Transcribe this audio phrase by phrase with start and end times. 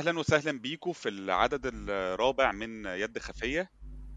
[0.00, 3.70] أهلا وسهلا بيكم في العدد الرابع من يد خفية.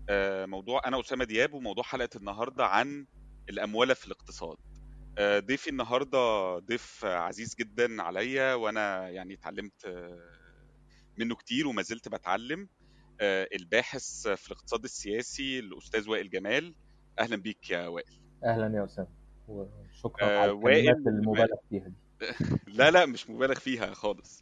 [0.09, 3.05] آه، موضوع أنا اسامه دياب وموضوع حلقة النهارده عن
[3.49, 4.57] الاموله في الاقتصاد.
[5.17, 10.19] آه، ضيفي النهارده ضيف عزيز جدا عليا وأنا يعني اتعلمت آه،
[11.17, 12.69] منه كتير وما زلت بتعلم.
[13.55, 16.75] الباحث في الاقتصاد السياسي الأستاذ وائل جمال.
[17.19, 18.21] أهلا بيك يا وائل.
[18.45, 19.07] أهلا يا اسامه
[19.47, 21.95] وشكرا على الكلمات المبالغ فيها دي.
[22.77, 24.41] لا لا مش مبالغ فيها خالص.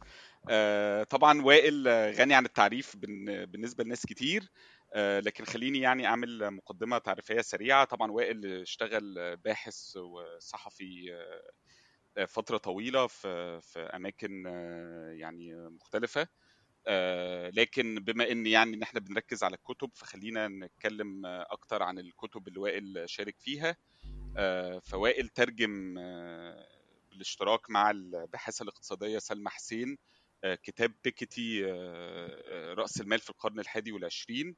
[1.10, 4.50] طبعا وائل غني عن التعريف بالنسبة لناس كتير
[4.94, 7.84] آه، لكن خليني يعني أعمل مقدمة تعريفية سريعة.
[7.84, 11.14] طبعا وائل اشتغل باحث وصحفي
[12.16, 14.44] آه، فترة طويلة في في أماكن
[15.12, 16.28] يعني مختلفة
[17.56, 22.60] لكن بما إن يعني إن إحنا بنركز على الكتب فخلينا نتكلم أكتر عن الكتب اللي
[22.60, 23.76] وائل شارك فيها.
[24.84, 25.94] فوائل ترجم
[27.10, 29.96] بالاشتراك مع الباحثة الاقتصادية سلمى حسين آه،
[30.44, 34.56] كتاب بيكيتي آه، آه، رأس المال في القرن الحادي والعشرين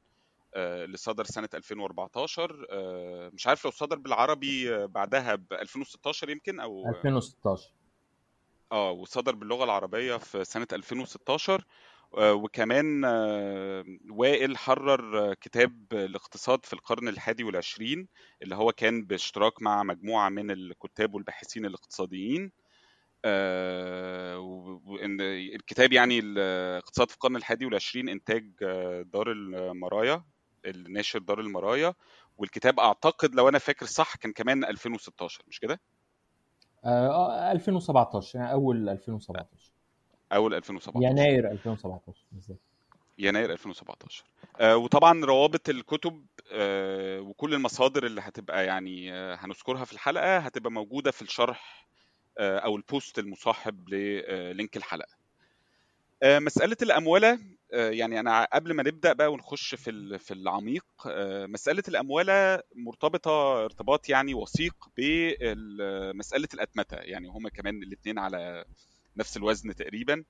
[0.56, 2.66] اللي صدر سنة 2014
[3.34, 7.70] مش عارف لو صدر بالعربي بعدها ب 2016 يمكن أو 2016
[8.72, 11.64] آه وصدر باللغة العربية في سنة 2016
[12.12, 13.04] وكمان
[14.10, 18.08] وائل حرر كتاب الاقتصاد في القرن الحادي والعشرين
[18.42, 22.44] اللي هو كان باشتراك مع مجموعة من الكتاب والباحثين الاقتصاديين.
[22.44, 22.63] آه،
[24.86, 30.24] وان الكتاب يعني الاقتصاد في القرن الحادي والعشرين إنتاج آه، دار المرايا
[30.66, 31.94] الناشر دار المرايا
[32.38, 35.80] والكتاب أعتقد لو أنا فاكر صح كان كمان 2016 مش كده؟
[36.84, 39.72] آه 2017 يعني أول 2017
[40.32, 42.58] أول 2017 يناير 2017 بالظبط.
[43.18, 44.24] يناير 2017
[44.60, 50.72] آه وطبعا روابط الكتب آه وكل المصادر اللي هتبقى يعني آه هنذكرها في الحلقة هتبقى
[50.72, 52.03] موجودة في الشرح آه،
[52.38, 55.24] أو البوست المصاحب للينك الحلقة.
[56.22, 57.38] آه، مسألة الاموله
[57.72, 60.84] آه، يعني أنا قبل ما نبدأ بقى ونخش في في العميق
[61.46, 66.96] مسألة الاموله مرتبطة ارتباط يعني وثيق بمساله الأتمتة.
[66.96, 68.64] يعني هما كمان الاثنين على
[69.16, 70.24] نفس الوزن تقريبا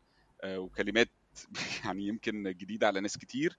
[0.46, 1.08] وكلمات
[1.84, 3.58] يعني يمكن جديدة على ناس كتير.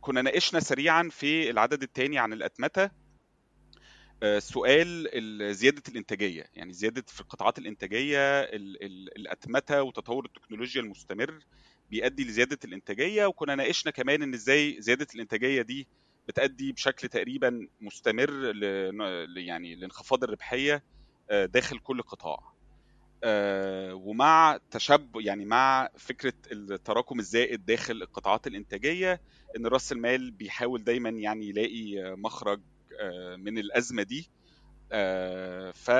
[0.00, 2.82] كنا ناقشنا سريعا في العدد الثاني عن الأتمتة.
[2.84, 2.90] آه،
[4.38, 5.08] سؤال
[5.54, 6.44] زيادة الإنتاجية.
[6.54, 8.40] يعني زيادة في القطاعات الإنتاجية
[9.16, 11.38] الاتمته وتطور التكنولوجيا المستمر
[11.90, 13.26] بيؤدي لزيادة الإنتاجية.
[13.26, 15.86] وكنا ناقشنا كمان إن إزاي زيادة الإنتاجية دي
[16.28, 20.82] بتؤدي بشكل تقريبا مستمر ل يعني لانخفاض الربحية
[21.30, 22.38] آه، داخل كل قطاع.
[23.24, 29.20] آه، ومع تشبع يعني مع فكرة التراكم الزائد داخل القطاعات الإنتاجية
[29.56, 32.77] إن رأس المال بيحاول دايما يعني يلاقي مخرج آه،
[33.38, 34.30] من الأزمة دي.
[34.92, 35.90] آه، ف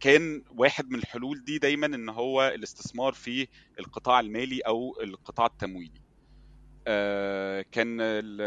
[0.00, 6.00] كان واحد من الحلول دي دايما إن هو الاستثمار في القطاع المالي أو القطاع التمويلي.
[6.86, 8.40] آه، كان ال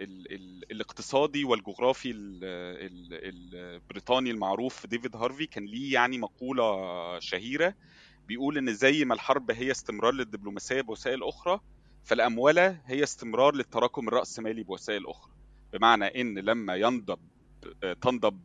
[0.00, 6.64] ال ال الاقتصادي والجغرافي البريطاني المعروف ديفيد هارفي كان ليه يعني مقولة
[7.20, 7.74] شهيرة.
[8.26, 11.60] بيقول إن زي ما الحرب هي استمرار للدبلوماسية بوسائل أخرى
[12.04, 15.33] فالاموله هي استمرار للتراكم الرأسمالي بوسائل أخرى.
[15.74, 17.18] بمعنى إن لما ينضب
[18.02, 18.40] تنضب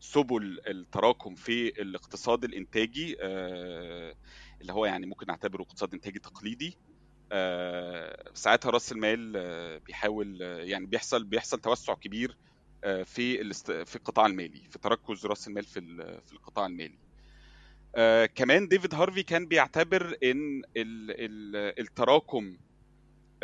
[0.00, 4.14] سبل التراكم في الاقتصاد الإنتاجي آه،
[4.60, 6.76] اللي هو يعني ممكن نعتبره اقتصاد إنتاجي تقليدي
[7.32, 12.36] آه، ساعتها رأس المال آه، بيحاول يعني بيحصل بيحصل توسع كبير
[13.04, 15.80] في في القطاع المالي في تركز رأس المال في
[16.26, 16.98] في القطاع المالي.
[18.26, 20.62] كمان ديفيد هارفي كان بيعتبر إن
[21.78, 22.56] التراكم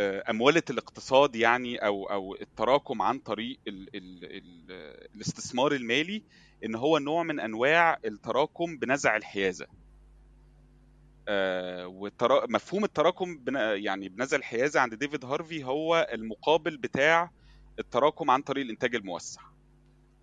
[0.00, 4.72] امواله الاقتصاد يعني أو أو التراكم عن طريق ال ال ال
[5.14, 6.22] الاستثمار المالي
[6.64, 9.66] إن هو نوع من أنواع التراكم بنزع الحيازة.
[11.28, 12.10] آه
[12.48, 17.30] مفهوم التراكم يعني بنزع الحيازة عند ديفيد هارفي هو المقابل بتاع
[17.78, 19.40] التراكم عن طريق الإنتاج الموسع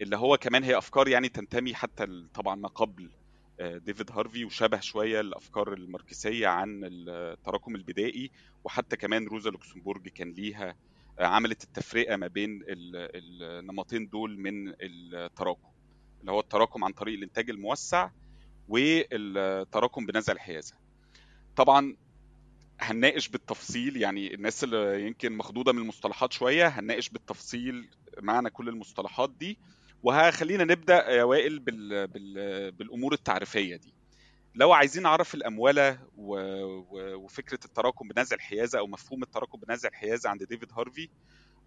[0.02, 3.27] اللي هو كمان هي أفكار يعني تنتمي حتى طبعا ما قبل آه،
[3.62, 8.32] ديفيد هارفي وشبه شوية الأفكار الماركسية عن التراكم البدائي
[8.64, 10.76] وحتى كمان روزا لوكسمبورج كان ليها
[11.20, 15.70] آه، عملت التفرقة ما بين النمطين دول من التراكم
[16.22, 18.10] اللي هو التراكم عن طريق الإنتاج الموسع
[18.68, 20.76] والتراكم بنزع الحيازة.
[21.56, 21.96] طبعا
[22.80, 27.90] هنناقش بالتفصيل يعني الناس اللي يمكن مخضوضة من المصطلحات شوية هنناقش بالتفصيل
[28.22, 29.58] معنى كل المصطلحات دي.
[30.04, 32.08] وهخلينا نبدأ يا وائل بال...
[32.08, 32.72] بال...
[32.72, 33.94] بالأمور التعريفية دي.
[34.56, 36.36] لو عايزين نعرف الاموله و...
[36.76, 37.16] و...
[37.16, 41.10] وفكرة التراكم بنزع الحيازة أو مفهوم التراكم بنزع الحيازة عند ديفيد هارفي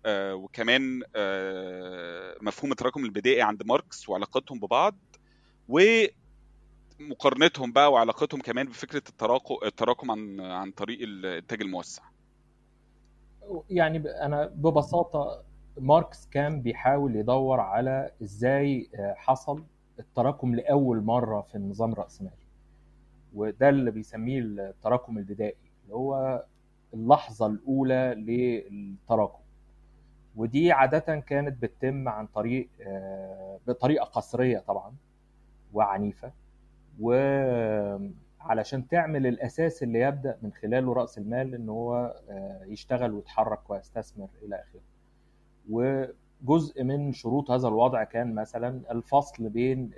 [0.06, 4.97] آه وكمان آه مفهوم التراكم البدائي عند ماركس وعلاقتهم ببعض
[5.69, 6.05] و
[7.00, 12.03] مقارنتهم بقى وعلاقتهم كمان بفكرة التراكم التراكم عن عن طريق الإنتاج الموسع.
[13.71, 15.43] يعني أنا ببساطة
[15.81, 19.65] ماركس كان بيحاول يدور على إزاي حصل
[19.99, 22.35] التراكم لأول مرة في النظام الرأسمالي.
[23.35, 26.44] وده اللي بيسميه التراكم البدائي اللي هو
[26.94, 29.41] اللحظة الأولى للتراكم.
[30.37, 32.69] ودي عادة كانت بتتم عن طريق
[33.67, 34.94] بطريقة قسريه طبعا
[35.73, 36.33] وعنيفة.
[37.00, 42.15] وعلشان تعمل الأساس اللي يبدأ من خلاله رأس المال إن هو
[42.67, 44.81] يشتغل ويتحرك ويستثمر إلى آخره.
[45.71, 49.91] وجزء من شروط هذا الوضع كان مثلا الفصل بين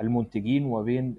[0.00, 1.16] المنتجين وبين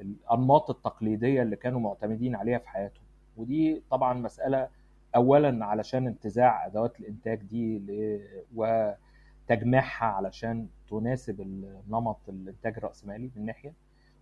[0.00, 3.04] الأنماط التقليدية اللي كانوا معتمدين عليها في حياتهم.
[3.36, 4.68] ودي طبعا مسألة
[5.16, 7.82] اولا علشان انتزاع أدوات الإنتاج دي
[8.54, 13.72] وتجميعها علشان تناسب النمط الإنتاج الرأسمالي من ناحية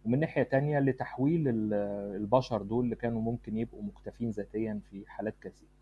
[0.05, 5.76] ومن ناحية تانية لتحويل البشر دول اللي كانوا ممكن يبقوا مكتفين ذاتيا في حالات كثيرة.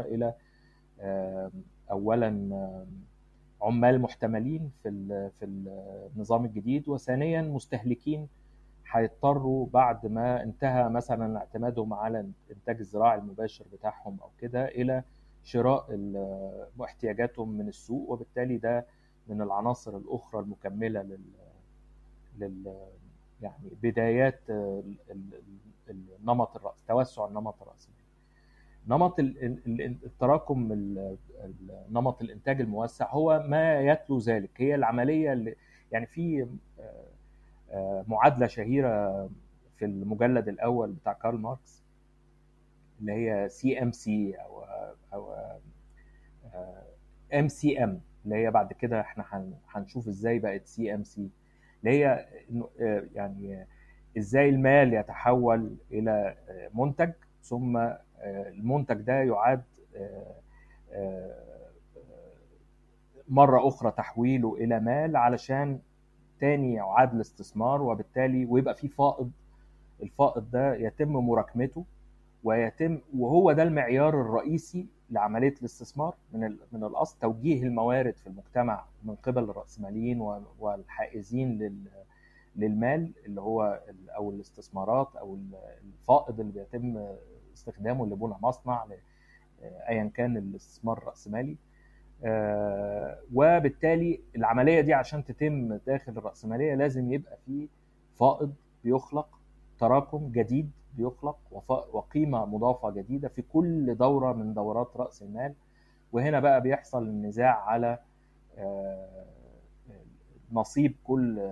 [0.00, 0.34] إلى
[1.90, 2.28] اولا
[3.62, 5.44] عمال محتملين في في
[6.16, 8.28] النظام الجديد وثانيا مستهلكين
[8.92, 15.02] هيضطروا بعد ما انتهى مثلا اعتمادهم على الانتاج الزراعي المباشر بتاعهم أو كده إلى
[15.44, 15.86] شراء
[16.84, 18.86] احتياجاتهم من السوق وبالتالي ده
[19.28, 21.20] من العناصر الأخرى المكملة لل,
[22.38, 22.74] لل...
[23.42, 24.40] يعني بدايات
[25.90, 27.99] النمط الرأس توسع النمط الرأسمالي
[28.88, 30.72] نمط التراكم
[31.90, 34.50] نمط الإنتاج الموسع هو ما يتلو ذلك.
[34.56, 35.54] هي العملية اللي
[35.92, 36.46] يعني في
[38.08, 39.24] معادلة شهيرة
[39.76, 41.82] في المجلد الأول بتاع كارل ماركس
[43.00, 44.64] اللي هي سي إم سي أو
[45.14, 45.34] أو
[47.34, 51.30] إم سي إم اللي هي بعد كده إحنا هنشوف إزاي بقت CMC
[51.84, 52.26] اللي هي
[53.14, 53.66] يعني
[54.18, 56.34] إزاي المال يتحول إلى
[56.74, 57.12] منتج
[57.42, 57.88] ثم
[58.24, 59.62] المنتج ده يعاد
[63.28, 65.78] مرة أخرى تحويله إلى مال علشان
[66.40, 69.30] تاني يعاد الاستثمار وبالتالي ويبقى في فائض.
[70.02, 71.84] الفائض ده يتم مراكمته
[72.44, 79.14] ويتم وهو ده المعيار الرئيسي لعملية الاستثمار من من الاصل توجيه الموارد في المجتمع من
[79.14, 80.20] قبل الراسماليين
[80.58, 81.80] والحائزين
[82.56, 83.80] للمال اللي هو
[84.16, 85.38] أو الاستثمارات أو
[85.84, 87.06] الفائض اللي بيتم
[87.54, 88.86] استخدامه لبناء مصنع
[89.62, 91.56] ايا كان الاستثمار الرأسمالي.
[93.34, 97.68] وبالتالي العملية دي عشان تتم داخل الرأسمالية لازم يبقى في
[98.14, 98.54] فائض
[98.84, 99.38] بيخلق
[99.78, 101.38] تراكم جديد بيخلق
[101.92, 105.54] وقيمة مضافة جديدة في كل دورة من دورات رأس المال.
[106.12, 107.98] وهنا بقى بيحصل النزاع على
[110.52, 111.50] نصيب كل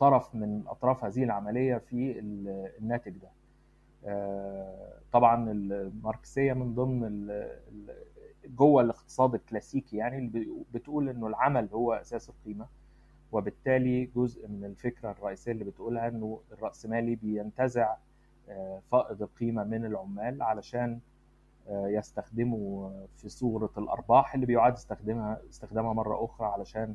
[0.00, 2.18] طرف من أطراف هذه العملية في
[2.80, 3.28] الناتج ده.
[5.12, 7.28] طبعا الماركسية من ضمن
[8.46, 10.30] جوه الاقتصاد الكلاسيكي يعني
[10.74, 12.66] بتقول إنه العمل هو أساس القيمة
[13.32, 17.96] وبالتالي جزء من الفكرة الرئيسية اللي بتقولها إنه الراسمالي بينتزع
[18.90, 21.00] فائض القيمة من العمال علشان
[21.70, 26.94] يستخدموا في صورة الأرباح اللي بيعاد استخدامها استخدامها مرة أخرى علشان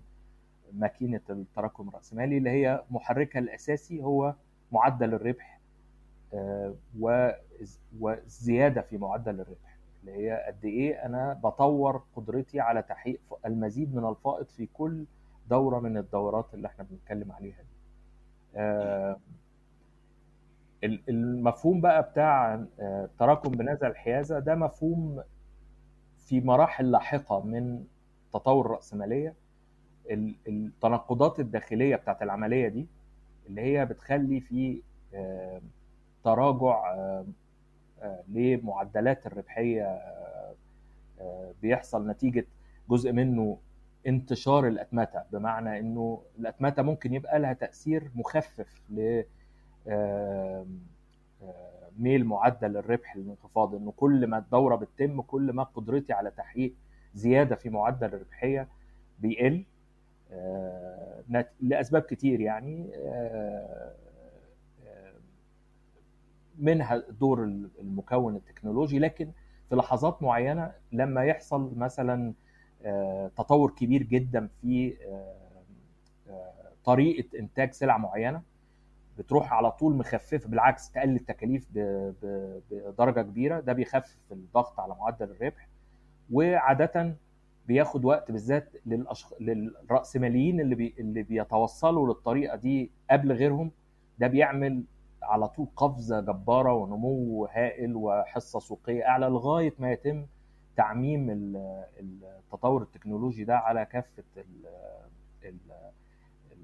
[0.73, 4.35] ماكينة التراكم الراسمالي اللي هي محركها الأساسي هو
[4.71, 5.56] معدل الربح
[7.99, 14.09] والزياده في معدل الربح اللي هي قد إيه أنا بطور قدرتي على تحقيق المزيد من
[14.09, 15.05] الفائض في كل
[15.49, 17.67] دورة من الدورات اللي إحنا بنتكلم عليها دي.
[21.09, 22.63] المفهوم بقى بتاع
[23.19, 25.23] تراكم بنزع الحيازة ده مفهوم
[26.17, 27.83] في مراحل لاحقة من
[28.33, 29.33] تطور الرأسمالية
[30.47, 32.87] التناقضات الداخلية بتاعت العملية دي
[33.47, 34.81] اللي هي بتخلي في
[36.27, 36.95] تراجع
[38.27, 39.99] لمعدلات الربحية
[41.61, 42.45] بيحصل نتيجة
[42.89, 43.57] جزء منه
[44.07, 45.23] انتشار الأتمتة.
[45.31, 49.23] بمعنى إنه الأتمتة ممكن يبقى لها تأثير مخفف ل
[51.99, 56.73] ميل معدل الربح للانخفاض إنه كل ما الدورة بتتم كل ما قدرتي على تحقيق
[57.13, 58.67] زيادة في معدل الربحية
[59.19, 59.63] بيقل
[61.61, 62.89] لأسباب كتير يعني
[66.57, 67.43] منها دور
[67.81, 69.31] المكون التكنولوجي لكن
[69.69, 72.33] في لحظات معينة لما يحصل مثلا
[73.35, 74.93] تطور كبير جدا في
[76.83, 78.41] طريقة إنتاج سلع معينة
[79.17, 81.67] بتروح على طول مخففة بالعكس تقلل التكاليف
[82.71, 85.67] بدرجة كبيرة ده بيخفف الضغط على معدل الربح
[86.31, 87.15] وعادة
[87.67, 89.33] بياخد وقت بالذات للأشخ...
[89.39, 90.95] للرأسماليين اللي بي...
[90.99, 93.71] اللي بيتوصلوا للطريقة دي قبل غيرهم
[94.19, 94.83] ده بيعمل
[95.23, 100.25] على طول قفزة جبارة ونمو هائل وحصة سوقية أعلى لغاية ما يتم
[100.75, 101.27] تعميم
[101.99, 104.23] التطور التكنولوجي ده على كافة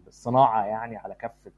[0.07, 1.51] الصناعة يعني على كافة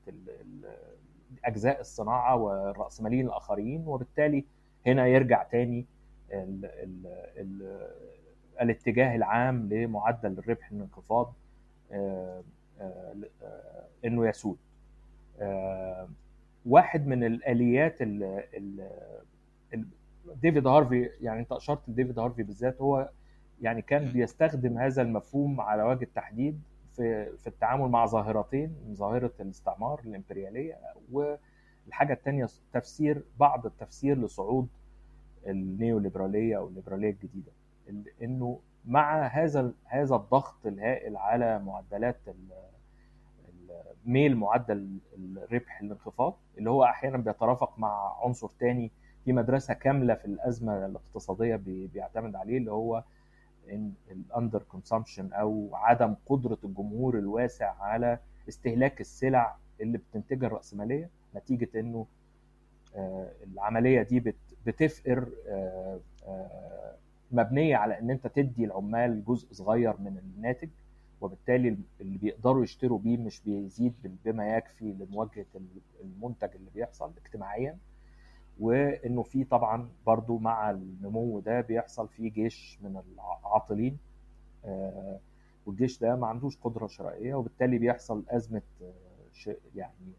[1.46, 4.46] أجزاء الصناعة والراسماليين الآخرين وبالتالي
[4.88, 5.86] هنا يرجع تاني
[6.32, 7.88] ال ال ال
[8.62, 11.34] الاتجاه العام لمعدل الربح الانخفاض
[14.06, 14.58] إنه يسود.
[16.66, 18.90] واحد من الآليات ال
[20.42, 23.10] ديفيد هارفي يعني أنت أشرت لديفيد هارفي بالذات هو
[23.62, 26.62] يعني كان بيستخدم هذا المفهوم على وجه التحديد
[26.96, 30.78] في في التعامل مع ظاهرتين ظاهرة الاستعمار الإمبريالية
[31.12, 34.68] والحاجة الثانية تفسير بعض التفسير لصعود
[35.48, 37.52] النيو ليبراليه أو الليبرالية الجديدة
[38.22, 42.18] إنه مع هذا هذا الضغط الهائل على معدلات
[44.06, 48.92] ميل معدل الربح الانخفاض اللي هو أحيانا بيترافق مع عنصر تاني
[49.26, 53.04] في مدرسة كاملة في الأزمة الاقتصادية بيعتمد عليه اللي هو
[54.12, 62.06] ال underconsumption أو عدم قدرة الجمهور الواسع على استهلاك السلع اللي بتنتجها الرأسمالية نتيجة إنه
[63.54, 64.34] العملية دي
[64.66, 65.30] بتفقر
[67.32, 70.70] مبنية على إن أنت تدي العمال جزء صغير من الناتج
[71.22, 73.94] وبالتالي اللي بيقدروا يشتروا بيه مش بيزيد
[74.26, 75.46] بما يكفي لمواجهة
[76.04, 77.78] المنتج اللي بيحصل اجتماعيا.
[78.60, 83.98] وإنه في طبعا برضو مع النمو ده بيحصل في جيش من العاطلين
[85.66, 88.62] والجيش ده ما عندوش قدرة شرائية وبالتالي بيحصل أزمة
[89.76, 90.14] يعني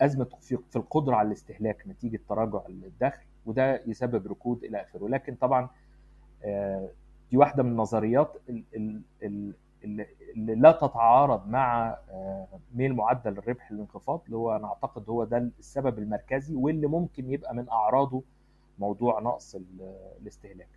[0.00, 5.08] أزمة في القدرة على الاستهلاك نتيجة تراجع الدخل وده يسبب ركود إلى آخره.
[5.08, 5.68] لكن طبعا
[7.30, 8.36] دي واحدة من النظريات
[9.84, 10.06] اللي
[10.54, 11.96] لا تتعارض مع
[12.74, 17.54] ميل معدل الربح الانخفاض اللي هو أنا أعتقد هو ده السبب المركزي واللي ممكن يبقى
[17.54, 18.22] من أعراضه
[18.78, 19.56] موضوع نقص
[20.20, 20.68] الاستهلاك.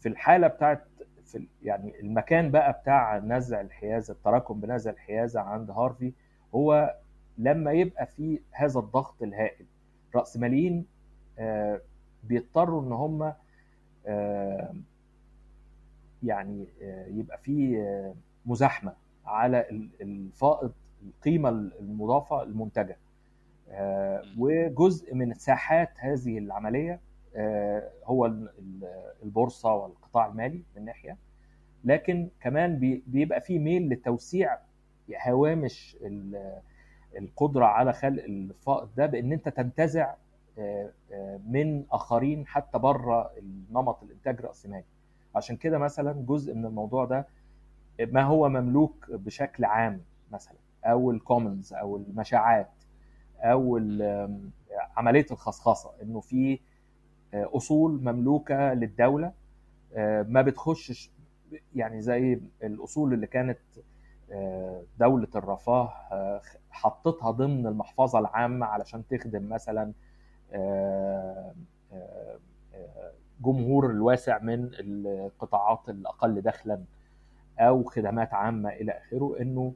[0.00, 0.84] في الحالة بتاعت
[1.24, 6.12] في يعني المكان بقى بتاع نزع الحيازة التراكم بنزع الحيازة عند هارفي
[6.54, 6.94] هو
[7.38, 9.66] لما يبقى في هذا الضغط الهائل
[10.14, 10.86] رأسماليين
[12.24, 13.32] بيضطروا إن هم
[16.26, 16.66] يعني
[17.08, 17.84] يبقى في
[18.46, 18.92] مزاحمة
[19.26, 19.66] على
[20.00, 22.96] الفائض القيمة المضافة المنتجة.
[24.38, 27.00] وجزء من ساحات هذه العملية
[28.04, 28.26] هو
[29.22, 31.16] البورصة والقطاع المالي من ناحية.
[31.84, 34.58] لكن كمان بيبقى في ميل لتوسيع
[35.26, 35.96] هوامش
[37.18, 40.14] القدرة على خلق الفائض ده بإن أنت تنتزع
[41.46, 44.84] من آخرين حتى بره النمط الإنتاج الرأسمالي.
[45.36, 47.26] عشان كده مثلا جزء من الموضوع ده
[48.00, 50.00] ما هو مملوك بشكل عام
[50.32, 52.70] مثلا أو الكومنز أو المشاعات
[53.40, 53.76] أو
[54.96, 56.60] عملية الخصخصة إنه في
[57.34, 59.32] أصول مملوكة للدولة
[60.28, 61.10] ما بتخشش
[61.74, 63.58] يعني زي الأصول اللي كانت
[64.98, 65.92] دولة الرفاه
[66.70, 69.92] حطتها ضمن المحفظة العامة علشان تخدم مثلا
[73.40, 76.84] جمهور الواسع من القطاعات الأقل دخلا
[77.58, 79.74] أو خدمات عامة إلى آخره إنه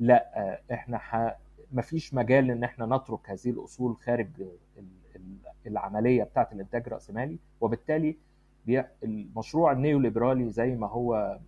[0.00, 1.36] لا إحنا ح...
[1.72, 4.28] مفيش مجال إن إحنا نترك هذه الأصول خارج
[5.66, 7.38] العملية بتاعة الإنتاج الرأسمالي.
[7.60, 8.16] وبالتالي
[9.04, 11.38] المشروع النيو ليبرالي زي ما هو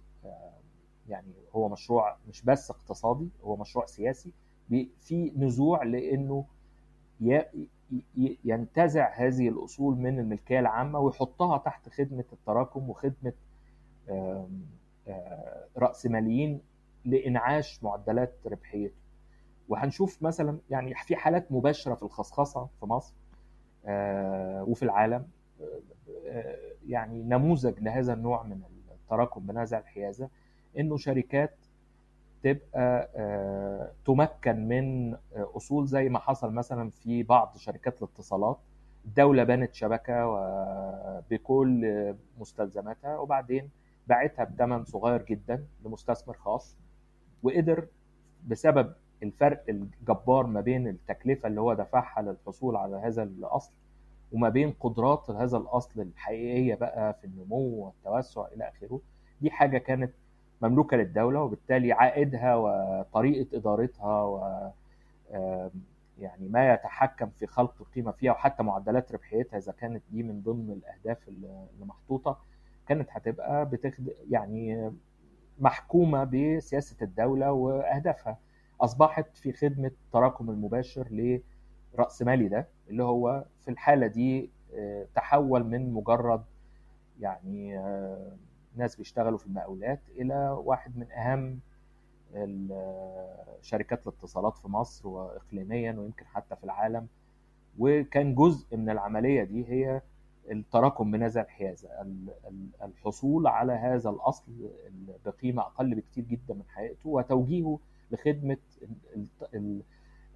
[1.09, 4.33] يعني هو مشروع مش بس اقتصادي هو مشروع سياسي.
[5.01, 6.45] في نزوع لإنه
[8.45, 13.33] ينتزع هذه الأصول من الملكية العامة ويحطها تحت خدمة التراكم وخدمة
[15.79, 16.61] راسماليين
[17.05, 18.95] لإنعاش معدلات ربحيته.
[19.69, 23.15] وهنشوف مثلا يعني في حالات مباشرة في الخصخصة في مصر
[24.71, 25.27] وفي العالم
[26.87, 30.29] يعني نموذج لهذا النوع من التراكم بنزع الحيازة
[30.79, 31.55] إنه شركات
[32.43, 33.09] تبقى
[34.05, 38.59] تمكن من أصول زي ما حصل مثلا في بعض شركات الاتصالات.
[39.05, 40.25] الدولة بنت شبكة
[41.31, 43.71] بكل مستلزماتها وبعدين
[44.07, 46.77] باعتها بثمن صغير جدا لمستثمر خاص
[47.43, 47.87] وقدر
[48.47, 53.73] بسبب الفرق الجبار ما بين التكلفة اللي هو دفعها للحصول على هذا الأصل
[54.33, 59.01] وما بين قدرات هذا الأصل الحقيقية بقى في النمو والتوسع إلى آخره
[59.41, 60.13] دي حاجة كانت
[60.63, 64.71] مملوكة للدولة وبالتالي عائدها وطريقة إدارتها و
[66.19, 70.71] يعني ما يتحكم في خلق القيمة فيها وحتى معدلات ربحيتها إذا كانت دي من ضمن
[70.71, 72.39] الأهداف اللي محطوطة
[72.89, 74.11] كانت هتبقى بتخد...
[74.31, 74.93] يعني
[75.59, 78.39] محكومة بسياسة الدولة وأهدافها.
[78.81, 81.41] أصبحت في خدمة التراكم المباشر
[81.95, 86.43] لراسمالي ده اللي هو في الحالة دي آه، تحول من مجرد
[87.21, 88.37] يعني آه،
[88.77, 91.59] ناس بيشتغلوا في المقاولات إلى واحد من أهم
[93.63, 97.07] شركات الاتصالات في مصر واقليميا ويمكن حتى في العالم.
[97.79, 100.03] وكان جزء من العملية دي هي
[100.51, 104.53] التراكم بنزع الحيازة ال- ال- الحصول على هذا الأصل
[105.27, 107.79] بقيمة أقل بكتير جدا من حقيقته وتوجيهه
[108.11, 108.57] لخدمة
[109.17, 109.83] ال- ال-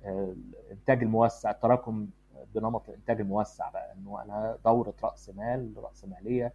[0.04, 2.08] الإنتاج الموسع التراكم
[2.54, 6.52] بنمط الإنتاج الموسع بقى إنه أنا دورة رأس مال رأس مالية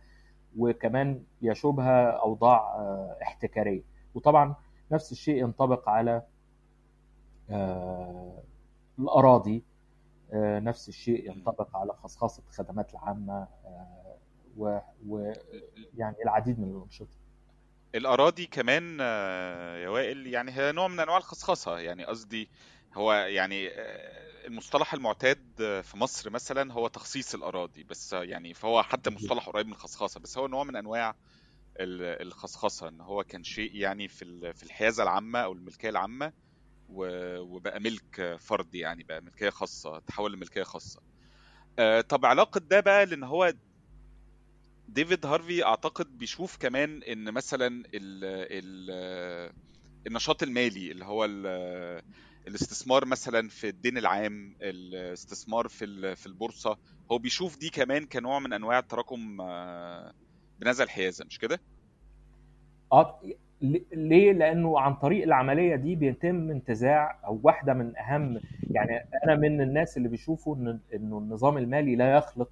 [0.57, 3.81] وكمان يشوبها أوضاع آه، احتكارية.
[4.15, 4.55] وطبعا
[4.91, 6.21] نفس الشيء ينطبق على
[7.49, 8.43] آه،
[8.99, 9.63] الأراضي
[10.33, 13.47] آه، نفس الشيء ينطبق على خصخصه الخدمات العامة
[14.57, 17.17] و- ويعني العديد من الأنشطة.
[17.95, 18.99] الأراضي كمان
[19.79, 22.49] يا وائل يعني هي نوع من أنواع الخصخصه يعني قصدي
[22.93, 23.69] هو يعني
[24.47, 29.73] المصطلح المعتاد في مصر مثلا هو تخصيص الأراضي بس يعني فهو حتى مصطلح قريب من
[29.73, 31.15] الخصخصه بس هو نوع من أنواع
[31.79, 36.33] ال- الخصخصه إن هو كان شيء يعني في في الحيازة العامة أو الملكية العامة
[36.87, 41.01] وبقى ملك فردي يعني بقى ملكية خاصة تحول لملكية خاصة.
[41.79, 43.53] آه، طب علاقة ده بقى لأن هو
[44.87, 49.51] ديفيد هارفي أعتقد بيشوف كمان إن مثلا ال ال
[50.07, 51.25] النشاط المالي اللي هو
[52.47, 56.77] الاستثمار مثلا في الدين العام الاستثمار في في البورصة
[57.11, 60.13] هو بيشوف دي كمان كنوع من أنواع التراكم آه،
[60.59, 61.59] بنزع الحيازه مش كده؟
[62.93, 63.21] آه
[63.93, 69.61] ليه؟ لأنه عن طريق العملية دي بيتم انتزاع أو واحدة من أهم يعني أنا من
[69.61, 72.49] الناس اللي بيشوفوا إن إنه النظام المالي لا يخلق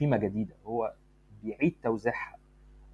[0.00, 0.92] قيمة جديدة هو
[1.42, 2.36] بيعيد توزيعها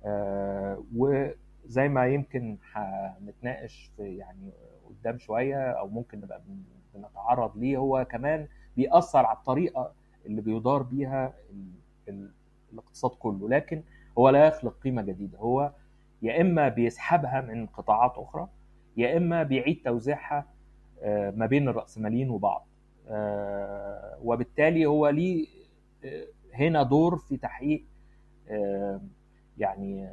[0.04, 4.52] آه وزي ما يمكن هنتناقش في يعني
[5.02, 6.62] قدام شوية أو ممكن نبقى بن-
[6.94, 9.92] بنتعرض ليه هو كمان بيأثر على الطريقة
[10.26, 11.72] اللي بيدار بيها ال-
[12.08, 12.30] ال-
[12.72, 13.48] الاقتصاد كله.
[13.48, 13.82] لكن
[14.18, 15.38] هو لا يخلق قيمة جديدة.
[15.38, 15.72] هو
[16.22, 18.48] يا إما بيسحبها من قطاعات أخرى
[18.96, 20.46] يا إما بيعيد توزيعها
[21.02, 22.66] آه، ما بين الرأسماليين وبعض.
[23.08, 25.46] آه، وبالتالي هو ليه
[26.04, 27.84] آه، هنا دور في تحقيق
[29.58, 30.08] يعني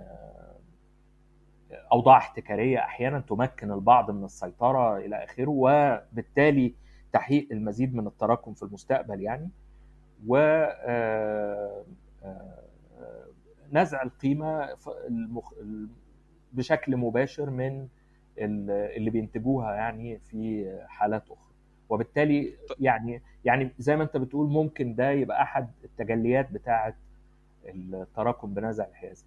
[1.91, 6.73] أوضاع احتكارية أحيانا تمكن البعض من السيطرة إلى آخره وبالتالي
[7.13, 9.49] تحقيق المزيد من التراكم في المستقبل يعني.
[10.27, 11.83] و آه،
[12.23, 12.63] آه،
[13.71, 14.69] نزع القيمة
[16.53, 17.87] بشكل مباشر من
[18.37, 21.49] ال- اللي بينتجوها يعني في حالات أخرى.
[21.89, 26.93] وبالتالي يعني يعني زي ما أنت بتقول ممكن ده يبقى أحد التجليات بتاعة
[27.65, 29.25] التراكم بنزع الحيازة.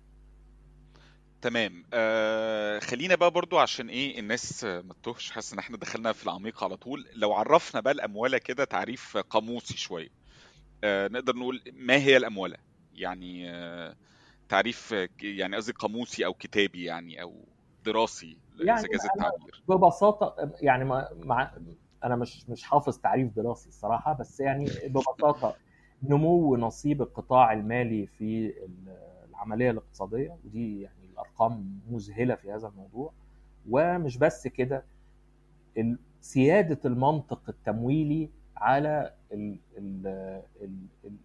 [1.42, 1.84] تمام.
[1.92, 6.64] آه خلينا بقى برضو عشان إيه الناس ما تتوهش حاسس إن إحنا دخلنا في العميق
[6.64, 7.04] على طول.
[7.14, 10.08] لو عرفنا بقى الاموله كده تعريف قاموسي شوية.
[10.84, 12.56] آه نقدر نقول ما هي الاموله
[12.94, 13.96] يعني آه
[14.48, 17.48] تعريف يعني قصدي قاموسي أو كتابي يعني أو
[17.84, 19.62] دراسي إذا يعني جاز أنا التعبير.
[19.68, 21.52] ببساطة يعني ما مع
[22.04, 25.56] أنا مش مش حافظ تعريف دراسي الصراحة بس يعني ببساطة
[26.02, 33.12] نمو نصيب القطاع المالي في ال- العملية الاقتصادية ودي يعني الارقام مذهلة في هذا الموضوع.
[33.70, 34.84] ومش بس كده
[36.20, 40.06] سيادة المنطق التمويلي على ال ال
[40.62, 41.16] ال ال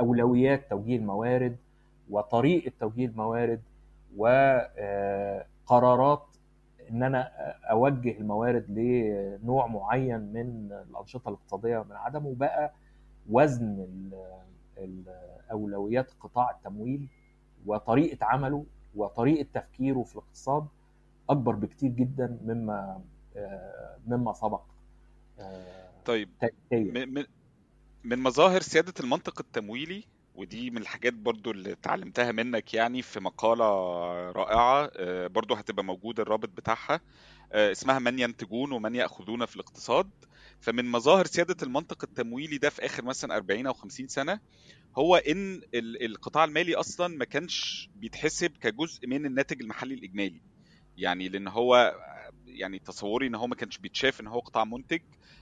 [0.00, 1.56] أولويات توجيه الموارد
[2.10, 3.62] وطريقة توجيه الموارد
[5.66, 6.22] وقرارات
[6.90, 7.22] إن أنا
[7.70, 12.72] أوجه الموارد لنوع معين من الأنشطة الاقتصادية من عدمه بقى
[13.30, 14.40] وزن ال-
[14.78, 15.08] ال-
[15.50, 17.08] أولويات قطاع التمويل
[17.66, 20.66] وطريقة عمله وطريقة تفكيره في الاقتصاد
[21.30, 23.00] أكبر بكتير جدا مما
[23.36, 24.60] آه، مما سبق.
[25.40, 26.28] آه، طيب
[26.94, 27.26] من
[28.04, 33.64] من- مظاهر سيادة المنطق التمويلي ودي من الحاجات برضو اللي اتعلمتها منك يعني في مقالة
[34.30, 37.00] رائعة آه، برضو هتبقى موجود الرابط بتاعها
[37.52, 40.10] اسمها من ينتجون ومن يأخذون في الاقتصاد.
[40.66, 44.40] فمن مظاهر سيادة المنطق التمويلي ده في آخر مثلا 40 أو 50 سنة
[44.98, 50.40] هو ال- القطاع المالي أصلا ما كانش بيتحسب كجزء من الناتج المحلي الإجمالي.
[50.96, 51.94] يعني لأن هو
[52.46, 55.00] يعني تصوري إن هو ما كانش بيتشاف إن هو قطاع منتج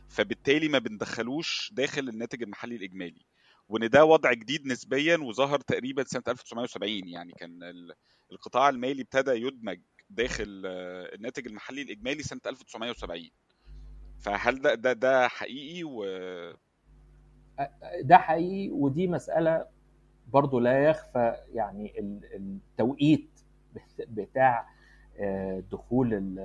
[0.08, 3.26] فبالتالي ما بندخلوش داخل الناتج المحلي الإجمالي.
[3.68, 7.92] وإن ده وضع جديد نسبيا وظهر تقريبا سنة 1970 يعني كان ال-
[8.32, 13.30] القطاع المالي ابتدى يدمج داخل آه، الناتج المحلي الإجمالي سنة 1970
[14.20, 16.04] فهل ده ده ده حقيقي و
[18.02, 19.66] ده حقيقي ودي مسألة
[20.32, 21.92] برضو لا يخفى يعني
[22.34, 23.28] التوقيت
[23.98, 24.66] بتاع
[25.72, 26.38] دخول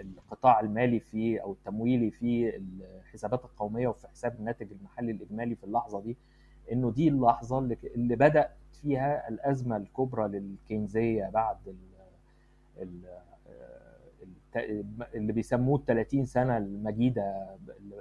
[0.00, 6.00] القطاع المالي في أو التمويلي في الحسابات القومية وفي حساب الناتج المحلي الإجمالي في اللحظة
[6.00, 6.16] دي
[6.72, 8.50] إنه دي اللحظة اللي, اللي بدا
[8.82, 11.56] فيها الأزمة الكبرى للكينزيه بعد
[15.14, 17.56] اللي بيسموه ال 30 سنة المجيدة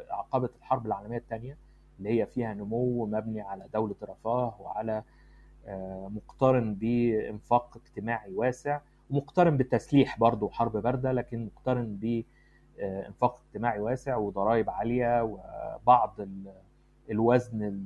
[0.10, 1.58] عقبه الحرب العالمية الثانية
[2.00, 5.04] اللي هي فيها نمو مبني على دولة رفاه وعلى
[6.10, 8.80] مقترن بإنفاق اجتماعي واسع
[9.10, 11.96] ومقترن بالتسليح برضه حرب باردة لكن مقترن
[12.78, 16.16] بانفاق اجتماعي واسع وضرائب عالية وبعض
[17.12, 17.84] الوزن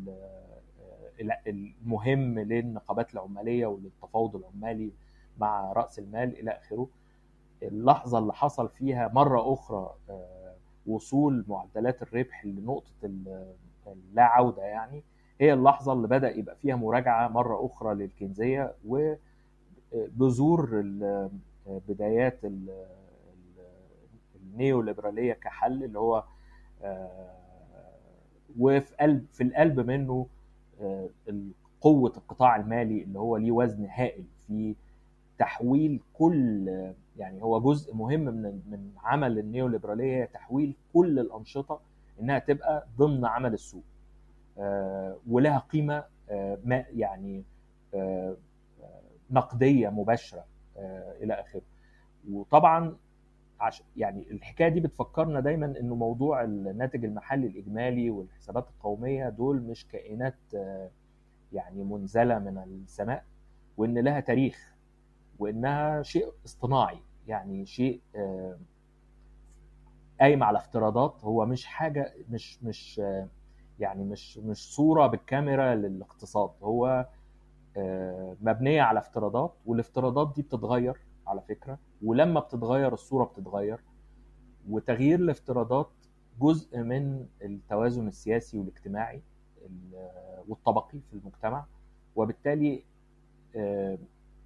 [1.48, 4.92] المهم للنقابات العمالية وللتفاوض العمالي
[5.38, 6.88] مع رأس المال إلى آخره.
[7.64, 9.94] اللحظة اللي حصل فيها مرة أخرى
[10.88, 12.92] وصول معدلات الربح لنقطة
[13.88, 15.04] اللا عوده يعني
[15.42, 20.82] هي اللحظة اللي بدأ يبقى فيها مراجعة مرة أخرى للكنزية وبذور
[21.68, 22.40] بدايات
[24.36, 26.24] النيو ليبراليه كحل اللي هو
[28.60, 30.28] وفي قلب في القلب منه
[31.82, 34.76] قوة القطاع المالي اللي هو ليه وزن هائل في
[35.38, 36.68] تحويل كل
[37.18, 41.80] يعني هو جزء مهم من من عمل النيو ليبراليه هي تحويل كل الأنشطة
[42.22, 43.84] إنها تبقى ضمن عمل السوق.
[45.28, 46.04] ولها قيمة
[46.66, 47.44] ما يعني
[49.32, 50.46] نقدية مباشرة
[51.22, 51.62] إلى آخره.
[52.32, 52.96] وطبعا
[53.98, 60.36] يعني الحكاية دي بتفكرنا دايما إنه موضوع الناتج المحلي الإجمالي والحسابات القومية دول مش كائنات
[61.54, 63.24] يعني منزلة من السماء
[63.78, 64.71] وإن لها تاريخ.
[65.42, 68.02] وإنها شيء اصطناعي يعني شيء
[70.22, 73.02] قايم على افتراضات هو مش حاجة مش مش
[73.80, 77.08] يعني مش مش صورة بالكاميرا للاقتصاد هو
[78.42, 83.80] مبنية على افتراضات والافتراضات دي بتتغير على فكرة ولما بتتغير الصورة بتتغير
[84.70, 85.90] وتغيير الافتراضات
[86.42, 89.22] جزء من التوازن السياسي والاجتماعي
[90.48, 91.66] والطبقي في المجتمع
[92.16, 92.84] وبالتالي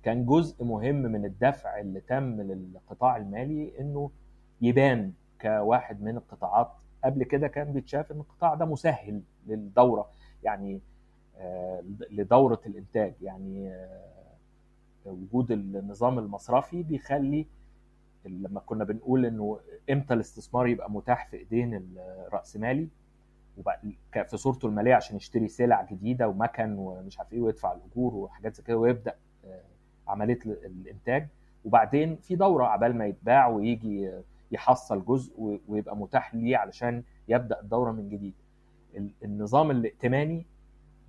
[0.06, 4.12] كان جزء مهم من الدفع اللي تم للقطاع المالي إنه
[4.62, 6.72] يبان كواحد من القطاعات.
[7.04, 10.10] قبل كده كان بيتشاف إن القطاع ده مسهل للدورة
[10.44, 10.82] يعني
[12.12, 13.14] لدورة الإنتاج.
[13.22, 13.76] يعني
[15.06, 17.46] وجود النظام المصرفي بيخلي
[18.26, 19.60] لما كنا بنقول إنه
[19.92, 21.74] إمتى الاستثمار يبقى متاح في إيدين
[22.28, 22.88] الراسمالي
[24.14, 28.64] في صورته المالية عشان يشتري سلع جديدة ومكن ومش عارف إيه ويدفع الأجور وحاجات زي
[28.64, 29.16] كده ويبدأ
[30.08, 31.28] عملية الإنتاج.
[31.66, 34.12] وبعدين في دورة عبال ما يتباع ويجي
[34.52, 38.34] يحصل جزء ويبقى متاح ليه علشان يبدأ الدورة من جديد.
[39.24, 40.46] النظام الائتماني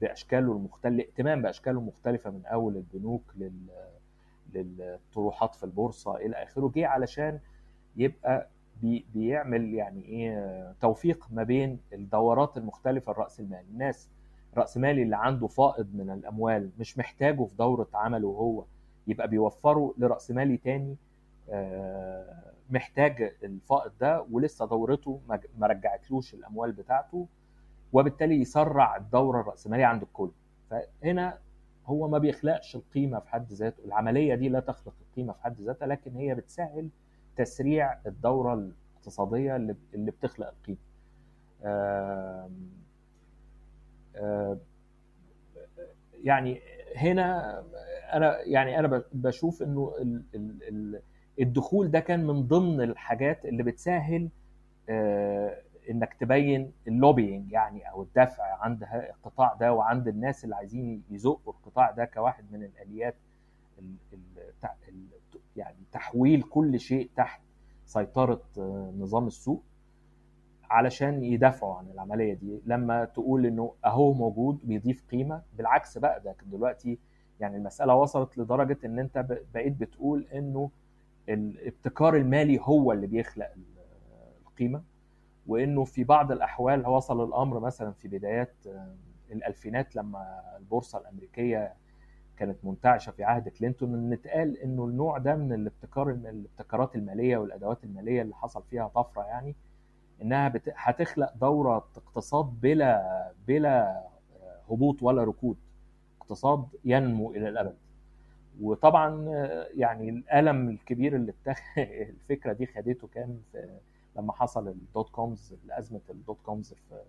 [0.00, 3.52] بأشكاله المختلفه الائتمان بأشكاله المختلفه من أول البنوك لل
[4.54, 6.72] للطروحات في البورصة إلى آخره.
[6.76, 7.38] جه علشان
[7.96, 8.48] يبقى
[8.82, 13.66] بي بيعمل يعني إيه توفيق ما بين الدورات المختلفة الرأس المالي.
[13.72, 14.08] الناس
[14.56, 18.64] راس مالي اللي عنده فائض من الأموال مش محتاجه في دورة عمله هو.
[19.06, 20.96] يبقى بيوفره لرأس مالي تاني
[22.70, 25.20] محتاج الفائض ده ولسه دورته
[25.58, 27.26] ما رجعتلوش الأموال بتاعته
[27.92, 30.30] وبالتالي يسرع الدورة الراسماليه عند الكل.
[30.70, 31.38] فهنا
[31.86, 35.86] هو ما بيخلقش القيمة في حد ذاته العملية دي لا تخلق القيمة في حد ذاتها
[35.86, 36.88] لكن هي بتسهل
[37.36, 40.78] تسريع الدورة الاقتصادية اللي بتخلق القيمة.
[46.24, 46.60] يعني
[46.96, 47.64] هنا
[48.12, 49.92] أنا يعني أنا بشوف إنه
[51.40, 54.28] الدخول ده كان من ضمن الحاجات اللي بتسهل
[55.90, 58.82] إنك تبين اللوبينج يعني أو الدفع عند
[59.14, 63.14] القطاع ده وعند الناس اللي عايزين يزقوا القطاع ده كواحد من الآليات
[65.56, 67.40] يعني تحويل كل شيء تحت
[67.86, 68.42] سيطرة
[68.98, 69.62] نظام السوق
[70.70, 72.60] علشان يدافعوا عن العملية دي.
[72.66, 76.98] لما تقول إنه أهو موجود بيضيف قيمة بالعكس بقى ده دلوقتي
[77.40, 80.70] يعني المسألة وصلت لدرجة إن أنت بقيت بتقول إنه
[81.28, 83.50] الابتكار المالي هو اللي بيخلق
[84.46, 84.82] القيمة
[85.46, 88.54] وإنه في بعض الأحوال وصل الأمر مثلا في بدايات
[89.32, 91.74] الألفينات لما البورصة الأمريكية
[92.36, 97.84] كانت منتعشة في عهد كلينتون إن اتقال إنه النوع ده من الابتكار الابتكارات المالية والأدوات
[97.84, 99.56] المالية اللي حصل فيها طفرة يعني
[100.22, 100.52] إنها.
[100.76, 104.04] هتخلق دورة اقتصاد بلا بلا
[104.70, 105.56] هبوط ولا ركود
[106.26, 107.76] اقتصاد ينمو إلى الأبد.
[108.60, 109.24] وطبعا
[109.76, 111.78] يعني القلم الكبير اللي اتخ...
[112.10, 113.78] الفكرة دي خدته كان في
[114.16, 117.02] لما حصل ال dot coms أزمة ال dot coms في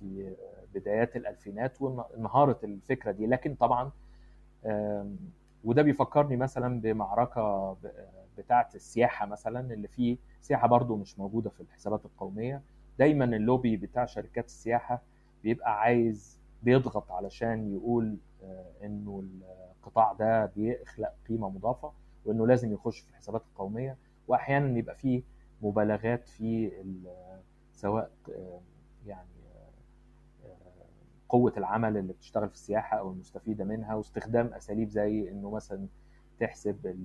[0.00, 0.34] في
[0.74, 3.26] بدايات الألفينات وانهارت الفكرة دي.
[3.26, 3.90] لكن طبعا
[5.64, 7.76] وده بيفكرني مثلا بمعركة
[8.38, 12.62] بتاعه السياحة مثلا اللي فيه سياحة برضو مش موجودة في الحسابات القومية.
[12.98, 15.02] دايما اللوبي بتاع شركات السياحة
[15.44, 18.16] بيبقى عايز بيضغط علشان يقول
[18.84, 19.24] إنه
[19.76, 21.92] القطاع ده بيخلق قيمة مضافة
[22.24, 23.96] وإنه لازم يخش في الحسابات القومية.
[24.28, 25.22] واحيانا يبقى فيه
[25.62, 26.72] مبالغات في
[27.72, 28.10] سواء
[29.06, 29.28] يعني
[31.28, 35.86] قوة العمل اللي بتشتغل في السياحة أو المستفيدة منها واستخدام أساليب زي إنه مثلا
[36.40, 36.96] تحسب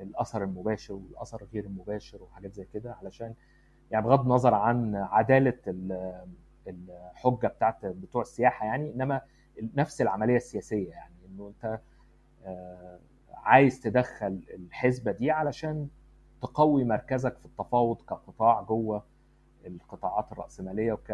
[0.00, 3.34] الأثر المباشر والأثر غير المباشر وحاجات زي كده علشان
[3.90, 5.58] يعني بغض النظر عن عدالة
[6.68, 9.20] الحجة بتاعت بتوع السياحة يعني إنما
[9.74, 11.80] نفس العملية السياسية يعني إنه أنت
[13.34, 15.88] عايز تدخل الحسبه دي علشان
[16.42, 19.04] تقوي مركزك في التفاوض كقطاع جوه
[19.66, 21.10] القطاعات الرأسمالية وك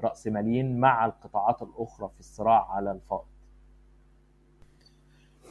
[0.00, 3.24] رأسماليين مع القطاعات الأخرى في الصراع على الفائض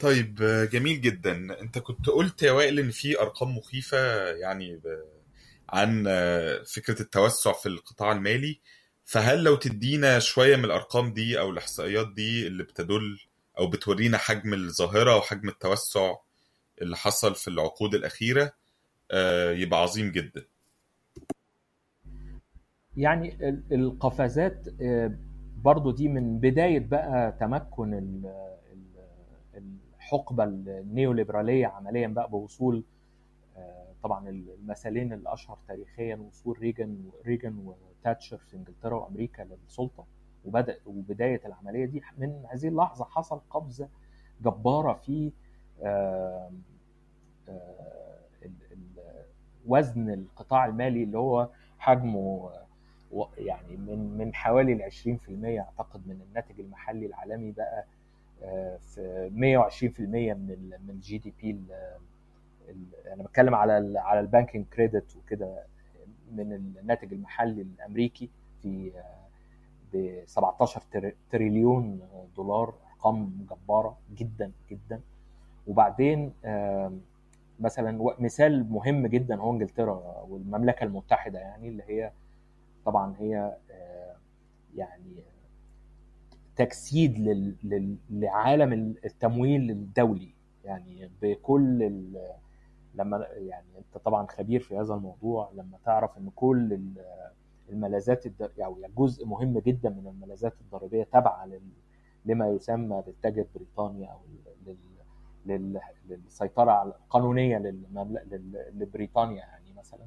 [0.02, 0.36] طيب
[0.72, 1.62] جميل جدا.
[1.62, 3.98] أنت كنت قلت يا وائل إن في أرقام مخيفة
[4.32, 4.80] يعني
[5.71, 6.03] عن
[6.75, 8.60] فكرة التوسع في القطاع المالي.
[9.05, 13.19] فهل لو تدينا شوية من الأرقام دي أو الإحصائيات دي اللي بتدل
[13.60, 16.15] أو بتورينا حجم الظاهرة وحجم التوسع
[16.81, 18.53] اللي حصل في العقود الأخيرة
[19.51, 20.45] يبقى عظيم جدا.
[22.97, 23.38] يعني
[23.71, 24.65] القفزات
[25.55, 28.21] برضو دي من بداية بقى تمكن
[29.99, 32.84] الحقبة النيوليبرالية عمليا بقى بوصول
[34.04, 40.06] طبعا المثالين الأشهر تاريخيا وصول ريجان ريجان وتاتشر في إنجلترا وأمريكا للسلطة
[40.46, 43.90] وبدأ وبداية العملية دي من هذه اللحظة حصل قفزة
[44.42, 45.32] جبارة في
[49.68, 52.52] وزن القطاع المالي اللي هو حجمه
[53.38, 57.86] يعني من من حوالي ال 20% أعتقد من الناتج المحلي العالمي بقى
[58.80, 59.30] في
[59.82, 61.62] 120% من من ال GDP
[63.13, 65.63] أنا بتكلم على على ال banking credit وكده
[66.32, 68.30] من الناتج المحلي الأمريكي
[68.62, 68.91] في
[69.93, 70.82] ب 17
[71.32, 72.00] تريليون
[72.36, 75.02] دولار ارقام جباره جدا جدا.
[75.67, 76.34] وبعدين
[77.60, 82.12] مثلا مثال مهم جدا هو إنجلترا والمملكة المتحدة يعني اللي هي
[82.86, 83.58] طبعا هي
[84.76, 85.24] يعني
[86.56, 87.17] تجسيد
[88.10, 88.74] لعالم
[89.06, 90.30] التمويل الدولي
[90.65, 92.02] يعني بكل
[92.95, 96.80] لما يعني انت طبعا خبير في هذا الموضوع لما تعرف إن كل
[97.69, 98.25] الملاذات
[98.58, 101.49] يعني جزء مهم جدا من الملاذات الضريبية تابعة
[102.25, 104.19] لما يسمى بالتاجر بريطانيا أو
[106.10, 107.58] للسيطرة القانونيه
[108.73, 110.06] لبريطانيا يعني مثلا.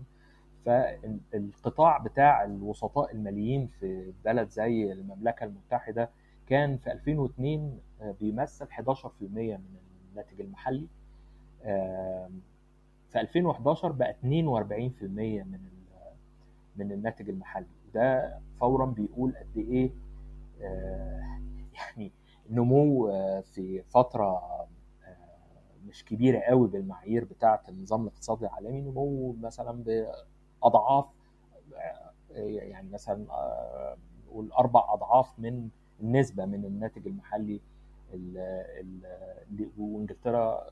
[0.64, 6.10] فالقطاع بتاع الوسطاء الماليين في بلد زي المملكة المتحدة
[6.46, 7.78] كان في 2002
[8.20, 9.58] بيمثل 11% من
[10.10, 10.86] الناتج المحلي.
[13.14, 14.22] في 2011 بقى 42%
[15.02, 15.58] من
[16.76, 17.66] من الناتج المحلي.
[17.88, 19.90] وده فورا بيقول قد إيه
[21.74, 22.12] يعني
[22.50, 24.42] نمو في فترة
[25.88, 29.84] مش كبيرة قوي بالمعايير بتاعة النظام الاقتصادي العالمي نمو مثلا
[30.62, 31.06] بأضعاف
[32.36, 33.26] يعني مثلا
[34.26, 35.68] نقول أربع أضعاف من
[36.00, 37.60] النسبة من الناتج المحلي
[39.78, 40.66] وإنجلترا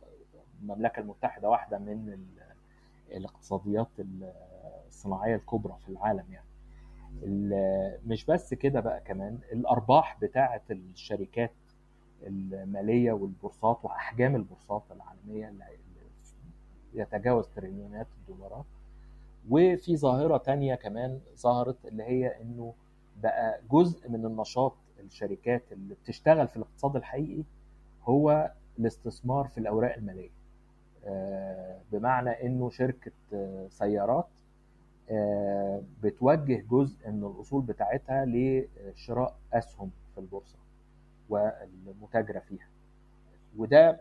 [0.62, 2.18] المملكة المتحدة واحدة من
[3.10, 3.88] الاقتصاديات
[4.88, 6.46] الصناعية الكبرى في العالم يعني.
[8.06, 11.52] مش بس كده بقى كمان الأرباح بتاعه الشركات
[12.22, 15.64] المالية والبورصات وأحجام البورصات العالمية اللي
[16.94, 18.64] يتجاوز تريليونات الدولارات.
[19.50, 22.74] وفي ظاهرة تانية كمان ظهرت اللي هي إنه
[23.22, 27.42] بقى جزء من النشاط الشركات اللي بتشتغل في الاقتصاد الحقيقي
[28.04, 30.30] هو الاستثمار في الأوراق المالية.
[31.92, 33.12] بمعنى إنه شركة
[33.68, 34.28] سيارات
[36.02, 40.58] بتوجه جزء من الأصول بتاعتها لشراء أسهم في البورصة
[41.28, 42.68] والمتاجرة فيها.
[43.56, 44.00] وده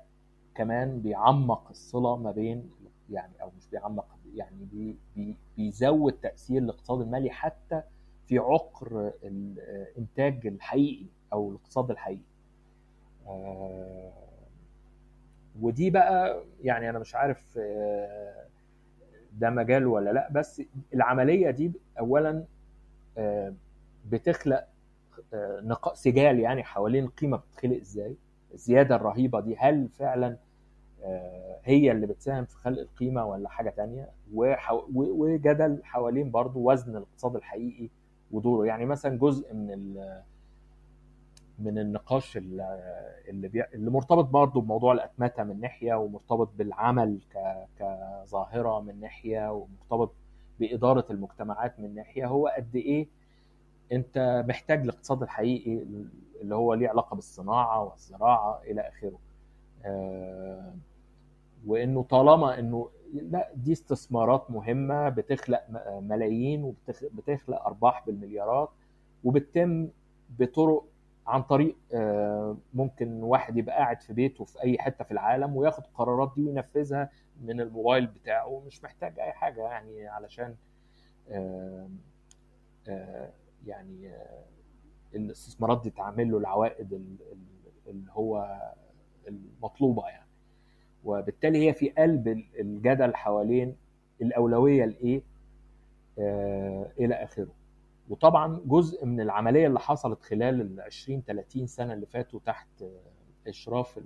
[0.55, 2.69] كمان بيعمق الصلة ما بين
[3.09, 7.81] يعني أو مش بيعمق يعني بي بي بيزود تأثير الاقتصاد المالي حتى
[8.27, 12.21] في عقر الانتاج الحقيقي أو الاقتصاد الحقيقي.
[15.61, 17.59] ودي بقى يعني أنا مش عارف
[19.33, 20.61] ده مجال ولا لأ بس
[20.93, 22.43] العملية دي اولا
[24.11, 24.67] بتخلق
[25.63, 28.15] نقاء سجال يعني حوالين القيمه بتتخلق إزاي
[28.53, 30.37] الزيادة الرهيبة دي هل فعلا
[31.63, 34.09] هي اللي بتساهم في خلق القيمة ولا حاجة تانية؟
[34.93, 37.89] وجدل حوالين برضو وزن الاقتصاد الحقيقي
[38.31, 38.65] ودوره.
[38.67, 39.95] يعني مثلا جزء من
[41.59, 43.63] من النقاش اللي بي...
[43.73, 47.37] اللي مرتبط برضه بموضوع الأتمتة من ناحية ومرتبط بالعمل ك...
[47.79, 50.13] كظاهرة من ناحية ومرتبط
[50.59, 52.25] بإدارة المجتمعات من ناحية.
[52.27, 53.07] هو قد إيه
[53.91, 55.83] أنت محتاج الاقتصاد الحقيقي
[56.41, 59.19] اللي هو ليه علاقة بالصناعة والزراعة إلى آخره.
[59.85, 60.73] آه
[61.67, 65.63] وإنه طالما إنه لا دي استثمارات مهمة بتخلق
[65.99, 68.69] ملايين وبتخلق أرباح بالمليارات
[69.23, 69.87] وبتتم
[70.39, 70.85] بطرق
[71.27, 71.75] عن طريق
[72.73, 77.09] ممكن واحد يبقى قاعد في بيته في أي حتة في العالم وياخد القرارات دي وينفذها
[77.41, 80.55] من الموبايل بتاعه مش محتاج أي حاجة يعني علشان
[83.65, 84.11] يعني
[85.15, 86.93] الاستثمارات دي تعمل له العوائد
[87.87, 88.57] اللي هو
[89.27, 90.27] المطلوبة يعني.
[91.03, 92.27] وبالتالي هي في قلب
[92.59, 93.75] الجدل حوالين
[94.21, 95.21] الأولوية لإيه؟
[96.99, 97.47] إلى آخره.
[98.11, 102.83] وطبعا جزء من العملية اللي حصلت خلال ال 20 30 سنة اللي فاتوا تحت
[103.47, 103.99] إشراف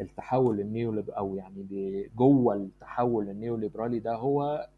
[0.00, 4.68] التحول النيو أو يعني جوه التحول النيوليبرالي ده هو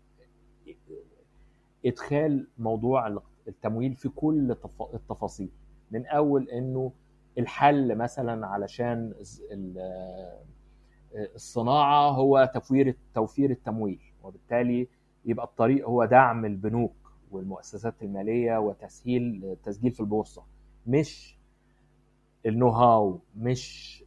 [1.87, 4.57] إدخال موضوع التمويل في كل
[4.95, 5.51] التفاصيل.
[5.91, 6.93] من أول إنه
[7.39, 9.15] الحل مثلا علشان
[11.15, 12.53] الصناعة هو
[13.15, 14.89] توفير التمويل وبالتالي
[15.25, 17.06] يبقى الطريق هو دعم البنوك.
[17.31, 20.43] والمؤسسات المالية وتسهيل التسجيل في البورصة.
[20.87, 21.39] مش
[22.47, 24.05] ال know-how مش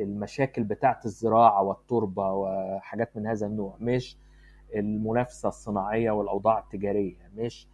[0.00, 3.76] المشاكل بتاعة الزراعة والتربة وحاجات من هذا النوع.
[3.80, 4.16] مش
[4.74, 7.16] المنافسة الصناعية والأوضاع التجارية.
[7.36, 7.68] مش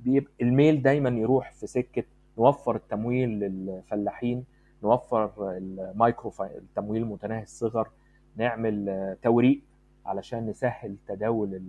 [0.00, 2.04] بيبقى الميل دايما يروح في سكة
[2.38, 4.44] نوفر التمويل للفلاحين
[4.82, 7.88] نوفر المايكرو التمويل المتناهي الصغر
[8.36, 9.60] نعمل توريق
[10.06, 11.62] علشان نسهل تداول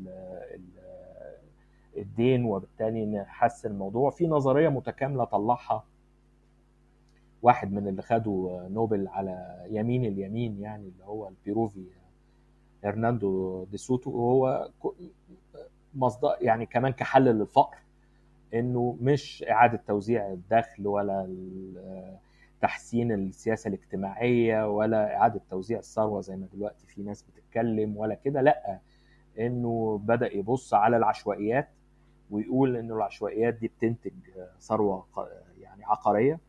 [1.97, 4.09] الدين وبالتالي نحسن الموضوع.
[4.09, 5.83] في نظرية متكاملة طلعها
[7.41, 11.85] واحد من اللي خدوا نوبل على يمين اليمين يعني اللي هو البيروفي
[12.83, 14.09] هرناندو دي سوتو.
[14.11, 14.69] وهو
[15.95, 17.77] مصدر يعني كمان كحل للفقر
[18.53, 21.27] إنه مش إعادة توزيع الدخل ولا
[22.61, 28.41] تحسين السياسة الاجتماعية ولا إعادة توزيع الثروة زي ما دلوقتي في ناس بتتكلم ولا كده.
[28.41, 28.79] لأ
[29.39, 31.67] إنه بدأ يبص على العشوائيات
[32.31, 34.11] ويقول إنه العشوائيات دي بتنتج
[34.59, 35.05] ثروة
[35.61, 36.39] يعني عقارية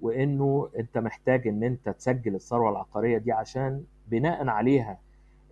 [0.00, 4.98] وإنه أنت محتاج إن أنت تسجل الثروة العقارية دي عشان بناء عليها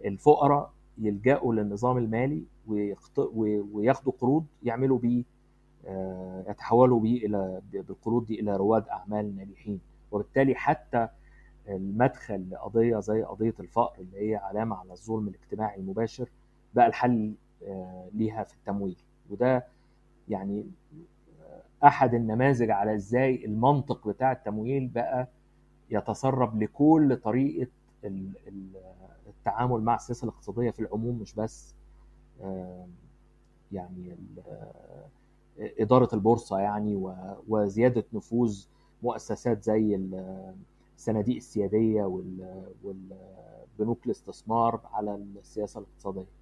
[0.04, 2.44] الفقراء يلجأوا للنظام المالي
[3.46, 5.24] وياخدوا قروض يعملوا بيه
[6.48, 9.80] يتحولوا بيه إلى بالقروض دي إلى رواد أعمال ناجحين.
[10.12, 11.08] وبالتالي حتى
[11.68, 16.28] المدخل لقضية زي قضية الفقر اللي هي علامة على الظلم الاجتماعي المباشر
[16.74, 17.34] بقى الحل
[18.12, 18.96] ليها في التمويل.
[19.30, 19.66] وده
[20.28, 20.66] يعني
[21.84, 25.28] أحد النماذج على إزاي المنطق بتاع التمويل بقى
[25.90, 27.70] يتسرب لكل طريقة
[29.26, 31.74] التعامل مع السياسة الاقتصادية في العموم مش بس
[33.72, 34.16] يعني
[35.58, 37.12] إدارة البورصة يعني
[37.48, 38.66] وزيادة نفوذ
[39.02, 39.96] مؤسسات زي
[40.96, 42.04] الصناديق السيادية
[42.84, 46.39] والبنوك الاستثمار على السياسة الاقتصادية.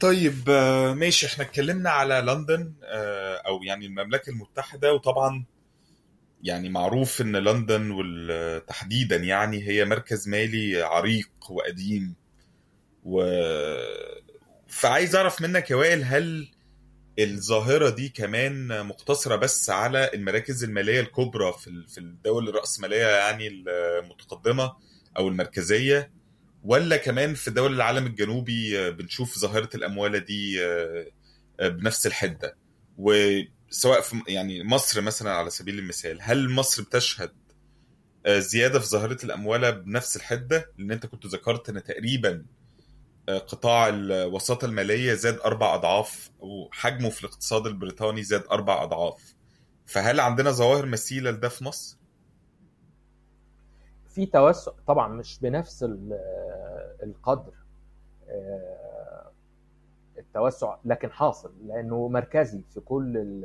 [0.00, 0.50] طيب
[0.96, 1.26] ماشي.
[1.26, 2.74] إحنا اتكلمنا على لندن
[3.46, 5.44] أو يعني المملكة المتحدة وطبعا
[6.42, 12.14] يعني معروف إن لندن وتحديدا يعني هي مركز مالي عريق وقديم.
[13.04, 13.22] و
[14.68, 16.50] فعايز أعرف منك يا وائل هل
[17.18, 24.72] الظاهرة دي كمان مقتصرة بس على المراكز المالية الكبرى في في الدول الرأسمالية يعني المتقدمة
[25.18, 26.12] أو المركزية
[26.64, 30.58] ولا كمان في دول العالم الجنوبي بنشوف ظاهرة الأموالة دي
[31.60, 32.56] بنفس الحدة.
[32.98, 37.32] وسواء في يعني مصر مثلا على سبيل المثال هل مصر بتشهد
[38.28, 42.44] زيادة في ظاهرة الأموالة بنفس الحدة؟ لأن أنت كنت ذكرت إن تقريبا
[43.28, 49.34] قطاع الوساطة المالية زاد أربع أضعاف وحجمه في الاقتصاد البريطاني زاد أربع أضعاف.
[49.86, 51.96] فهل عندنا ظواهر مثيلة لده في مصر؟
[54.10, 55.84] في توسع طبعا مش بنفس
[57.02, 57.52] القدر
[60.18, 63.42] التوسع لكن حاصل لأنه مركزي في كل ال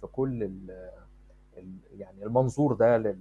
[0.00, 0.90] في كل ال
[1.98, 3.16] يعني المنظور ده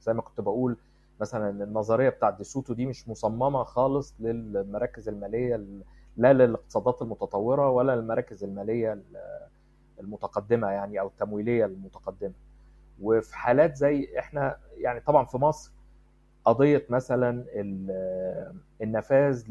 [0.00, 0.76] زي ما كنت بقول
[1.20, 5.64] مثلا النظرية بتاعت ديسوتو دي مش مصممة خالص للمراكز المالية
[6.16, 9.02] لا للاقتصادات المتطورة ولا للمراكز المالية
[10.00, 12.32] المتقدمة يعني أو التمويلية المتقدمة.
[13.02, 15.72] وفي حالات زي إحنا يعني طبعا في مصر
[16.48, 17.44] قضية مثلا
[18.82, 19.44] النفاذ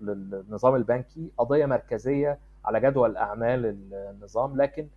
[0.00, 4.88] للنظام البنكي قضية مركزية على جدول أعمال النظام لكن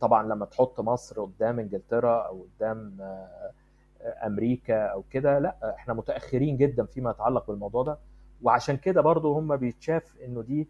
[0.00, 2.96] طبعا لما تحط مصر قدام إنجلترا أو قدام
[4.02, 7.98] أمريكا أو كده لا إحنا متأخرين جدا فيما يتعلق بالموضوع ده.
[8.42, 10.68] وعشان كده برضو هم بيتشاف إنه دي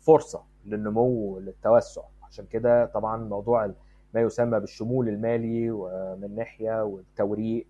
[0.00, 2.02] فرصة للنمو للتوسع.
[2.22, 3.70] عشان كده طبعا موضوع
[4.14, 7.66] ما يسمى بالشمول المالي ومن ناحية والتوريق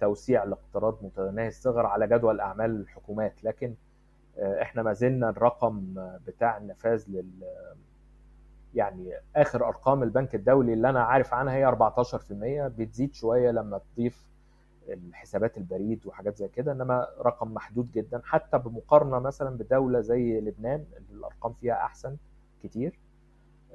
[0.00, 3.44] وتوسيع الاقتراض متناهي الصغر على جدول أعمال الحكومات.
[3.44, 3.74] لكن
[4.38, 5.94] إحنا ما زلنا الرقم
[6.26, 7.30] بتاع النفاذ لل
[8.74, 14.30] يعني آخر أرقام البنك الدولي اللي أنا عارف عنها هي 14% بتزيد شوية لما تضيف
[14.88, 20.84] الحسابات البريد وحاجات زي كده إنما رقم محدود جدا حتى بمقارنة مثلا بدولة زي لبنان
[20.96, 22.16] اللي الأرقام فيها أحسن
[22.62, 22.98] كتير.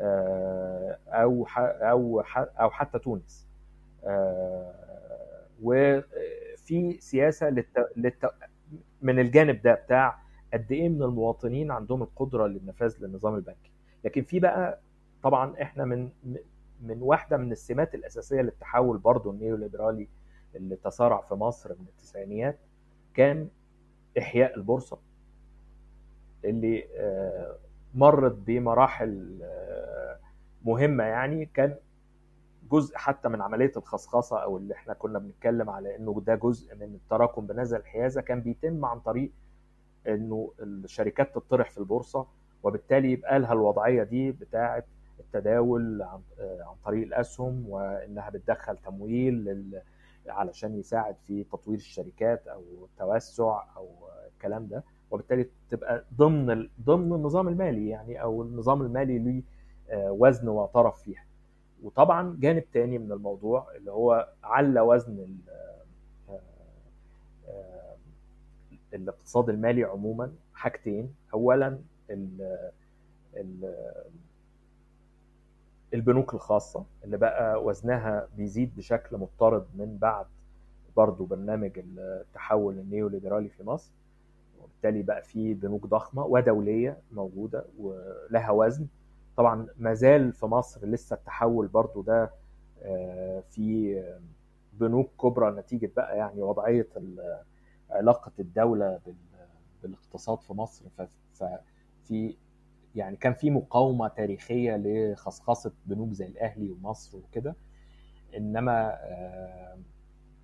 [0.02, 3.48] أو أو أو حتى تونس.
[5.64, 7.90] وفي سياسة للت...
[7.96, 8.32] للت...
[9.02, 10.20] من الجانب ده بتاع
[10.54, 13.72] قد إيه من المواطنين عندهم القدرة للنفاذ للنظام البنكي.
[14.04, 14.80] لكن في بقى
[15.24, 16.10] طبعا إحنا من
[16.82, 20.08] من واحدة من السمات الأساسية للتحول برضه النيوليبرالي
[20.56, 22.60] اللي تسارع في مصر من التسعينيات
[23.14, 23.48] كان
[24.18, 25.00] إحياء البورصة
[26.46, 26.88] اللي
[27.96, 29.40] مرت بمراحل
[30.66, 31.76] مهمة يعني كان
[32.72, 36.84] جزء حتى من عملية الخصخصة أو اللي إحنا كنا بنتكلم على إنه ده جزء من
[36.96, 39.32] التراكم بنزل الحيازة كان بيتم عن طريق
[40.08, 42.26] إنه الشركات تطرح في البورصة
[42.64, 44.84] وبالتالي يبقى لها الوضعية دي بتاعه
[45.20, 49.82] التداول عن, عن طريق الأسهم وإنها بتدخل تمويل لل...
[50.28, 53.90] علشان يساعد في تطوير الشركات أو التوسع أو
[54.36, 54.84] الكلام ده.
[55.12, 56.70] وبالتالي تبقى ضمن.
[56.86, 59.42] ضمن النظام المالي يعني أو النظام المالي له
[60.10, 61.24] وزن وطرف فيها
[61.84, 65.36] وطبعا جانب تاني من الموضوع اللي هو على وزن ال...
[68.94, 71.80] الاقتصاد المالي عموما حاجتين اولا
[72.10, 72.60] ال
[73.38, 73.76] ال
[75.94, 80.26] البنوك الخاصة اللي بقى وزنها بيزيد بشكل مضطرد من بعد
[80.98, 83.92] برضو برنامج التحول النيوليبرالي في مصر
[84.80, 88.88] وبالتالي بقى في بنوك ضخمة ودولية موجودة ولها وزن.
[89.38, 92.32] طبعا ما زال في مصر لسه التحول برضو ده
[93.50, 94.04] في
[94.74, 96.88] بنوك كبرى نتيجة بقى يعني وضعية
[97.90, 99.00] علاقة الدولة
[99.84, 100.86] بالاقتصاد في مصر.
[101.34, 102.36] ففي
[102.96, 107.56] يعني كان في مقاومة تاريخية لخصخصة بنوك زي الأهلي ومصر وكده.
[108.38, 108.98] إنما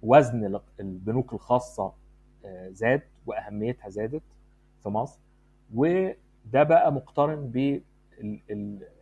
[0.04, 1.94] وزن البنوك الخاصة
[2.72, 4.24] زاد وأهميتها زادت
[4.84, 5.20] في مصر.
[5.76, 7.82] وده بقى مقترن ب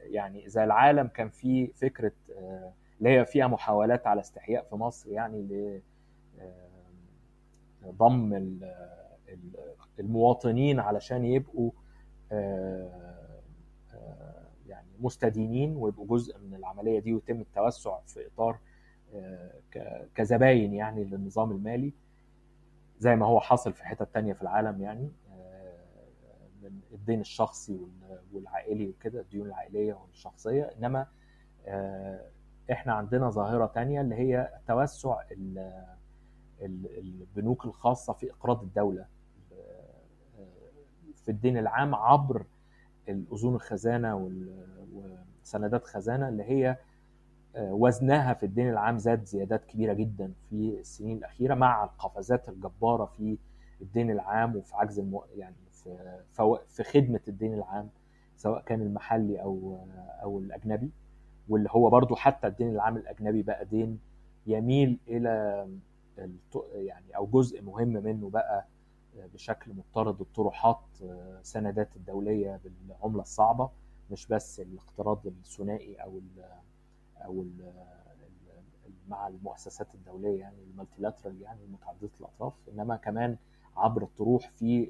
[0.02, 2.12] يعني إذا العالم كان في فكرة
[3.00, 5.82] اللي هي فيها محاولات على استحياء في مصر يعني ل
[7.98, 8.58] ضم
[10.00, 11.72] المواطنين علشان يبقوا
[14.68, 18.58] يعني مستدينين ويبقوا جزء من العملية دي ويتم التوسع في إطار
[20.16, 21.94] كزباين يعني للنظام المالي.
[23.00, 25.12] زي ما هو حاصل في حتت تانية في العالم يعني
[26.62, 27.80] من الدين الشخصي
[28.34, 30.64] والعائلي وكده الديون العائلية والشخصية.
[30.64, 31.08] إنما
[32.72, 35.22] إحنا عندنا ظاهرة تانية اللي هي توسع
[36.62, 39.06] البنوك الخاصة في إقراض الدولة.
[41.24, 42.46] في الدين العام عبر
[43.10, 44.32] الأذون الخزانة
[45.42, 46.78] وسندات خزانة اللي هي
[47.58, 53.38] وزنها في الدين العام زاد زيادات كبيرة جدا في السنين الأخيرة مع القفزات الجبارة في
[53.82, 55.24] الدين العام وفي عجز المو...
[55.36, 56.20] يعني في
[56.68, 57.90] في خدمة الدين العام
[58.38, 59.78] سواء كان المحلي أو
[60.24, 60.92] أو الأجنبي.
[61.50, 64.00] واللي هو برضو حتى الدين العام الأجنبي بقى دين
[64.48, 65.68] يميل إلى
[66.74, 68.66] يعني أو جزء مهم منه بقى
[69.34, 70.80] بشكل مضطرد الطروحات
[71.42, 73.70] سندات الدولية بالعملة الصعبة
[74.12, 76.44] مش بس الاقتراض الثنائي أو ال
[77.26, 77.46] أو
[79.10, 82.54] مع المؤسسات الدولية يعني المالتيلاترال يعني متعددة الأطراف.
[82.74, 83.38] إنما كمان
[83.78, 84.90] عبر الطروح في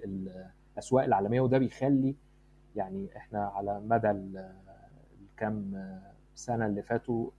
[0.76, 1.42] الأسواق العالمية.
[1.42, 2.16] وده بيخلي
[2.76, 4.12] يعني إحنا على مدى
[5.22, 5.74] الكام
[6.36, 7.30] سنة اللي فاتوا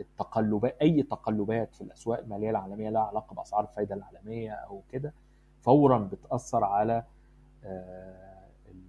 [0.00, 5.12] التقلبات أي تقلبات في الأسواق المالية العالمية لها علاقة بأسعار الفائده العالمية أو كده
[5.60, 7.04] فورا بتأثر على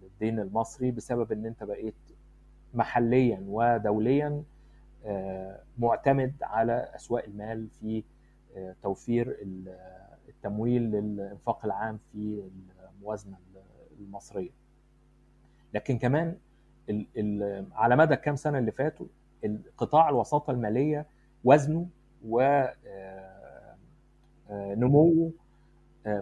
[0.04, 1.96] الدين المصري بسبب إن أنت بقيت
[2.74, 4.43] محليا ودوليا
[5.78, 8.03] معتمد على أسواق المال في
[8.84, 9.38] توفير
[10.30, 12.43] التمويل للإنفاق العام في
[12.99, 13.38] الموازنة
[13.99, 14.49] المصرية.
[15.74, 16.36] لكن كمان
[17.72, 19.06] على مدى الكام سنة اللي فاتوا
[19.78, 21.06] قطاع الوساطة المالية
[21.43, 21.88] وزنه
[24.49, 25.32] ونموه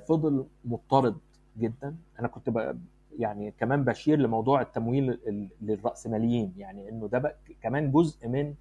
[0.08, 1.18] فضل مضطرد
[1.58, 2.76] جدا أنا كنت
[3.20, 5.20] يعني كمان بشير لموضوع التمويل
[5.62, 8.54] للرأسماليين يعني إنه ده كمان جزء من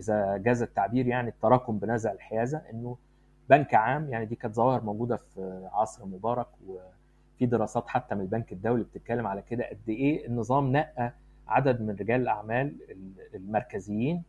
[0.00, 2.96] إذا جاز التعبير يعني التراكم بنزع الحيازة إنه
[3.50, 8.52] بنك عام يعني دي كانت ظواهر موجودة في عصر مبارك وفي دراسات حتى من البنك
[8.52, 11.12] الدولي بتتكلم على كده قد إيه النظام نقى
[11.48, 12.76] عدد من رجال الأعمال
[13.34, 14.22] المركزيين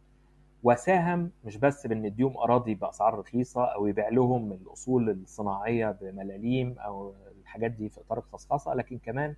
[0.64, 7.14] وساهم مش بس بإن يديهم أراضي بأسعار رخيصة أو يبيع لهم الأصول الصناعية بملاليم أو
[7.42, 9.36] الحاجات دي في إطار الخصخصه لكن كمان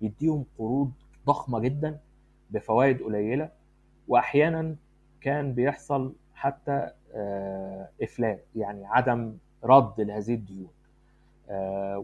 [0.00, 0.92] يديهم قروض
[1.26, 1.98] ضخمة جدا
[2.50, 3.48] بفوائد قليلة
[4.08, 4.76] واحيانا
[5.20, 6.90] كان بيحصل حتى
[8.02, 10.70] إفلات يعني عدم رد لهذه الديون.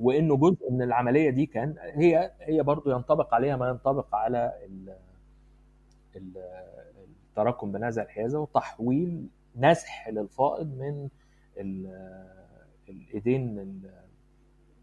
[0.00, 4.52] وإنه جزء من العملية دي كان هي هي برضه ينطبق عليها ما ينطبق على
[6.16, 11.08] التراكم بنزع الحيازة وتحويل نزح للفائض من
[12.88, 13.82] الإيدين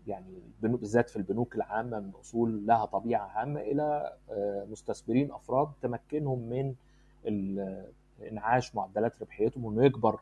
[0.08, 4.14] يعني بالذات في البنوك العامة من أصول لها طبيعة عامة إلى
[4.72, 6.74] مستثمرين أفراد تمكنهم من
[8.24, 10.20] إنعاش معدلات ربحيتهم وانه يكبر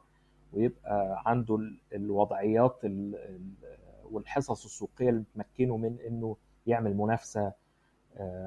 [0.54, 1.60] ويبقى عنده
[1.94, 2.80] الوضعيات
[4.12, 6.38] والحصص السوقية اللي تمكنه من إنه
[6.68, 7.54] يعمل منافسة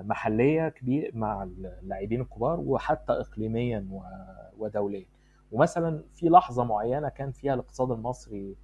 [0.02, 3.88] محلية كبير مع اللاعبين الكبار وحتى اقليميا
[4.58, 5.06] ودوليا.
[5.52, 8.56] ومثلا في لحظة معينة كان فيها الاقتصاد المصري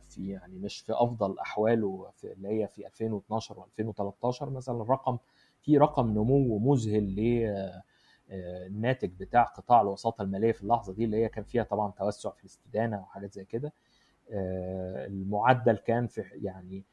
[0.00, 5.18] في يعني مش في أفضل أحواله في اللي هي في 2012 و2013 مثلا الرقم
[5.60, 7.02] في رقم نمو مذهل
[8.32, 12.40] للناتج بتاع قطاع الوساطة المالية في اللحظة دي اللي هي كان فيها طبعا توسع في
[12.40, 13.72] الاستدانة وحاجات زي كده
[15.06, 16.84] المعدل كان في يعني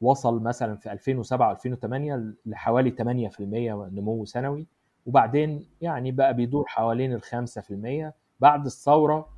[0.00, 2.90] وصل مثلا في 2007 2008 لحوالي
[3.30, 4.66] 8% نمو سنوي.
[5.06, 9.28] وبعدين يعني بقى بيدور حوالين ال 5% بعد الثورة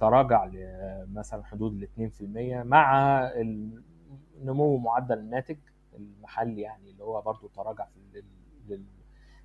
[0.00, 2.22] تراجع لمثلا حدود ال 2%
[2.66, 3.20] مع
[4.42, 5.56] نمو معدل الناتج
[5.96, 8.22] المحلي يعني اللي هو برضو تراجع في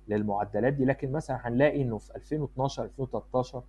[0.08, 0.84] للمعدلات دي.
[0.84, 3.62] لكن مثلا هنلاقي إنه في 2012 2013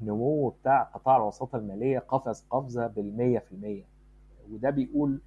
[0.00, 3.40] النمو بتاع قطاع الوساطة المالية قفز قفزه بال
[4.48, 5.20] 100% وده بيقول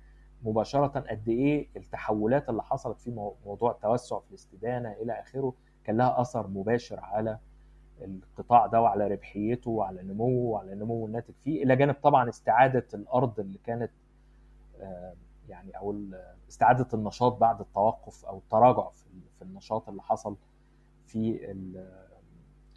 [0.43, 3.11] مباشرة قد إيه التحولات اللي حصلت في
[3.45, 7.37] موضوع التوسع في الاستدانة إلى آخره كان لها أثر مباشر على
[8.01, 13.39] القطاع ده وعلى ربحيته وعلى نموه وعلى نمو الناتج فيه إلى جانب طبعا استعادة الأرض
[13.39, 13.91] اللي كانت
[15.49, 15.95] يعني أو
[16.49, 18.89] استعادة النشاط بعد التوقف أو التراجع
[19.39, 20.35] في النشاط اللي حصل
[21.05, 21.51] في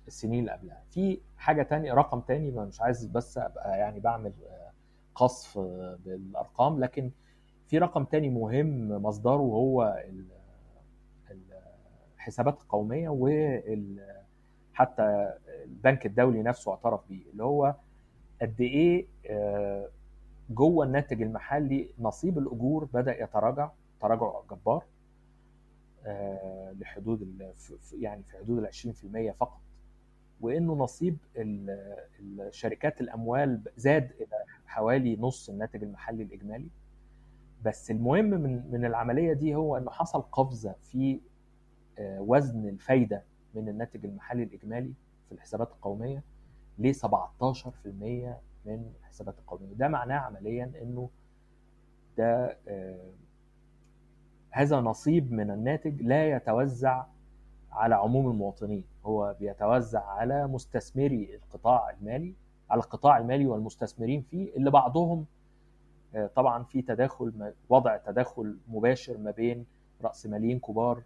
[0.09, 0.83] السنين اللي قبلها.
[0.91, 4.33] في حاجة تانية رقم تاني ما مش عايز بس أبقى يعني بعمل
[5.15, 5.59] قصف
[6.05, 7.11] بالأرقام لكن
[7.67, 10.03] في رقم تاني مهم مصدره هو
[12.17, 14.07] الحسابات القوميه وال
[14.73, 17.75] حتى البنك الدولي نفسه اعترف بيه اللي هو
[18.43, 19.07] قد إيه
[20.51, 23.71] جوه الناتج المحلي نصيب الأجور بدأ يتراجع
[24.01, 24.85] تراجع جبار
[26.81, 27.41] لحدود
[27.99, 28.69] يعني في حدود ال
[29.33, 29.61] 20% فقط.
[30.41, 36.69] وإنه نصيب الشركات الأموال زاد إلى حوالي نص الناتج المحلي الإجمالي.
[37.65, 41.21] بس المهم من من العملية دي هو إنه حصل قفزة في
[42.01, 43.23] وزن الفايدة
[43.55, 44.93] من الناتج المحلي الإجمالي
[45.29, 46.23] في الحسابات القومية
[46.79, 47.07] ل 17%
[48.67, 51.11] من الحسابات القوميه ده معناه عمليا إنه
[52.19, 52.59] ده
[54.51, 57.05] هذا نصيب من الناتج لا يتوزع
[57.73, 58.85] على عموم المواطنين.
[59.05, 62.35] هو بيتوزع على مستثمري القطاع المالي
[62.71, 65.27] على القطاع المالي والمستثمرين فيه اللي بعضهم
[66.35, 69.67] طبعا في تداخل وضع تداخل مباشر ما بين
[70.03, 71.03] رأسماليين كبار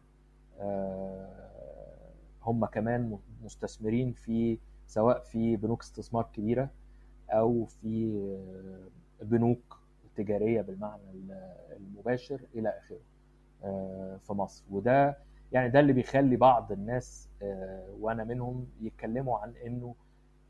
[2.43, 6.71] هم كمان مستثمرين في سواء في بنوك استثمار كبيرة
[7.31, 8.21] أو في
[9.23, 9.81] بنوك
[10.17, 11.03] تجارية بالمعنى
[11.77, 13.01] المباشر إلى آخره
[14.19, 14.65] في مصر.
[14.71, 15.17] وده
[15.53, 17.29] يعني ده اللي بيخلي بعض الناس
[18.01, 19.95] وأنا منهم يتكلموا عن إنه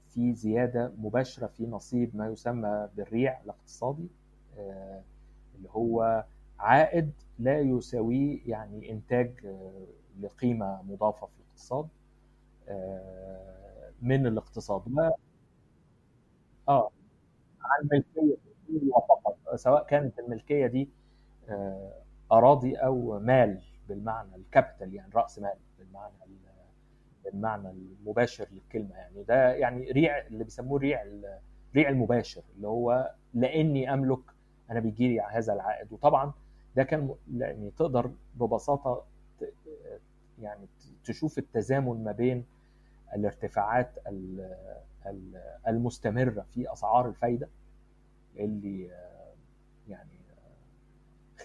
[0.08, 4.08] في زيادة مباشرة في نصيب ما يسمى بالريع الاقتصادي
[5.56, 6.24] اللي هو
[6.58, 9.32] عائد لا يساويه يعني إنتاج
[10.20, 11.88] لقيمة مضافة في الاقتصاد
[14.02, 14.82] من الاقتصاد.
[16.70, 16.90] آه.
[17.62, 18.36] عن ملكية
[19.08, 20.88] فقط سواء كانت الملكية دي
[22.32, 26.12] أراضي أو مال بالمعنى الكابيتال يعني رأس مال بالمعنى
[27.24, 29.22] بالمعنى المباشر للكلمة يعني.
[29.22, 31.02] ده يعني ريع اللي بيسموه ريع
[31.72, 34.20] الريع المباشر اللي هو لأني أملك
[34.70, 35.92] أنا بيجي لي هذا العائد.
[35.92, 36.32] وطبعا
[36.76, 39.04] ده كان يعني تقدر ببساطة
[40.42, 40.66] يعني
[41.04, 42.44] تشوف التزامن ما بين
[43.14, 43.90] الارتفاعات
[45.68, 47.48] المستمرة في أسعار الفايدة
[48.36, 48.90] اللي
[49.88, 50.20] يعني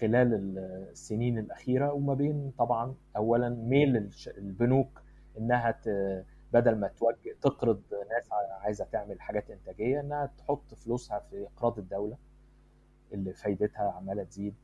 [0.00, 0.58] خلال
[0.92, 5.02] السنين الأخيرة وما بين طبعا اولا ميل البنوك
[5.38, 5.80] إنها
[6.52, 8.28] بدل ما توجه تقرض ناس
[8.60, 12.16] عايزة تعمل حاجات إنتاجية إنها تحط فلوسها في إقراض الدولة
[13.12, 14.54] اللي فايدتها عمالة تزيد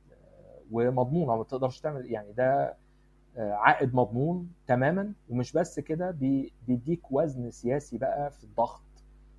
[0.73, 2.77] ومضمونة ما تقدرش تعمل يعني ده
[3.37, 6.11] عائد مضمون تماما ومش بس كده
[6.67, 8.83] بيديك وزن سياسي بقى في الضغط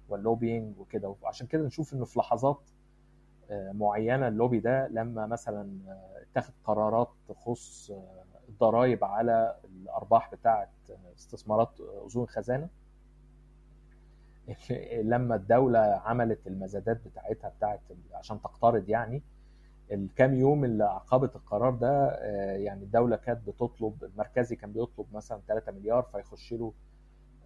[0.10, 1.16] وال lobbying وكده.
[1.22, 2.70] وعشان كده نشوف إنه في لحظات
[3.52, 5.80] معينة اللوبي ده لما مثلا
[6.22, 7.92] اتخذ قرارات تخص
[8.50, 10.70] الضرائب على الأرباح بتاعة
[11.18, 12.70] استثمارات أذون الخزانه
[15.12, 17.80] لما الدولة عملت المزادات بتاعتها بتاعت
[18.14, 19.24] عشان تقترض يعني
[19.94, 22.12] الكام يوم اللي عقبت القرار ده
[22.56, 26.74] يعني الدولة كانت بتطلب المركزي كان بيطلب مثلا 3 مليار فيخش له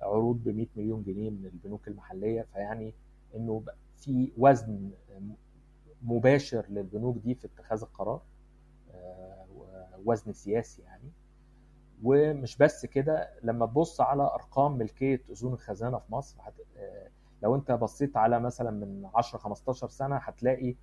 [0.02, 2.42] عروض ب 100 مليون جنيه من البنوك المحلية.
[2.54, 2.94] فيعني
[3.36, 3.64] إنه
[3.98, 4.90] في وزن
[6.04, 8.22] مباشر للبنوك دي في اتخاذ القرار
[10.06, 11.12] وزن سياسي يعني.
[12.04, 16.54] ومش بس كده لما تبص على أرقام ملكية أذون الخزانة في مصر هت...
[17.44, 20.76] لو أنت بصيت على مثلا من 10 15 سنة هتلاقي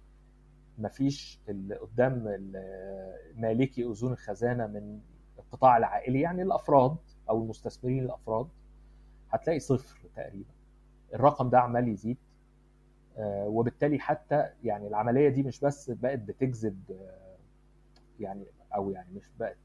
[0.79, 1.41] مفيش
[1.83, 2.13] قدام
[3.37, 5.01] مالكي أذون الخزانه من
[5.39, 6.97] القطاع العائلي يعني الأفراد
[7.31, 8.49] أو المستثمرين الأفراد
[9.31, 10.51] هتلاقي صفر تقريبا.
[11.15, 12.17] الرقم ده عمال يزيد
[13.19, 16.81] وبالتالي حتى يعني العملية دي مش بس بقت بتجذب
[18.21, 18.45] يعني
[18.75, 19.57] أو يعني مش بقت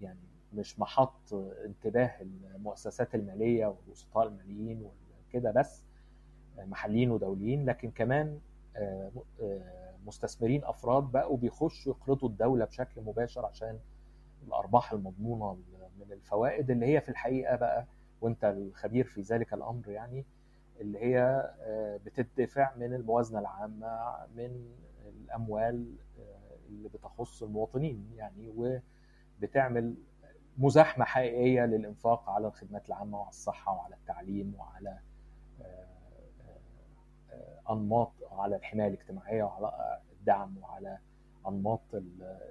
[0.00, 0.18] يعني
[0.54, 1.34] مش محط
[1.64, 2.10] انتباه
[2.56, 4.90] المؤسسات المالية والوسطاء الماليين
[5.28, 5.84] وكده بس
[6.58, 8.38] محليين ودوليين لكن كمان
[10.06, 13.78] مستثمرين أفراد بقوا بيخشوا يقرضوا الدولة بشكل مباشر عشان
[14.46, 15.58] الأرباح المضمونة
[16.00, 17.86] من الفوائد اللي هي في الحقيقة بقى
[18.20, 20.24] وأنت الخبير في ذلك الأمر يعني
[20.80, 21.50] اللي هي
[22.04, 24.72] بتدفع من الموازنة العامة من
[25.08, 25.94] الأموال
[26.68, 28.80] اللي بتخص المواطنين يعني
[29.40, 29.94] وبتعمل
[30.58, 34.98] مزاحمة حقيقية للإنفاق على الخدمات العامة وعلى الصحة وعلى التعليم وعلى
[37.70, 40.98] أنماط على الحماية الاجتماعية وعلى الدعم وعلى
[41.48, 41.82] أنماط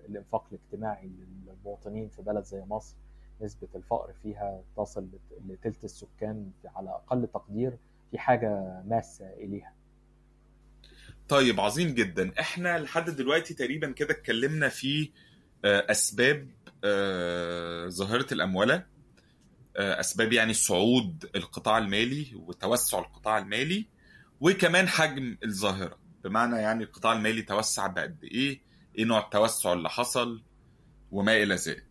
[0.09, 1.11] الإنفاق الاجتماعي
[1.45, 2.95] للمواطنين في بلد زي مصر.
[3.41, 5.07] نسبة الفقر فيها تصل
[5.45, 7.78] لثلث السكان على أقل تقدير
[8.11, 9.74] في حاجة ماسة إليها.
[11.28, 12.32] طيب عظيم جدا.
[12.39, 15.11] إحنا لحد دلوقتي تقريبا كده اتكلمنا في
[15.66, 16.47] أسباب
[17.88, 18.86] ظاهرة الاموله
[19.76, 23.86] أسباب يعني صعود القطاع المالي وتوسع القطاع المالي.
[24.44, 25.98] وكمان حجم الظاهرة.
[26.24, 28.62] بمعنى يعني القطاع المالي توسع بقد إيه؟
[28.98, 30.41] إيه نوع التوسع اللي حصل؟
[31.12, 31.86] وما إلى ذلك.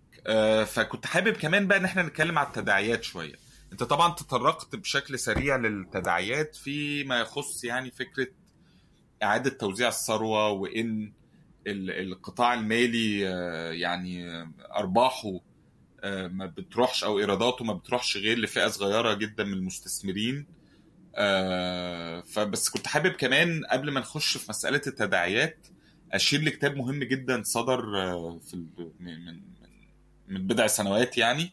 [0.66, 3.34] فكنت حابب كمان بقى إن إحنا نتكلم على التداعيات شوية.
[3.72, 8.26] أنت طبعا تطرقت بشكل سريع للتداعيات فيما يخص يعني فكرة
[9.22, 11.12] إعادة توزيع الثروة وإن
[11.66, 13.20] القطاع المالي
[13.80, 14.28] يعني
[14.76, 15.40] أرباحه
[16.28, 20.46] ما بتروحش أو إيراداته ما بتروحش غير لفئة صغيرة جدا من المستثمرين.
[22.26, 25.66] فبس كنت حابب كمان قبل ما نخش في مسألة التداعيات
[26.12, 27.82] أشير لكتاب مهم جدا صدر
[28.40, 28.66] في
[29.00, 29.42] من
[30.28, 31.52] من بضع سنوات يعني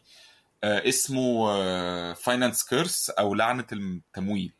[0.64, 1.52] اسمه
[2.14, 4.52] Finance Curse أو لعنة التمويل.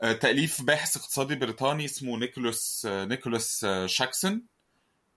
[0.00, 4.42] تأليف باحث اقتصادي بريطاني اسمه نيكولاس نيكولاس شاكسون.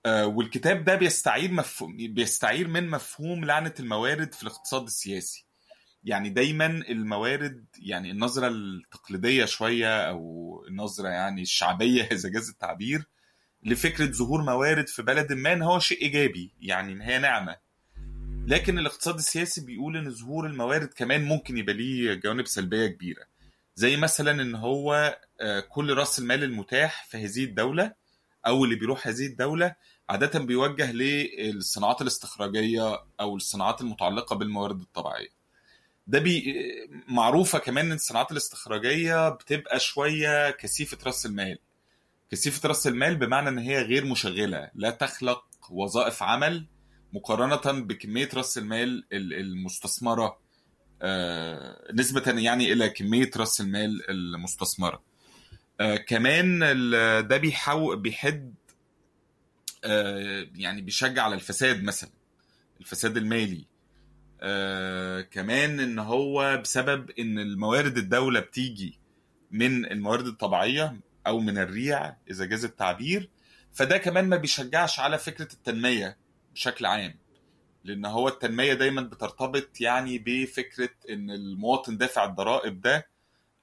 [0.08, 5.46] والكتاب ده بيستعير مفهوم بيستعير من مفهوم لعنة الموارد في الاقتصاد السياسي.
[6.04, 13.04] يعني دايما الموارد يعني النظرة التقليدية شوية أو النظرة يعني الشعبية إذا جاز التعبير
[13.64, 17.58] لفكرة ظهور موارد في بلد ما إن هو شيء إيجابي يعني إن هي نعمة
[18.48, 23.24] لكن الاقتصاد السياسي بيقول إن ظهور الموارد كمان ممكن يبقى ليه جوانب سلبية كبيرة.
[23.76, 25.18] زي مثلا إن هو
[25.70, 27.94] كل رأس المال المتاح في هذه الدولة
[28.48, 29.76] أو اللي بيروح هذه الدولة
[30.10, 35.43] عاده بيوجه للصناعات الاستخراجية أو الصناعات المتعلقة بالموارد الطبيعية.
[36.08, 36.56] ده بي
[37.08, 41.58] معروفة كمان إن الصناعات الاستخراجية بتبقى شوية كثيفة رأس المال.
[42.32, 46.68] كثيفة رأس المال بمعنى إن هي غير مشغلة لا تخلق وظائف عمل
[47.14, 50.40] مقارنة بكمية رأس المال المستثمرة
[51.94, 55.04] نسبة يعني إلى كمية رأس المال المستثمرة.
[56.08, 56.60] كمان
[57.28, 58.54] ده بيحاول بيحد
[60.56, 62.10] يعني بيشجع على الفساد مثلا
[62.82, 63.66] الفساد المالي.
[65.32, 69.00] كمان إن هو بسبب إن الموارد الدولة بتيجي
[69.52, 73.30] من الموارد الطبيعية أو من الريع إذا جاز التعبير
[73.74, 76.18] فده كمان ما بيشجعش على فكرة التنمية
[76.54, 77.16] بشكل عام
[77.84, 83.08] لأن هو التنمية دايما بترتبط يعني بفكرة إن المواطن دافع الضرائب ده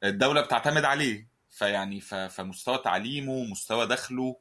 [0.04, 4.36] الدولة بتعتمد عليه فيعني فمستوى تعليمه مستوى دخله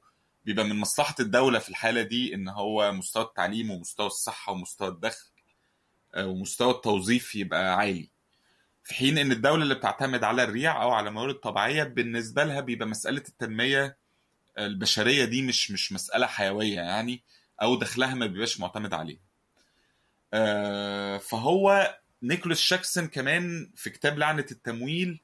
[0.46, 5.29] بيبقى من مصلحة الدولة في الحالة دي إن هو مستوى التعليم ومستوى الصحة ومستوى الدخل
[5.29, 5.29] آه،
[6.18, 8.10] ومستوى التوظيف يبقى عالي.
[8.84, 12.88] في حين إن الدولة اللي بتعتمد على الريع أو على موارد طبيعيه بالنسبة لها بيبقى
[12.88, 13.98] مسألة التنمية
[14.58, 17.24] البشرية دي مش مش مسألة حيوية يعني
[17.62, 19.20] أو دخلها ما بيبقاش معتمد عليه
[20.34, 25.22] آه، فهو نيكولاس شاكسون كمان في كتاب لعنة التمويل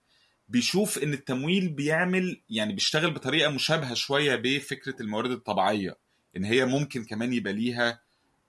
[0.50, 5.98] بيشوف إن التمويل بيعمل يعني بيشتغل بطريقة مشابهة شوية بفكرة الموارد الطبيعية
[6.38, 8.00] إن هي ممكن كمان يبقى ليها آه،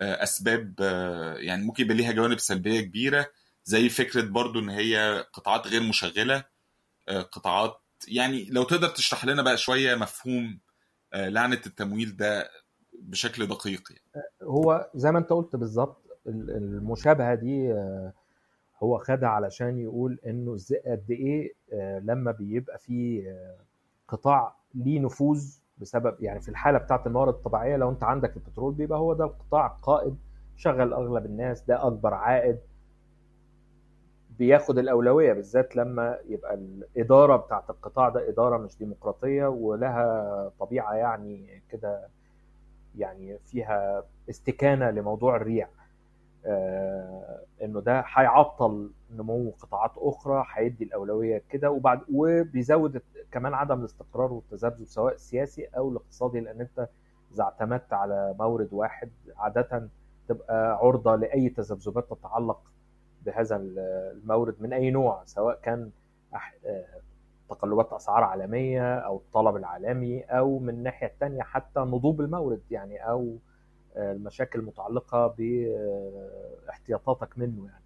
[0.03, 3.26] أسباب آه، يعني ممكن يبقى ليها جوانب سلبية كبيرة
[3.64, 6.44] زي فكرة برضو إن هي قطاعات غير مشغلة
[7.09, 10.59] آه، قطاعات يعني لو تقدر تشرح لنا بقى شوية مفهوم
[11.12, 12.51] آه، لعنة التمويل ده
[13.03, 14.26] بشكل دقيق يعني.
[14.42, 18.12] هو زي ما أنت قلت بالظبط ال- المشابهة دي آه،
[18.82, 23.57] هو خدها علشان يقول إنه قد إيه آه، لما بيبقى في آه،
[24.09, 25.44] قطاع ليه نفوذ
[25.79, 29.66] بسبب يعني في الحالة بتاعت الموارد الطبيعية لو أنت عندك البترول بيبقى هو ده القطاع
[29.66, 30.16] القائد
[30.57, 32.59] شغل أغلب الناس ده أكبر عائد
[34.39, 41.62] بياخد الأولوية بالذات لما يبقى الإدارة بتاعت القطاع ده إدارة مش ديمقراطية ولها طبيعة يعني
[41.70, 42.09] كده
[42.99, 45.68] يعني فيها استكانة لموضوع الريع.
[47.62, 54.84] إنه ده هيعطل نمو قطاعات أخرى هيدي الاولويه كده وبعد وبيزود كمان عدم الاستقرار والتذبذب
[54.86, 56.88] سواء سياسي أو الاقتصادي لأن أنت
[57.32, 59.88] إذا اعتمدت على مورد واحد عادة
[60.28, 62.61] تبقى عرضة لأي تذبذبات تتعلق
[63.26, 65.90] بهذا المورد من أي نوع سواء كان
[66.66, 66.84] آه،
[67.51, 73.20] تقلبات أسعار عالمية أو الطلب العالمي أو من الناحية الثانية حتى نضوب المورد يعني أو
[73.22, 73.55] آه،
[73.97, 75.26] المشاكل المتعلقة
[76.66, 77.82] باحتياطاتك منه يعني.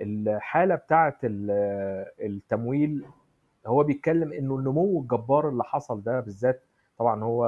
[0.00, 3.04] الحالة بتاعه ال- التمويل
[3.66, 6.62] هو بيتكلم إنه النمو الجبار اللي حصل ده بالذات
[6.98, 7.44] طبعا هو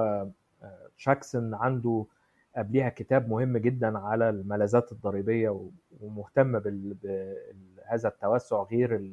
[0.62, 2.04] آه، شاكسون عنده
[2.56, 5.68] قبليها كتاب مهم جدا على الملاذات الضريبية
[6.00, 9.12] ومهتم بهذا التوسع غير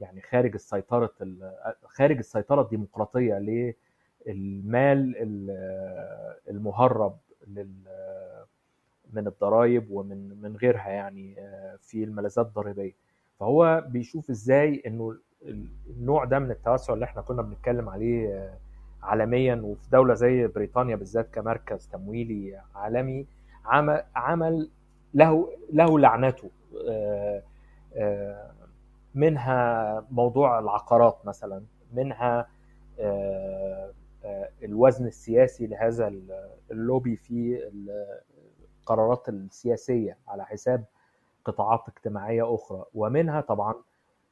[0.00, 1.52] يعني خارج السيطرة ال-
[1.84, 3.34] خارج السيطرة الديمقراطية
[4.26, 7.16] للمال ال- المهرب.
[7.54, 7.88] لل-
[9.12, 11.34] من الضرائب ومن من غيرها يعني
[11.80, 12.92] في الملاذات الضريبية.
[13.40, 15.16] فهو بيشوف إزاي إنه
[15.88, 18.50] النوع ده من التوسع اللي إحنا كنا بنتكلم عليه
[19.02, 23.26] عالميا وفي دولة زي بريطانيا بالذات كمركز تمويلي عالمي
[23.64, 24.70] عمل عمل
[25.14, 26.50] له له لعنته
[26.88, 27.42] آه،
[27.96, 28.50] آه،
[29.14, 32.42] منها موضوع العقارات مثلا منها آه،
[33.00, 33.90] آه،
[34.62, 36.12] الوزن السياسي لهذا
[36.70, 37.70] اللوبي في
[38.82, 40.84] القرارات السياسية على حساب
[41.44, 42.84] قطاعات اجتماعية أخرى.
[42.94, 43.74] ومنها طبعا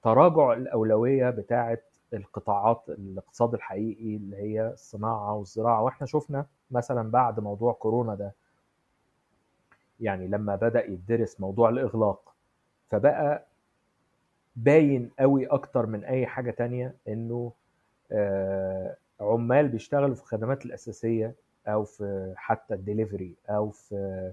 [0.02, 1.78] تراجع الأولوية بتاعه
[2.14, 5.82] القطاعات الاقتصاد الحقيقي اللي هي الصناعة والزراعة.
[5.82, 8.32] وإحنا شفنا مثلا بعد موضوع كورونا ده
[10.00, 12.34] يعني لما بدأ يدرس موضوع الإغلاق
[12.90, 13.46] فبقى
[14.56, 17.52] باين قوي أكتر من أي حاجة تانية إنه
[18.12, 21.34] آه، عمال بيشتغلوا في الخدمات الأساسية
[21.66, 24.32] أو في حتى الدليفري أو في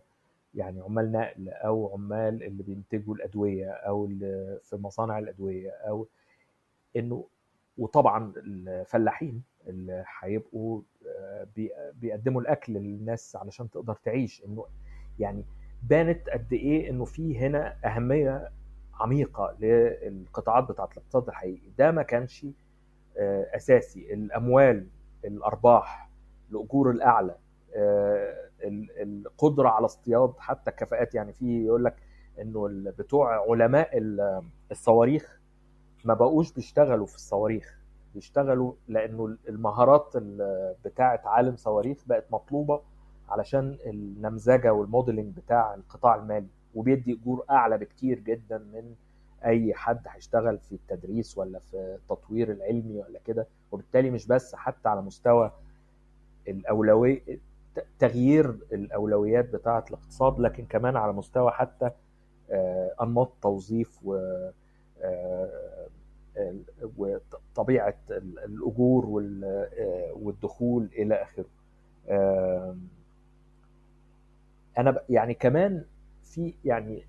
[0.56, 6.08] يعني عمال نقل أو عمال اللي بينتجوا الأدوية أو اللي في مصانع الأدوية أو
[6.96, 7.26] إنه
[7.78, 11.72] وطبعا الفلاحين اللي هيبقوا آه، بي-
[12.02, 14.44] بيقدموا الأكل للناس علشان تقدر تعيش.
[14.46, 14.66] إنه
[15.20, 15.44] يعني
[15.84, 18.52] بانت قد إيه إنه في هنا أهمية
[18.94, 21.70] عميقة للقطاعات بتاعة الأقتصاد الحقيقي.
[21.78, 22.46] ده ما كانش
[23.18, 24.14] أساسي.
[24.14, 24.88] الأموال
[25.26, 26.10] الأرباح
[26.52, 27.36] الأجور الأعلى
[27.76, 31.16] آه، ال- القدرة على اصطياد حتى الكفاءات.
[31.16, 31.96] يعني في يقول لك
[32.42, 34.42] إنه بتوع علماء ال-
[34.72, 35.40] الصواريخ
[36.06, 37.80] ما بقوش بيشتغلوا في الصواريخ.
[38.16, 42.82] بيشتغلوا لأنه المهارات ال- بتاعه عالم صواريخ بقت مطلوبة
[43.30, 48.96] علشان النمذجة والموديلنج بتاع القطاع المالي وبيدي أجور أعلى بكتير جدا من
[49.46, 53.48] أي حد هيشتغل في التدريس ولا في التطوير العلمي ولا كده.
[53.72, 55.52] وبالتالي مش بس حتى على مستوى
[56.48, 57.22] الاولويه
[58.00, 61.90] تغيير الأولويات بتاعة الاقتصاد لكن كمان على مستوى حتى
[62.52, 64.16] آه، أنماط توظيف و
[65.02, 65.88] آه،
[66.38, 66.64] ال-
[66.98, 69.44] وطبيعه ال- الأجور وال-
[69.80, 71.46] آه، والدخول إلى آخره.
[74.78, 75.86] أنا يعني كمان
[76.24, 77.04] في يعني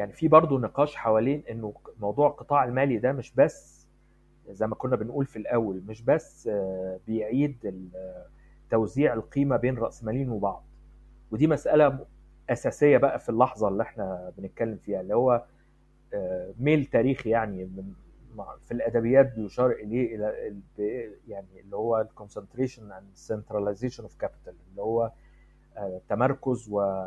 [0.00, 3.86] يعني في برضه نقاش حوالين إنه موضوع القطاع المالي ده مش بس
[4.48, 7.82] زي ما كنا بنقول في الأول مش بس آه، بيعيد
[8.70, 10.64] توزيع القيمة بين راسماليين وبعض.
[11.30, 12.06] ودي مسألة
[12.50, 15.44] أساسية بقى في اللحظة اللي إحنا بنتكلم فيها اللي هو
[16.14, 17.92] آه، ميل تاريخي يعني من
[18.64, 20.54] في الأدبيات بيشار إليه إلى
[21.28, 25.12] يعني اللي هو ال concentration and centralization of capital اللي هو
[26.08, 27.02] تمركز و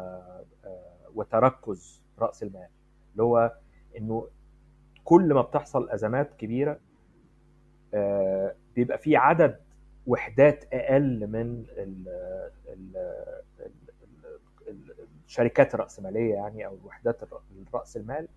[1.15, 2.67] وتركز رأس المال.
[3.14, 3.53] اللي هو
[3.97, 4.28] إنه
[5.03, 6.80] كل ما بتحصل أزمات كبيرة
[8.76, 9.59] بيبقى في عدد
[10.07, 12.07] وحدات أقل من ال
[12.68, 12.97] ال
[13.59, 13.74] ال
[15.28, 17.22] الشركات الرأسمالية يعني أو الوحدات
[17.74, 18.28] راس المال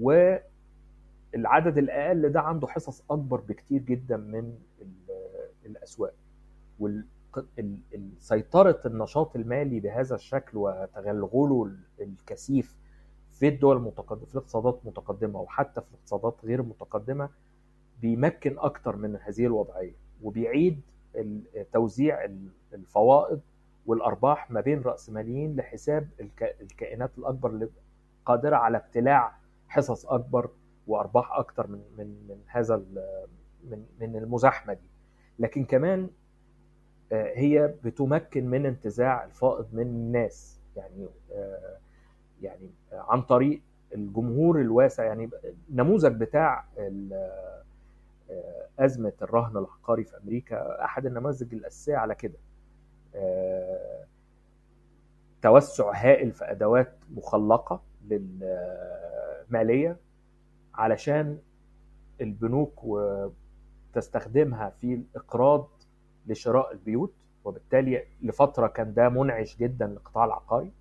[0.00, 4.58] والعدد الأقل ده عنده حصص أكبر بكتير جدا من
[5.66, 6.14] الأسواق.
[6.78, 12.76] وسيطره النشاط المالي بهذا الشكل وتغلغله الكثيف
[13.40, 17.28] في الدول المتقدمه في الاقتصادات المتقدمه وحتى في الاقتصادات غير المتقدمه
[18.00, 20.80] بيمكن أكتر من هذه الوضعية وبيعيد
[21.72, 22.24] توزيع
[22.74, 23.40] الفوائض
[23.86, 26.08] والأرباح ما بين راسماليين لحساب
[26.60, 27.68] الكائنات الأكبر اللي
[28.24, 29.32] قادرة على ابتلاع
[29.68, 30.50] حصص أكبر
[30.86, 32.76] وأرباح أكتر من من من هذا
[33.64, 34.86] من من المزاحمة دي.
[35.38, 36.10] لكن كمان
[37.12, 40.60] هي بتمكن من انتزاع الفائض من الناس.
[40.76, 41.06] يعني
[42.42, 43.60] يعني عن طريق
[43.94, 45.30] الجمهور الواسع يعني
[45.70, 46.64] النموذج بتاع
[48.78, 52.36] أزمة الرهن العقاري في أمريكا أحد النماذج الأساسية على كده.
[55.42, 59.96] توسع هائل في أدوات مخلقة للمالية
[60.74, 61.38] علشان
[62.20, 62.80] البنوك
[63.94, 65.68] تستخدمها في الإقراض
[66.26, 67.12] لشراء البيوت
[67.44, 70.72] وبالتالي لفترة كان ده منعش جدا للقطاع العقاري.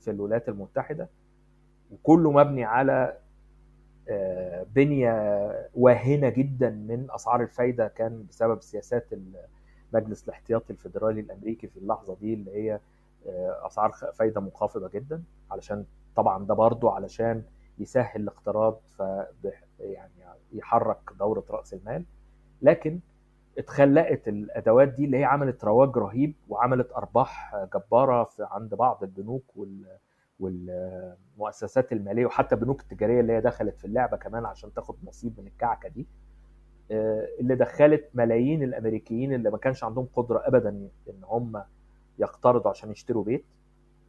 [0.00, 1.08] في الولايات المتحدة
[1.92, 3.16] وكله مبني على
[4.74, 5.12] بنية
[5.74, 9.06] واهنة جدا من أسعار الفايدة كان بسبب سياسات
[9.92, 12.80] المجلس الاحتياطي الفيدرالي الأمريكي في اللحظة دي اللي هي
[13.66, 15.84] أسعار فايدة منخفضة جدا علشان
[16.16, 17.42] طبعا ده برضه علشان
[17.78, 19.02] يسهل الاقتراض ف
[19.80, 20.10] يعني
[20.52, 22.04] يحرك دورة رأس المال.
[22.62, 22.98] لكن
[23.58, 29.44] اتخلقت الأدوات دي اللي هي عملت رواج رهيب وعملت أرباح جبارة في عند بعض البنوك
[29.56, 29.84] وال
[30.40, 35.46] والمؤسسات المالية وحتى البنوك التجارية اللي هي دخلت في اللعبة كمان عشان تاخد نصيب من
[35.46, 36.06] الكعكة دي.
[37.40, 40.68] اللي دخلت ملايين الأمريكيين اللي ما كانش عندهم قدرة ابدا
[41.08, 41.62] إن هم
[42.18, 43.44] يقترضوا عشان يشتروا بيت.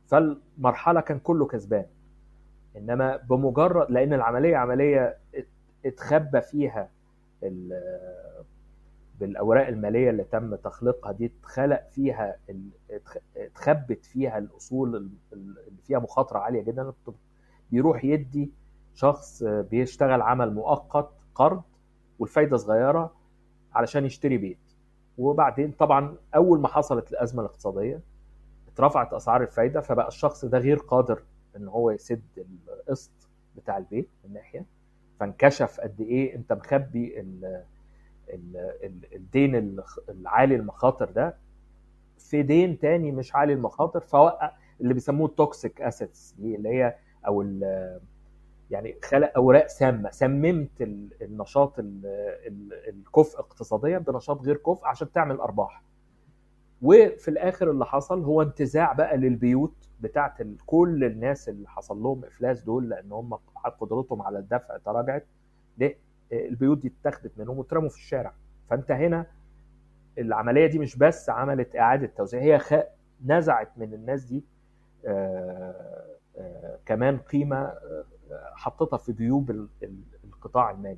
[0.07, 1.85] فالمرحلة كان كله كسبان.
[2.77, 5.17] إنما بمجرد لأن العملية عملية
[5.85, 6.89] اتخبى فيها
[9.21, 12.37] بالأوراق المالية اللي تم تخليقها دي اتخلق فيها
[13.37, 14.95] اتخبت فيها الأصول
[15.33, 16.93] اللي فيها مخاطرة عالية جدا.
[17.71, 18.51] بيروح يدي
[18.93, 21.61] شخص بيشتغل عمل مؤقت قرض
[22.19, 23.13] والفايدة صغيرة
[23.73, 24.57] علشان يشتري بيت.
[25.17, 28.01] وبعدين طبعا أول ما حصلت الأزمة الاقتصادية
[28.73, 31.23] اترفعت أسعار الفايدة فبقى الشخص ده غير قادر
[31.55, 32.21] إن هو يسد
[32.69, 33.11] القسط
[33.55, 34.65] بتاع البيت من ناحية.
[35.19, 37.19] فانكشف قد إيه أنت مخبي
[39.13, 39.79] الدين
[40.09, 41.37] العالي المخاطر ده
[42.17, 44.51] في دين تاني مش عالي المخاطر فوقع
[44.81, 46.95] اللي بيسموه ال toxic assets دي اللي هي
[47.27, 47.41] أو
[48.69, 50.69] يعني خلق أوراق سامة سممت
[51.21, 51.73] النشاط
[52.89, 55.83] الكفء اقتصاديا بنشاط غير كفء عشان تعمل أرباح.
[56.81, 60.33] وفي الآخر اللي حصل هو انتزاع بقى للبيوت بتاعت
[60.65, 63.33] كل الناس اللي حصل لهم إفلاس دول لأن هم
[63.79, 65.25] قدرتهم على الدفع تراجعت
[65.77, 65.95] ده
[66.33, 68.33] البيوت دي اتاخدت منهم واترموا في الشارع.
[68.69, 69.25] فانت هنا
[70.17, 72.73] العملية دي مش بس عملت إعادة توزيع هي خ...
[73.25, 74.43] نزعت من الناس دي
[75.05, 76.05] آآ
[76.37, 77.73] آآ كمان قيمة
[78.53, 79.67] حطتها في جيوب
[80.23, 80.97] القطاع المالي.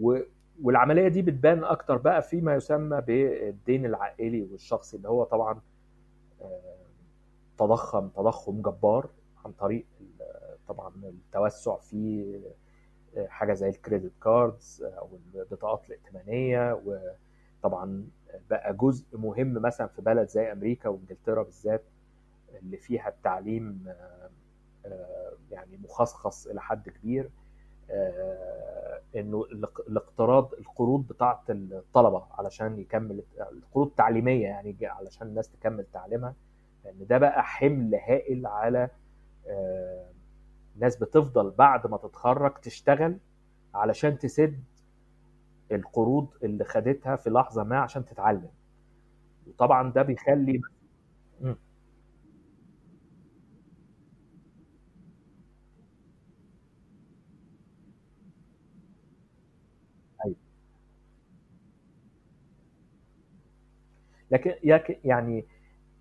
[0.00, 0.18] و...
[0.62, 5.60] والعملية دي بتبان أكتر بقى فيما يسمى بالدين العائلي والشخصي اللي هو طبعا
[7.58, 9.10] تضخم تضخم جبار
[9.44, 9.86] عن طريق
[10.68, 12.24] طبعا التوسع في
[13.28, 18.06] حاجة زي الكريدت كاردز أو البطاقات الائتمانية وطبعا
[18.50, 21.82] بقى جزء مهم مثلا في بلد زي أمريكا وإنجلترا بالذات
[22.62, 23.84] اللي فيها التعليم
[25.50, 27.30] يعني مخصص إلى حد كبير
[29.16, 29.44] إنه
[29.88, 36.34] الاقتراض القروض بتاعة الطلبة علشان يكمل القروض التعليمية يعني علشان الناس تكمل تعليمها
[36.84, 38.88] لأن ده بقى حمل هائل على
[40.80, 43.18] ناس بتفضل بعد ما تتخرج تشتغل
[43.74, 44.64] علشان تسد
[45.72, 48.50] القروض اللي خدتها في لحظة ما عشان تتعلم
[49.46, 50.60] وطبعا ده بيخلي.
[60.24, 60.36] أيوة.
[64.30, 64.54] لكن
[65.04, 65.44] يعني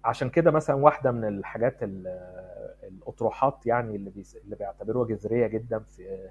[0.08, 1.76] عشان كده مثلا واحدة من الحاجات
[2.84, 4.12] الأطروحات يعني اللي.
[4.44, 6.30] اللي بيعتبروها جذرية جدا في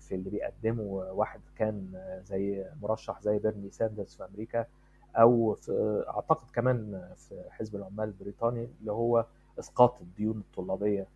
[0.00, 4.66] في اللي بيقدمه واحد كان زي مرشح زي بيرني ساندرز في أمريكا
[5.16, 9.24] أو في أعتقد كمان في حزب العمال البريطاني اللي هو
[9.58, 11.06] إسقاط الديون الطلابية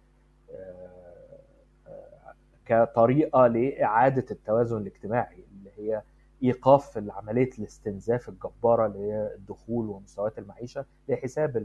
[2.66, 6.02] كطريقة لإعادة التوازن الاجتماعي اللي هي
[6.42, 11.56] إيقاف عملية الاستنزاف الجبارة اللي هي الدخول ومستويات المعيشة لحساب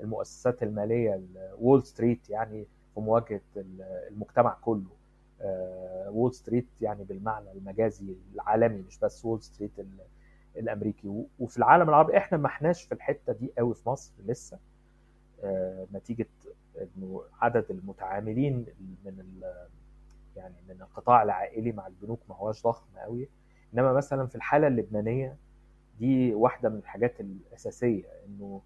[0.00, 1.22] المؤسسات المالية
[1.60, 3.40] وول ستريت يعني في مواجهة
[4.10, 4.90] المجتمع كله.
[6.08, 9.70] وول ستريت يعني بالمعنى المجازي العالمي مش بس وول ستريت
[10.56, 11.24] الأمريكي.
[11.40, 14.58] وفي العالم العربي إحنا ما إحناش في الحتة دي قوي في مصر لسه.
[15.94, 16.26] نتيجة
[16.80, 18.66] إنه عدد المتعاملين
[19.04, 19.40] من
[20.36, 23.28] يعني من القطاع العائلي مع البنوك ما هواش ضخم قوي.
[23.74, 25.36] انما مثلا في الحاله اللبنانيه
[25.98, 28.62] دي واحدة من الحاجات الاساسيه انه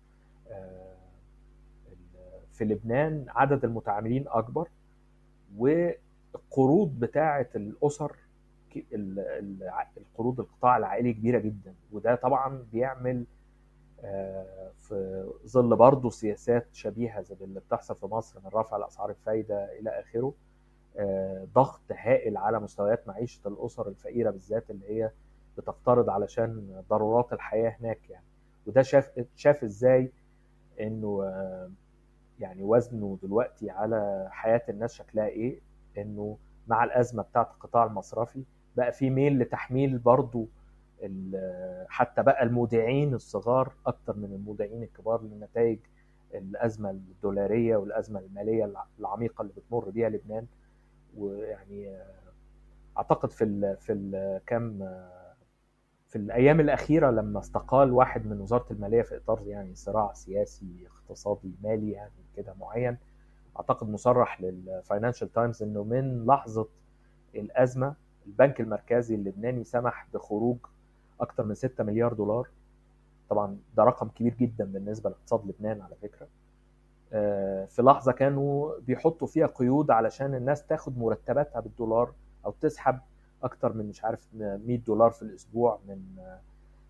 [2.52, 4.68] في لبنان عدد المتعاملين اكبر
[5.56, 8.16] والقروض بتاعه الاسر
[9.96, 13.24] القروض القطاع العائلي كبيره جدا وده طبعا بيعمل
[14.76, 19.90] في ظل برضه سياسات شبيهة زي اللي بتحصل في مصر من رفع الأسعار الفايدة إلى
[19.90, 20.34] آخره.
[21.54, 25.10] ضغط هائل على مستويات معيشة الأسر الفقيرة بالذات اللي هي
[25.58, 28.24] بتقترض علشان ضرورات الحياة هناك يعني.
[28.66, 30.12] وده شاف شاف إزاي
[30.80, 31.24] إنه
[32.40, 35.60] يعني وزنه دلوقتي على حياة الناس شكلها إيه؟
[35.98, 36.36] إنه
[36.68, 38.44] مع الأزمة بتاعت القطاع المصرفي
[38.76, 40.46] بقى في ميل لتحميل برضه
[41.88, 45.78] حتى بقى المودعين الصغار أكتر من المودعين الكبار لنتائج
[46.34, 50.46] الأزمة الدولارية والأزمة المالية العميقة اللي بتمر بيها لبنان.
[51.18, 51.98] ويعني
[52.98, 54.78] أعتقد في ال في الكام
[56.08, 61.52] في الأيام الأخيرة لما استقال واحد من وزارة المالية في إطار يعني صراع سياسي اقتصادي
[61.62, 62.96] مالي يعني كده معين
[63.56, 66.68] أعتقد مصرح للفاينانشال تايمز إنه من لحظة
[67.34, 67.94] الأزمة
[68.26, 70.58] البنك المركزي اللبناني سمح بخروج
[71.20, 72.48] أكثر من 6 مليار دولار.
[73.30, 76.28] طبعا ده رقم كبير جدا بالنسبة لاقتصاد لبنان على فكرة.
[77.68, 82.12] في لحظة كانوا بيحطوا فيها قيود علشان الناس تاخد مرتباتها بالدولار
[82.46, 82.98] أو تسحب
[83.42, 86.02] أكتر من مش عارف 100 دولار في الأسبوع من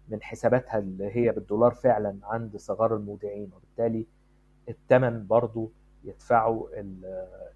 [0.08, 3.50] من حساباتها اللي هي بالدولار فعلا عند صغار المودعين.
[3.56, 4.06] وبالتالي
[4.68, 5.70] الثمن برضو
[6.04, 7.04] يدفعوا ال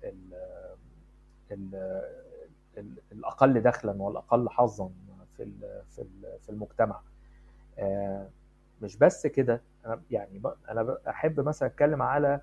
[0.05, 0.35] ال
[1.51, 1.75] ال
[2.79, 4.91] ال الأقل دخلا والأقل حظا
[5.37, 5.51] في
[5.91, 6.05] في
[6.41, 7.01] في المجتمع.
[8.83, 9.61] مش بس كده
[10.11, 12.41] يعني أنا أحب مثلا أتكلم على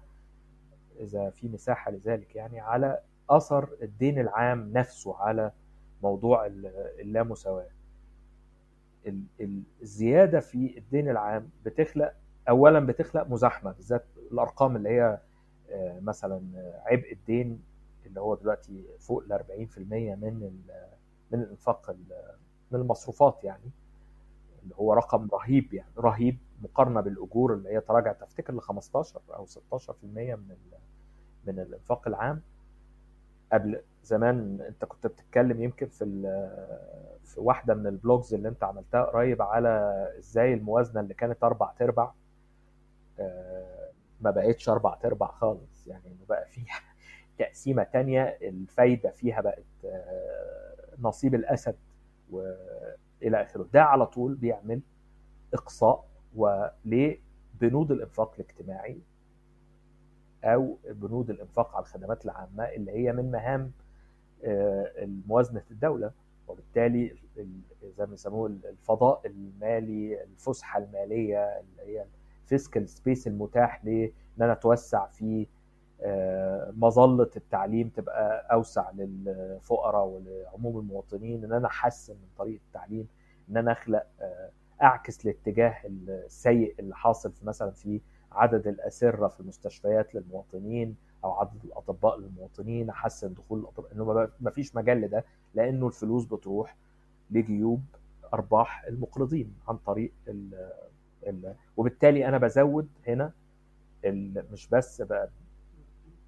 [0.99, 5.51] إذا في مساحة لذلك يعني على أثر الدين العام نفسه على
[6.03, 6.45] موضوع
[6.99, 7.67] اللامساواة.
[9.81, 12.13] الزيادة في الدين العام بتخلق
[12.49, 15.19] اولا بتخلق مزاحمة بالذات الأرقام اللي هي
[16.01, 16.41] مثلا
[16.85, 17.63] عبء الدين
[18.05, 19.39] اللي هو دلوقتي فوق ال
[19.75, 20.59] 40% من
[21.31, 21.95] من الإنفاق
[22.71, 23.71] من المصروفات يعني.
[24.63, 29.45] اللي هو رقم رهيب يعني رهيب مقارنة بالأجور اللي هي تراجعت افتكر ل 15 أو
[29.45, 30.55] 16% من
[31.47, 32.41] من الإنفاق العام؟
[33.53, 36.05] قبل زمان أنت كنت بتتكلم يمكن في
[37.23, 39.69] في واحدة من البلوجز اللي أنت عملتها قريب على
[40.19, 42.11] إزاي الموازنة اللي كانت أربع تربع
[44.21, 45.87] ما بقتش أربع تربع خالص.
[45.87, 46.79] يعني إنه بقى فيها
[47.39, 49.63] تقسيمة تانية الفايدة فيها بقت
[50.99, 51.75] نصيب الأسد
[53.23, 53.67] والى آخره.
[53.73, 54.81] ده على طول بيعمل
[55.53, 56.05] إقصاء
[56.35, 58.97] ولبنود الإنفاق الاجتماعي
[60.43, 63.71] أو بنود الإنفاق على الخدمات العامة اللي هي من مهام
[65.27, 66.11] موازنه الدولة.
[66.47, 67.15] وبالتالي
[67.83, 72.05] زي ما بيسموه الفضاء المالي الفسحة المالية اللي هي
[72.43, 74.11] ال fiscal space المتاح لأن
[74.41, 75.47] أنا اتوسع في
[76.77, 83.07] مظلة التعليم تبقى أوسع للفقراء ولعموم المواطنين إن أنا أحسن من طريقة التعليم
[83.49, 84.03] إن أنا أخلق
[84.81, 91.65] أعكس الاتجاه السيء اللي حاصل في مثلا في عدد الأسرة في المستشفيات للمواطنين أو عدد
[91.65, 95.25] الأطباء للمواطنين أحسن دخول الأطباء إنه ما فيش مجال لده
[95.55, 96.75] لأنه الفلوس بتروح
[97.31, 97.81] لجيوب
[98.33, 100.69] أرباح المقرضين عن طريق ال
[101.27, 103.31] ال وبالتالي أنا بزود هنا
[104.51, 105.03] مش بس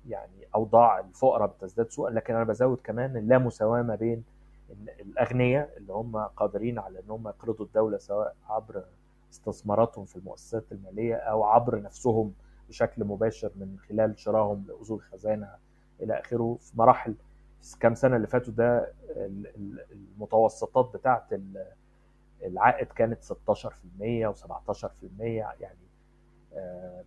[0.09, 4.23] يعني أوضاع الفقراء بتزداد سوءا لكن أنا بزود كمان اللامساواة ما بين
[4.99, 8.83] الأغنياء اللي هم قادرين على إن هم يقرضوا الدولة سواء عبر
[9.31, 12.33] استثماراتهم في المؤسسات المالية أو عبر نفسهم
[12.69, 15.49] بشكل مباشر من خلال شرائهم لاصول خزانة
[16.01, 16.57] إلى آخره.
[16.61, 17.15] في مراحل
[17.79, 18.93] كام سنة اللي فاتوا ده
[19.91, 21.27] المتوسطات بتاعه
[22.43, 23.33] العائد كانت 16%
[24.33, 24.85] و17%
[25.19, 25.77] يعني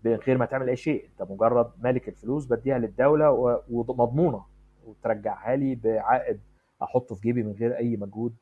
[0.05, 1.09] من غير ما تعمل أي شيء.
[1.11, 3.31] أنت مجرد مالك الفلوس بديها للدولة
[3.71, 4.45] ومضمونة
[4.87, 6.41] وترجعها لي بعائد
[6.83, 8.35] أحطه في جيبي من غير أي مجهود.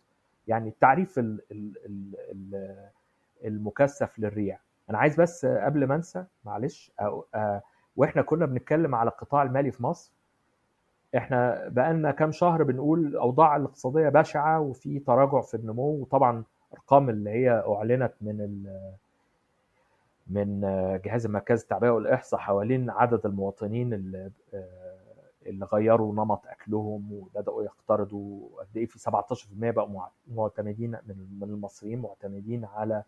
[0.48, 1.74] يعني التعريف ال ال
[2.30, 2.76] ال
[3.44, 4.59] المكثف للريع.
[4.90, 7.62] أنا عايز بس قبل ما أنسى معلش آه
[7.96, 10.12] وإحنا كنا بنتكلم على القطاع المالي في مصر.
[11.16, 15.82] إحنا بقالنا كام شهر بنقول الاوضاع الاقتصادية بشعة وفي تراجع في النمو.
[15.82, 18.66] وطبعا أرقام اللي هي أعلنت من
[20.27, 20.61] من
[21.05, 24.31] جهاز المركز التعبئة والإحصاء حوالين عدد المواطنين اللي
[25.47, 29.11] اللي غيروا نمط أكلهم وبدأوا يقترضوا قد إيه في 17%
[29.70, 33.03] بقوا معتمدين من المصريين معتمدين على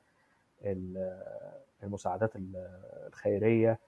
[1.82, 2.30] المساعدات
[3.06, 3.78] الخيرية.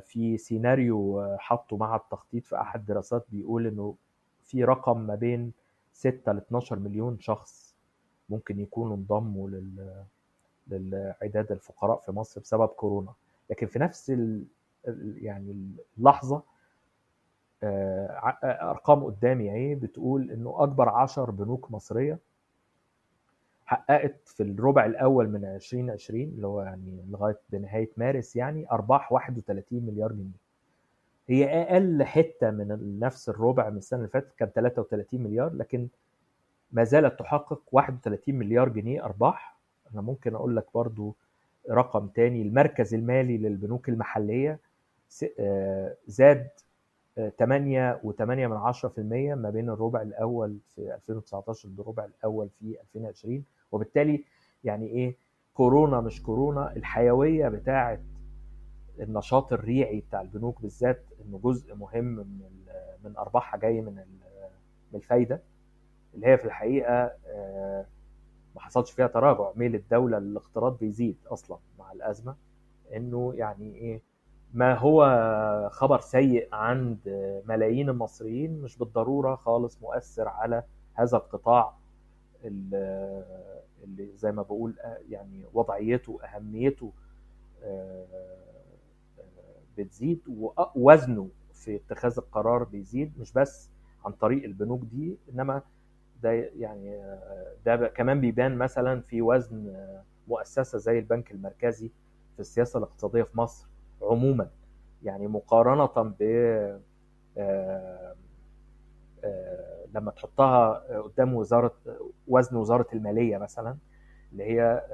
[0.00, 3.94] في سيناريو حطه مع التخطيط في أحد الدراسات بيقول إنه
[4.42, 5.52] في رقم ما بين
[5.92, 7.74] 6 ل 12 مليون شخص
[8.28, 10.04] ممكن يكونوا انضموا لل
[10.70, 13.12] للعداد الفقراء في مصر بسبب كورونا.
[13.50, 14.44] لكن في نفس ال...
[15.22, 16.42] يعني اللحظة
[18.44, 22.18] أرقام قدامي أهي بتقول إنه أكبر 10 بنوك مصرية
[23.66, 29.82] حققت في الربع الأول من 2020 اللي هو يعني لغاية بنهاية مارس يعني أرباح 31
[29.82, 30.40] مليار جنيه.
[31.28, 35.88] هي أقل حتة من نفس الربع من السنة اللي فاتت كان 33 مليار لكن
[36.72, 39.56] ما زالت تحقق 31 مليار جنيه أرباح
[39.92, 41.16] أنا ممكن أقول لك برضو
[41.70, 44.58] رقم تاني المركز المالي للبنوك المحلية
[46.06, 46.48] زاد
[47.38, 48.84] 8 و8 من 10%
[49.38, 54.24] ما بين الربع الأول في 2019 بالربع الأول في 2020 وبالتالي
[54.64, 55.16] يعني إيه
[55.54, 58.00] كورونا مش كورونا الحيوية بتاعه
[59.00, 62.40] النشاط الريعي بتاع البنوك بالذات إنه جزء مهم من
[63.04, 64.04] من أرباحها جاي من
[64.94, 65.40] الفايدة
[66.14, 67.12] اللي هي في الحقيقة
[68.54, 72.34] ما حصلش فيها تراجع ميل الدولة للاقتراض بيزيد أصلا مع الأزمة.
[72.96, 74.02] إنه يعني إيه
[74.54, 76.98] ما هو خبر سيء عند
[77.48, 80.62] ملايين المصريين مش بالضرورة خالص مؤثر على
[80.94, 81.74] هذا القطاع
[82.44, 84.74] اللي زي ما بقول
[85.08, 86.92] يعني وضعيته أهميته
[89.78, 93.70] بتزيد ووزنه في اتخاذ القرار بيزيد مش بس
[94.04, 95.62] عن طريق البنوك دي إنما
[96.22, 97.00] ده يعني
[97.66, 99.76] ده كمان بيبان مثلا في وزن
[100.28, 101.90] مؤسسة زي البنك المركزي
[102.34, 103.68] في السياسة الاقتصادية في مصر
[104.02, 104.50] عموما.
[105.02, 106.22] يعني مقارنة ب
[109.94, 111.74] لما تحطها قدام وزارة
[112.28, 113.76] وزن وزارة المالية مثلا
[114.32, 114.84] اللي هي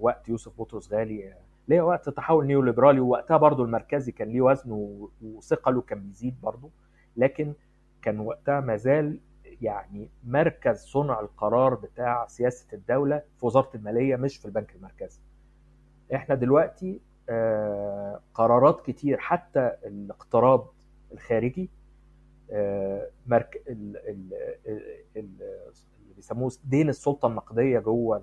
[0.00, 4.98] وقت يوسف بطرس غالي اللي هي وقت تحول نيوليبرالي ووقتها برضو المركزي كان ليه وزن
[5.22, 6.70] وثقله كان بيزيد برضو
[7.16, 7.52] لكن
[8.02, 9.20] كان وقتها ما زال
[9.62, 15.20] يعني مركز صنع القرار بتاع سياسة الدولة في وزارة المالية مش في البنك المركزي.
[16.14, 20.66] إحنا دلوقتي آه قرارات كتير حتى الاقتراض
[21.12, 21.70] الخارجي
[22.50, 23.62] آه مرك...
[23.68, 23.96] ال...
[23.96, 24.34] ال...
[25.16, 25.26] ال...
[26.00, 28.22] اللي بيسموه دين السلطة النقدية جوه.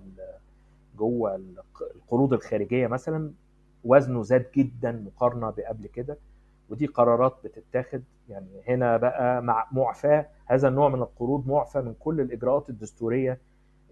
[0.97, 1.35] جوه
[1.95, 3.31] القروض الخارجية مثلا
[3.83, 6.17] وزنه زاد جدا مقارنة بقبل كده
[6.69, 8.03] ودي قرارات بتتاخد.
[8.29, 13.37] يعني هنا بقى مع معفاه هذا النوع من القروض معفى من كل الإجراءات الدستورية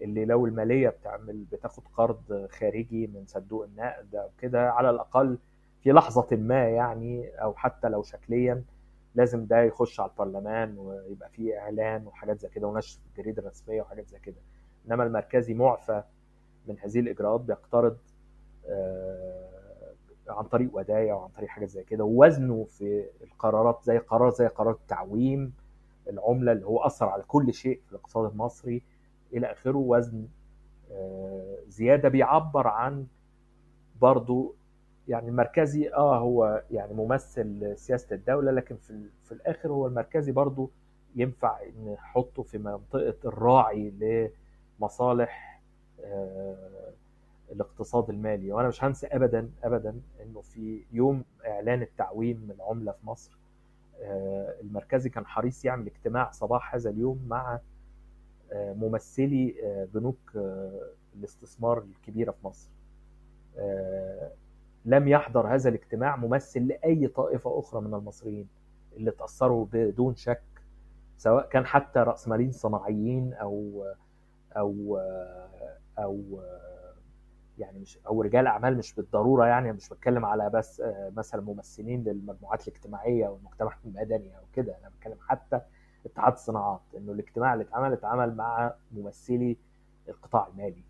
[0.00, 5.38] اللي لو المالية بتعمل بتاخد قرض خارجي من صندوق النقد أو كده على الأقل
[5.82, 8.64] في لحظة ما يعني أو حتى لو شكليا
[9.14, 13.82] لازم ده يخش على البرلمان ويبقى فيه إعلان وحاجات زي كده ونشر في الجريده الرسميه
[13.82, 14.36] وحاجات زي كده.
[14.88, 16.02] إنما المركزي معفى
[16.66, 17.96] من هذه الإجراءات بيقترض
[20.30, 24.70] عن طريق ودايع وعن طريق حاجات زي كده ووزنه في القرارات زي قرار زي قرار
[24.72, 25.52] التعويم
[26.08, 28.82] العملة اللي هو أثر على كل شيء في الاقتصاد المصري
[29.32, 30.26] إلى آخره وزن
[31.68, 33.06] زيادة بيعبر عن
[34.00, 34.54] برضو
[35.08, 40.70] يعني المركزي آه هو يعني ممثل سياسة الدولة لكن في في الآخر هو المركزي برضو
[41.16, 41.58] ينفع
[41.92, 43.90] نحطه في منطقة الراعي
[44.80, 45.60] لمصالح
[46.04, 46.92] آه
[47.52, 48.52] الاقتصاد المالي.
[48.52, 53.38] وأنا مش هنسى ابدا ابدا إنه في يوم إعلان التعويم العمله في مصر
[54.60, 57.60] المركزي كان حريص يعمل اجتماع صباح هذا اليوم مع
[58.54, 59.54] ممثلي
[59.94, 60.32] بنوك
[61.14, 62.70] الاستثمار الكبيرة في مصر.
[64.84, 68.48] لم يحضر هذا الاجتماع ممثل لأي طائفة أخرى من المصريين
[68.96, 70.42] اللي تأثروا بدون شك
[71.16, 73.84] سواء كان حتى راسماليين صناعيين أو
[74.56, 74.98] أو
[75.98, 76.40] أو
[77.58, 80.82] يعني مش أو رجال أعمال مش بالضرورة يعني مش بتكلم على بس
[81.16, 85.60] مثلا ممثلين للمجموعات الاجتماعية والمجتمع المدني أو كده أنا بتكلم حتى
[86.06, 89.56] اتحاد الصناعات إنه الاجتماع اللي اتعمل اتعمل مع ممثلي
[90.08, 90.82] القطاع المالي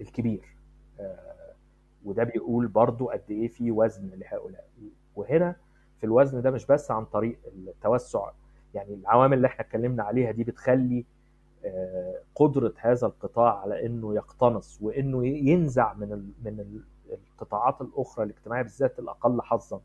[0.00, 0.56] الكبير
[2.04, 4.68] وده بيقول برضو قد إيه في وزن لهؤلاء.
[5.16, 5.56] وهنا
[6.00, 8.30] في الوزن ده مش بس عن طريق التوسع
[8.74, 11.04] يعني العوامل اللي إحنا اتكلمنا عليها دي بتخلي
[12.34, 16.80] قدرة هذا القطاع على إنه يقتنص وإنه ينزع من من
[17.32, 19.80] القطاعات الأخرى الاجتماعية بالذات الأقل حظا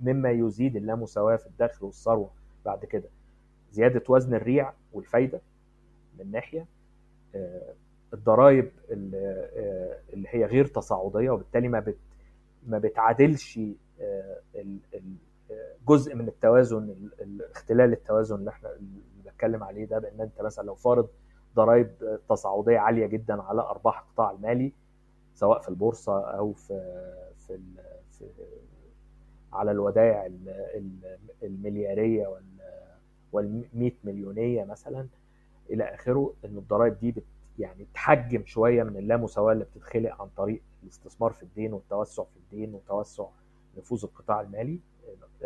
[0.00, 2.30] مما يزيد اللامساواة في الدخل والثروة
[2.64, 3.08] بعد كده.
[3.72, 5.40] زيادة وزن الريع والفايدة
[6.18, 6.66] من ناحية
[8.14, 11.96] الضرائب اللي هي غير تصاعدية وبالتالي ما بت
[12.66, 13.60] ما بتعادلش
[15.88, 16.94] جزء من التوازن
[17.54, 18.70] اختلال التوازن اللي إحنا
[19.42, 21.08] بتكلم عليه ده بأن أنت مثلا لو فارض
[21.56, 24.72] ضرائب تصاعدية عالية جدا على أرباح القطاع المالي
[25.34, 27.02] سواء في البورصة أو في
[27.38, 27.60] في,
[28.10, 28.24] في
[29.52, 30.30] على الودائع
[31.42, 32.36] المليارية
[33.32, 35.06] وال 100 مليونية مثلا
[35.70, 37.24] إلى آخره إن الضرائب دي بت
[37.58, 42.74] يعني تحجم شوية من اللامساواة اللي بتتخلق عن طريق الاستثمار في الدين والتوسع في الدين
[42.74, 43.24] وتوسع
[43.78, 44.78] نفوذ القطاع المالي.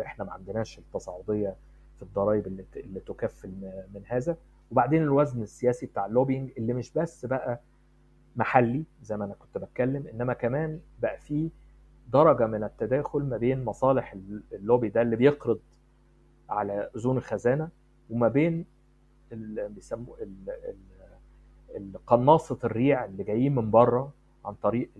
[0.01, 1.57] إحنا ما عندناش التصاعدية
[1.97, 3.49] في الضرائب اللي, اللي تكفل
[3.95, 4.37] من هذا.
[4.71, 7.61] وبعدين الوزن السياسي بتاع اللوبينج اللي مش بس بقى
[8.37, 11.51] محلي زي ما أنا كنت بتكلم إنما كمان بقى فيه
[12.13, 14.17] درجة من التداخل ما بين مصالح
[14.53, 15.61] اللوبي ده اللي بيقرض
[16.51, 17.69] على أذون الخزانة
[18.11, 18.65] وما بين
[19.33, 20.17] اللي بيسموه
[22.07, 24.13] قناصة الريع اللي جايين من بره
[24.45, 24.91] عن طريق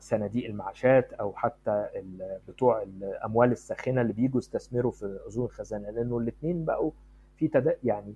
[0.00, 1.86] صناديق المعاشات أو حتى
[2.48, 6.90] بتوع الاموال الساخنة اللي بيجوا يستثمروا في أذون الخزانة لأنه الاثنين بقوا
[7.36, 8.14] في تدا يعني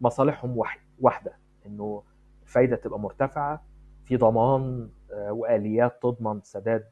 [0.00, 0.62] مصالحهم
[1.00, 1.32] واحدة
[1.66, 2.02] إنه
[2.42, 3.64] الفايده تبقى مرتفعة
[4.04, 6.84] في ضمان وآليات تضمن سداد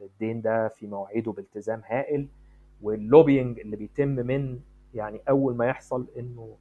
[0.00, 2.28] الدين ده في مواعيده بالتزام هائل
[2.82, 4.60] وال lobbying اللي بيتم من
[4.94, 6.56] يعني أول ما يحصل إنه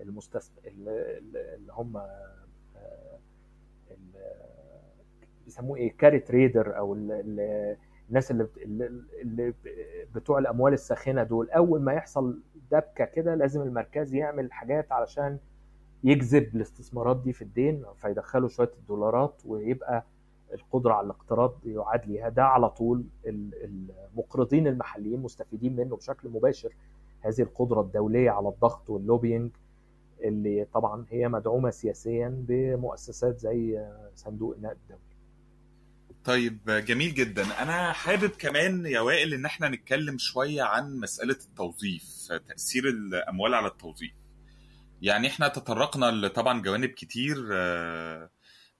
[0.00, 2.00] المستثمر اللي هم
[5.44, 8.48] بيسموه إيه carry trader أو الناس اللي
[9.22, 9.54] اللي
[10.14, 11.50] بتوع الأموال الساخنة دول.
[11.50, 12.38] أول ما يحصل
[12.70, 15.38] دبكة كده لازم المركز يعمل حاجات علشان
[16.04, 20.04] يجذب الاستثمارات دي في الدين فيدخلوا شوية الدولارات ويبقى
[20.54, 22.28] القدرة على الاقتراض يعاد ليها.
[22.28, 26.72] ده على طول المقرضين المحليين مستفيدين منه بشكل مباشر.
[27.20, 29.50] هذه القدرة الدولية على الضغط واللوبينج
[30.24, 35.00] اللي طبعا هي مدعومة سياسيا بمؤسسات زي صندوق النقد الدولي.
[36.24, 37.62] طيب جميل جدا.
[37.62, 42.04] أنا حابب كمان يا وائل إن إحنا نتكلم شوية عن مسألة التوظيف
[42.48, 44.12] تأثير الأموال على التوظيف.
[45.02, 47.36] يعني إحنا تطرقنا طبعا جوانب كتير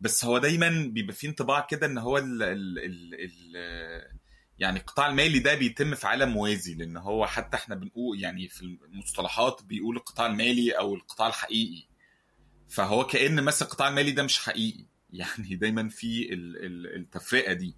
[0.01, 4.11] بس هو دايما بيبقى فيه انطباع كده إن هو ال ال ال ال
[4.59, 8.63] يعني القطاع المالي ده بيتم في عالم موازي لأن هو حتى إحنا بنقول يعني في
[8.63, 11.87] المصطلحات بيقول القطاع المالي أو القطاع الحقيقي.
[12.69, 14.85] فهو كأن مثلا القطاع المالي ده مش حقيقي.
[15.13, 16.29] يعني دايما في
[16.97, 17.75] التفرقة دي.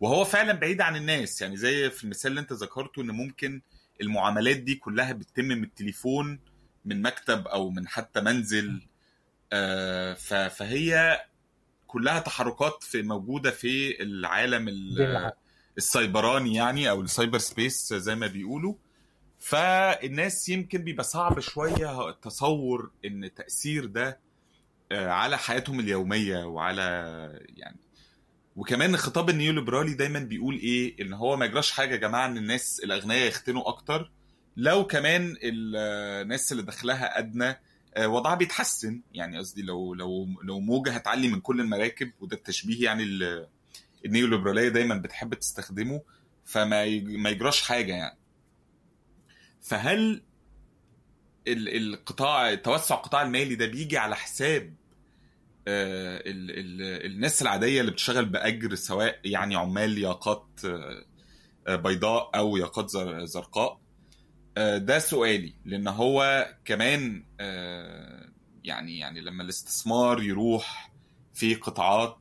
[0.00, 1.42] وهو فعلا بعيد عن الناس.
[1.42, 3.62] يعني زي في المثال اللي أنت ذكرته إن ممكن
[4.00, 6.40] المعاملات دي كلها بتتم من التليفون
[6.84, 8.80] من مكتب أو من حتى منزل.
[10.48, 11.20] فهي
[11.86, 14.68] كلها تحركات في موجودة في العالم
[15.78, 18.74] السايبراني يعني أو ال cyber space زي ما بيقولوا.
[19.38, 24.20] فالناس يمكن بيبقى صعب شوية تصور إن تأثير ده
[24.92, 26.82] على حياتهم اليومية وعلى
[27.56, 27.76] يعني
[28.56, 32.80] وكمان الخطاب النيوليبرالي دايما بيقول إيه إن هو ما يجراش حاجة يا جماعة إن الناس
[32.84, 34.10] الأغنياء يختنوا أكتر
[34.56, 37.56] لو كمان الناس اللي دخلها أدنى
[37.98, 39.02] وضعها بيتحسن.
[39.14, 43.04] يعني قصدي لو لو لو موجة هتعلي من كل المراكب وده التشبيه يعني
[44.04, 46.02] النيوليبرالية دايما بتحب تستخدمه
[46.44, 48.18] فما ما يجراش حاجة يعني.
[49.62, 50.22] فهل
[51.48, 54.74] القطاع توسع القطاع المالي ده بيجي على حساب
[55.68, 60.48] ال ال الناس العادية اللي بتشتغل بأجر سواء يعني عمال ياقات
[61.68, 62.90] بيضاء أو ياقات
[63.24, 63.80] زرقاء.
[64.56, 67.24] ده سؤالي لأن هو كمان
[68.64, 70.92] يعني يعني لما الاستثمار يروح
[71.34, 72.18] في قطاعات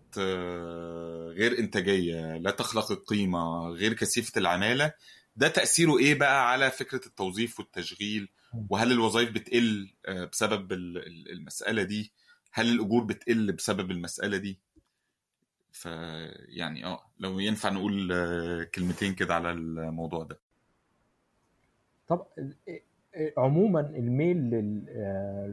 [1.37, 4.93] غير إنتاجية لا تخلق القيمة غير كثيفة العمالة
[5.35, 8.29] ده تأثيره إيه بقى على فكرة التوظيف والتشغيل؟
[8.69, 9.89] وهل الوظائف بتقل
[10.31, 10.73] بسبب
[11.33, 12.11] المسألة دي؟
[12.53, 14.59] هل الأجور بتقل بسبب المسألة دي
[15.71, 18.13] فيعني آه لو ينفع نقول
[18.75, 20.39] كلمتين كده على الموضوع ده
[22.07, 22.25] طب
[23.37, 24.85] عموما الميل لل...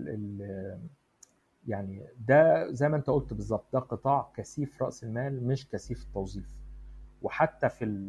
[0.05, 0.79] لل...
[1.69, 6.47] يعني ده زي ما أنت قلت بالظبط ده قطاع كثيف رأس المال مش كثيف التوظيف
[7.23, 8.09] وحتى في ال...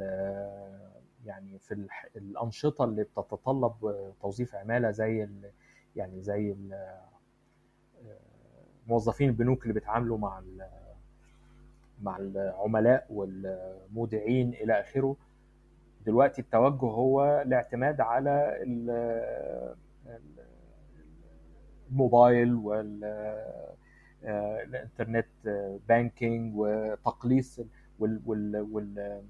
[1.26, 3.74] يعني في الأنشطة اللي بتتطلب
[4.22, 5.30] توظيف عمالة زي.
[5.96, 6.56] يعني زي.
[8.90, 10.68] موظفين البنوك اللي بيتعاملوا مع ال...
[12.02, 15.16] مع العملاء والمودعين إلى آخره.
[16.06, 18.58] دلوقتي التوجه هو الاعتماد على
[21.92, 22.56] الموبايل
[24.24, 25.28] وال internet
[25.90, 27.62] banking وتقليص
[28.00, 29.26] والبنوك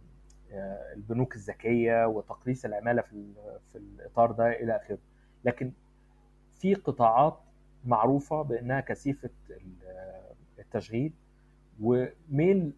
[1.36, 3.34] الذكية وتقليص العمالة في
[3.72, 4.98] في الإطار ده إلى آخره.
[5.44, 5.72] لكن
[6.56, 7.40] في قطاعات
[7.85, 9.30] معروفة بأنها كثيفة
[10.60, 11.14] التشغيل
[11.81, 12.73] وميل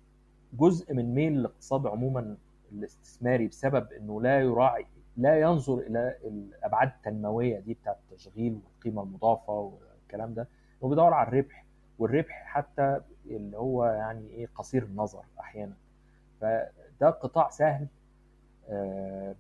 [0.54, 2.38] جزء من ميل الاقتصاد عموما
[2.72, 4.86] الاستثماري بسبب إنه لا يراعي
[5.18, 10.48] لا ينظر إلى الأبعاد التنموية دي بتاعت التشغيل والقيمة المضافة والكلام ده
[10.84, 11.66] هو بيدور على الربح
[12.00, 15.74] والربح حتى اللي هو يعني إيه قصير النظر أحيانا.
[16.42, 17.88] فده قطاع سهل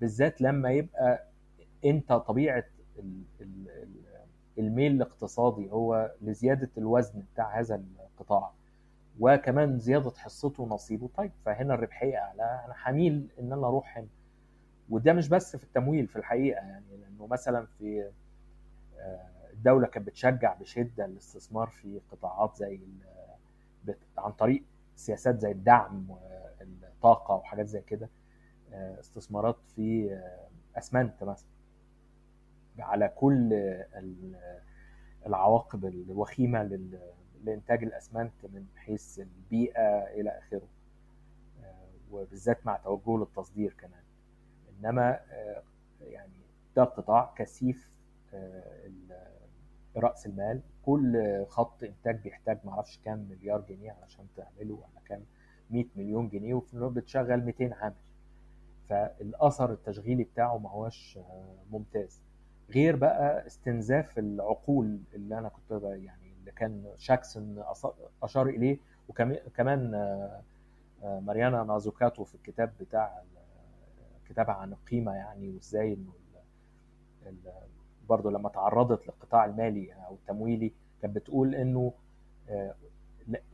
[0.01, 1.27] بالذات لما يبقى
[1.85, 2.63] أنت طبيعة
[4.61, 8.51] الميل الاقتصادي هو لزيادة الوزن بتاع هذا القطاع
[9.19, 14.07] وكمان زيادة حصته ونصيبه طيب فهنا الربحية اعلى أنا حميل إن أنا أروح هنا.
[14.89, 18.11] وده مش بس في التمويل في الحقيقة يعني لأنه مثلا في
[19.53, 22.79] الدولة كانت بتشجع بشدة الاستثمار في قطاعات زي
[24.17, 24.63] عن طريق
[24.95, 28.09] سياسات زي الدعم والطاقة وحاجات زي كده
[28.73, 30.19] استثمارات في
[30.77, 31.49] أسمنت مثلا.
[32.80, 33.53] على كل
[35.27, 36.64] العواقب الوخيمة
[37.43, 40.68] لإنتاج الأسمنت من حيث البيئة إلى آخره.
[42.11, 44.03] وبالذات مع توجهه للتصدير كمان.
[44.69, 45.19] إنما
[46.02, 46.34] يعني
[46.76, 47.89] ده قطاع كثيف
[49.98, 50.61] رأس المال.
[50.85, 55.26] كل خط إنتاج بيحتاج معرفش كام مليار جنيه علشان تعمله ولا كام
[55.69, 57.95] 100 مليون جنيه وفي الوقت بتشغل 200 عامل.
[58.89, 61.19] فالأثر التشغيلي بتاعه ما هوش
[61.72, 62.22] ممتاز.
[62.72, 67.64] غير بقى استنزاف العقول اللي أنا كنت يعني اللي كان شاكسون
[68.23, 68.77] أشار إليه.
[69.10, 69.91] وكمان
[71.03, 73.22] ماريانا مازوكاتو في الكتاب بتاع
[74.30, 76.11] كتابها عن القيمه يعني وإزاي إنه
[78.10, 80.72] برضه لما تعرضت للقطاع المالي أو التمويلي
[81.02, 81.93] كانت بتقول إنه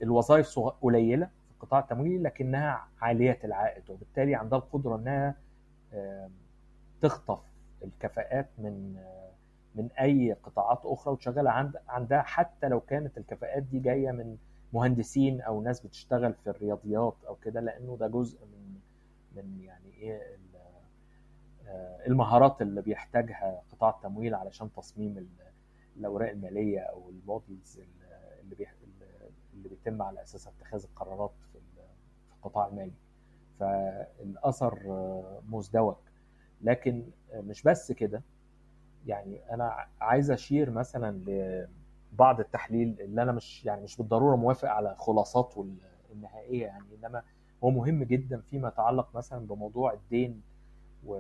[0.04, 5.36] الوظائف قليلة في القطاع التمويلي لكنها عالية العائد وبالتالي عندها القدرة إنها
[7.02, 7.40] تخطف
[7.84, 9.04] الكفاءات من
[9.76, 14.38] من أي قطاعات أخرى وتشغلها عند عندها حتى لو كانت الكفاءات دي جاية من
[14.74, 18.80] مهندسين أو ناس بتشتغل في الرياضيات أو كده لأنه ده جزء من
[19.36, 20.38] من يعني إيه
[22.08, 25.28] المهارات اللي بيحتاجها قطاع التمويل علشان تصميم
[25.98, 28.66] الأوراق المالية أو المودلز اللي
[29.54, 31.60] اللي بيتم على اساسها اتخاذ القرارات في
[32.38, 32.92] القطاع المالي.
[33.60, 34.80] فالأثر
[35.50, 35.96] مزدوج.
[36.62, 37.04] لكن
[37.34, 38.22] مش بس كده.
[39.08, 41.18] يعني أنا عايز أشير مثلا
[42.14, 45.68] لبعض التحليل اللي أنا مش يعني مش بالضرورة موافق على خلاصاته
[46.14, 47.24] النهائية يعني إنما
[47.64, 50.42] هو مهم جدا فيما يتعلق مثلا بموضوع الدين
[51.06, 51.20] و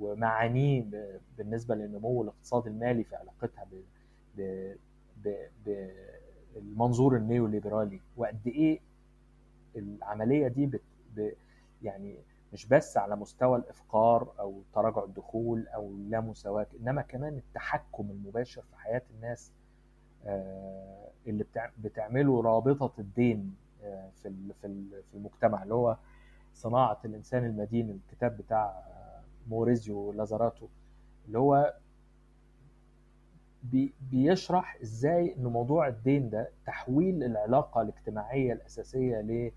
[0.00, 0.84] ومعانيه
[1.38, 3.66] بالنسبة للنمو الاقتصادي المالي في علاقتها
[4.36, 4.66] ب
[6.54, 8.80] بالمنظور النيوليبرالي وقد إيه
[9.76, 10.80] العملية دي بت
[11.82, 12.16] يعني
[12.52, 18.76] مش بس على مستوى الإفقار أو تراجع الدخول أو اللامساواة إنما كمان التحكم المباشر في
[18.76, 19.52] حياة الناس
[21.26, 21.44] اللي
[21.78, 23.54] بتعمله رابطة الدين
[24.22, 25.96] في في المجتمع اللي هو
[26.54, 28.82] صناعة الإنسان المدين الكتاب بتاع
[29.48, 30.66] موريزيو لازاراتو
[31.26, 31.74] اللي هو
[33.62, 39.50] بي بيشرح إزاي إن موضوع الدين ده تحويل العلاقة الاجتماعية الأساسية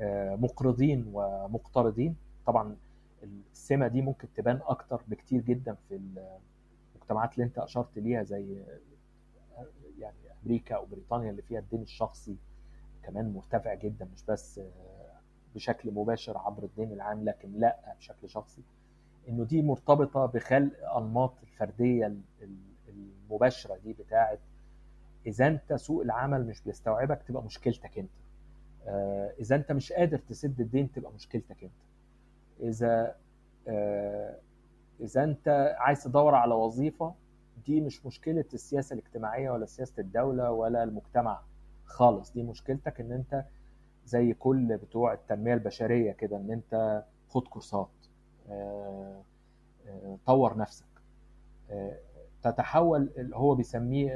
[0.00, 2.16] لمقرضين ومقترضين.
[2.46, 2.76] طبعا
[3.52, 6.00] السمة دي ممكن تبان أكتر بكتير جدا في
[6.94, 8.62] المجتمعات اللي أنت أشرت ليها زي
[9.98, 12.36] يعني أمريكا أو بريطانيا اللي فيها الدين الشخصي
[13.02, 14.60] كمان مرتفع جدا مش بس
[15.54, 18.62] بشكل مباشر عبر الدين العام لكن لأ بشكل شخصي.
[19.28, 22.14] إنه دي مرتبطة بخلق أنماط الفردية
[22.88, 24.38] المباشرة دي بتاعه
[25.26, 28.10] إذا أنت سوق العمل مش بيستوعبك تبقى مشكلتك أنت.
[29.40, 31.72] إذا أنت مش قادر تسد الدين تبقى مشكلتك أنت.
[32.60, 33.16] إذا
[35.00, 37.14] إذا أنت عايز تدور على وظيفة
[37.66, 41.40] دي مش مشكلة السياسة الاجتماعية ولا سياسة الدولة ولا المجتمع
[41.84, 42.32] خالص.
[42.32, 43.44] دي مشكلتك إن أنت
[44.06, 47.88] زي كل بتوع التنمية البشرية كده إن أنت خد كورسات
[50.26, 50.86] طور نفسك.
[52.42, 54.10] تتحول اللي هو بيسميه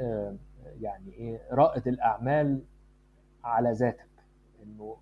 [0.81, 2.61] يعني إيه رائد الأعمال
[3.43, 4.07] على ذاتك.
[4.63, 4.97] إنه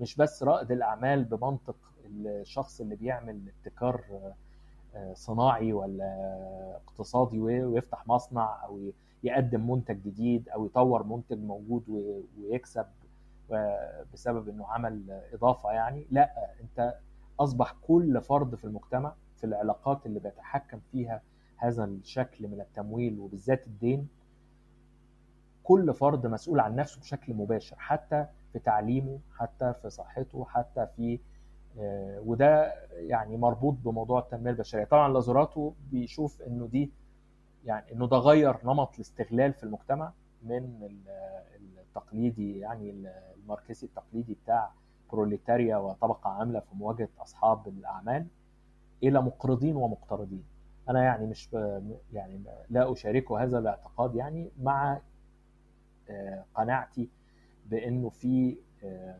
[0.00, 1.76] مش بس رائد الأعمال بمنطق
[2.06, 4.04] الشخص اللي بيعمل ابتكار
[5.12, 8.90] صناعي ولا اقتصادي ويفتح مصنع أو
[9.24, 11.88] يقدم منتج جديد أو يطور منتج موجود
[12.38, 12.86] ويكسب
[14.12, 16.06] بسبب إنه عمل إضافة يعني.
[16.10, 16.94] لا أنت
[17.40, 21.22] أصبح كل فرد في المجتمع في العلاقات اللي بيتحكم فيها
[21.56, 24.08] هذا الشكل من التمويل وبالذات الدين
[25.64, 31.14] كل فرد مسؤول عن نفسه بشكل مباشر حتى في تعليمه حتى في صحته حتى في
[31.14, 31.18] آه،
[32.18, 34.84] وده يعني مربوط بموضوع التنمية البشرية.
[34.84, 36.90] طبعا لازوراتو بيشوف إنه دي
[37.64, 40.88] يعني إنه ده غير نمط الاستغلال في المجتمع من
[41.80, 44.70] التقليدي يعني الماركسي التقليدي بتاع
[45.12, 48.26] بروليتاريا وطبقة عاملة في مواجهة أصحاب الأعمال
[49.02, 50.44] إلى مقرضين ومقترضين.
[50.88, 51.48] أنا يعني مش
[52.12, 55.00] يعني لا أشاركه هذا الاعتقاد يعني مع
[56.10, 57.08] آه، قناعتي
[57.66, 59.18] بإنه في آه،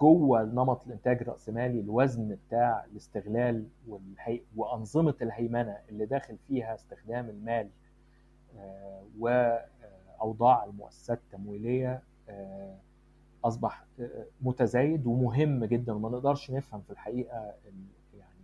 [0.00, 4.40] جوه نمط الانتاج الرأسمالي الوزن بتاع الاستغلال والهي...
[4.56, 7.68] وأنظمة الهيمنة اللي داخل فيها استخدام المال
[8.58, 12.02] آه، وأوضاع المؤسسات التمويلية
[13.44, 13.84] أصبح
[14.42, 17.54] متزايد ومهم جدا وما نقدرش نفهم في الحقيقة
[18.18, 18.40] يعني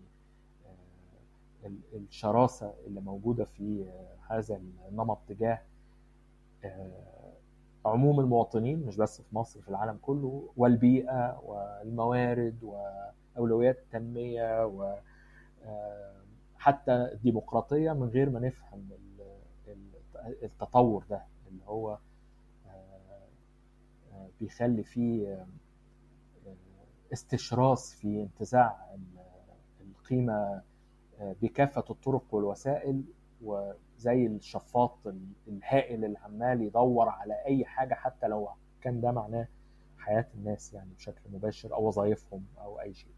[1.95, 3.87] الشراسة اللي موجودة في
[4.29, 5.63] هذا النمط تجاه
[6.65, 7.16] آه،
[7.87, 12.59] عموم المواطنين مش بس في مصر في العالم كله والبيئة والموارد
[13.37, 15.03] وأولويات التنمية وحتى
[16.93, 18.89] آه، الديمقراطية من غير ما نفهم
[20.43, 21.99] التطور ده اللي هو
[22.67, 25.47] آه، بيخلي فيه
[27.13, 28.97] استشراس في انتزاع
[29.81, 30.63] القيمة
[31.21, 33.03] بكافة الطرق والوسائل
[33.99, 34.99] زي الشفاط
[35.49, 38.49] الهائل اللي عمال يدور على أي حاجة حتى لو
[38.81, 39.49] كان ده معناه
[39.99, 43.15] حياة الناس يعني بشكل مباشر أو وظائفهم أو أي شيء.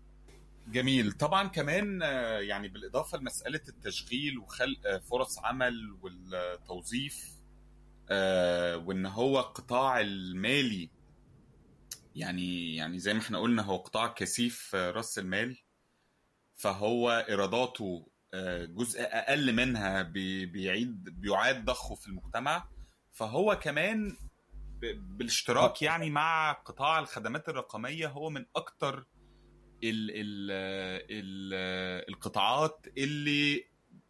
[0.69, 1.13] جميل.
[1.13, 7.39] طبعا كمان آه، يعني بالإضافة لمسألة التشغيل وخلق آه، فرص عمل والتوظيف
[8.11, 10.91] آه، وإن هو القطاع المالي.
[12.15, 15.59] يعني يعني زي ما إحنا قلنا هو قطاع كثيف رأس المال.
[16.55, 18.09] فهو إيراداته
[18.65, 22.69] جزء أقل منها بيعيد بيعاد ضخه في المجتمع.
[23.13, 24.17] فهو كمان
[24.81, 28.99] بالاشتراك يعني مع قطاع الخدمات الرقمية هو من أكتر
[29.85, 30.51] ال ال
[31.11, 31.55] ال
[32.09, 33.65] القطاعات اللي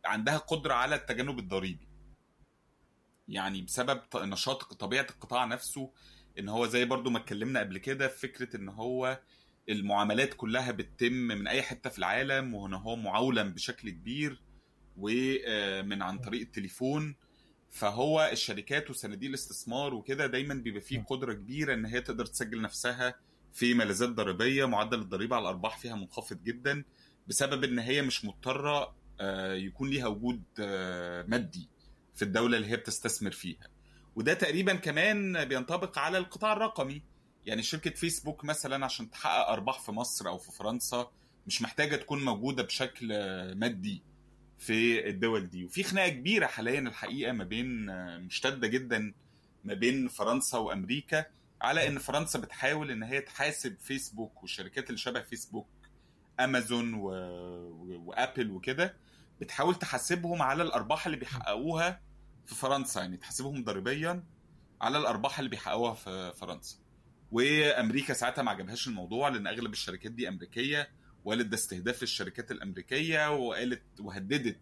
[0.05, 1.89] عندها قدرة على التجنب الضريبي.
[3.28, 5.93] يعني بسبب نشاط طبيعة القطاع نفسه
[6.39, 9.20] إن هو زي برضو ما اتكلمنا قبل كده فكرة إن هو
[9.69, 14.40] المعاملات كلها بتتم من أي حتة في العالم وهنا هو معولم بشكل كبير
[14.97, 17.16] ومن عن طريق التليفون.
[17.70, 23.15] فهو الشركات وصناديق الاستثمار وكده دايما بيبقى فيه قدرة كبيرة إن هي تقدر تسجل نفسها
[23.53, 26.85] في ملاذات ضريبية معدل الضريبة على الأرباح فيها منخفض جدا
[27.27, 31.69] بسبب إن هي مش مضطرة آه، يكون ليها وجود آه، مادي
[32.15, 33.69] في الدولة اللي هي بتستثمر فيها.
[34.16, 37.03] وده تقريبا كمان بينطبق على القطاع الرقمي.
[37.49, 41.11] يعني شركة فيسبوك مثلا عشان تحقق أرباح في مصر أو في فرنسا
[41.47, 43.09] مش محتاجة تكون موجودة بشكل
[43.55, 44.03] مادي
[44.59, 45.65] في الدول دي.
[45.65, 47.87] وفي خناقة كبيرة حاليا الحقيقة ما بين
[48.20, 49.15] مشتدة جدا
[49.65, 51.25] ما بين فرنسا وأمريكا
[51.62, 55.69] على إن فرنسا بتحاول إن هي تحاسب فيسبوك والشركات اللي شبه فيسبوك
[56.41, 57.07] أمازون و...
[58.07, 58.97] وأبل وكده
[59.41, 62.01] بتحاول تحاسبهم على الأرباح اللي بيحققوها
[62.47, 63.01] في فرنسا.
[63.01, 64.25] يعني تحاسبهم ضريبيا
[64.81, 66.77] على الأرباح اللي بيحققوها في فرنسا.
[67.32, 70.88] وامريكا ساعتها ما عجبهاش الموضوع لأن أغلب الشركات دي أمريكية.
[71.24, 74.60] وقالت ده استهداف للشركات الأمريكية وقالت وهددت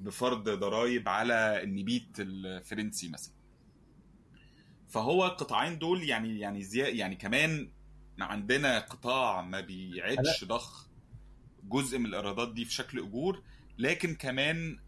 [0.00, 3.34] بفرض ضرائب على النبيت الفرنسي مثلا.
[4.88, 7.70] فهو القطاعين دول يعني يعني زي يعني كمان
[8.20, 10.88] عندنا قطاع ما بيعدش ضخ
[11.64, 13.42] جزء من الإيرادات دي في شكل أجور
[13.78, 14.78] لكن كمان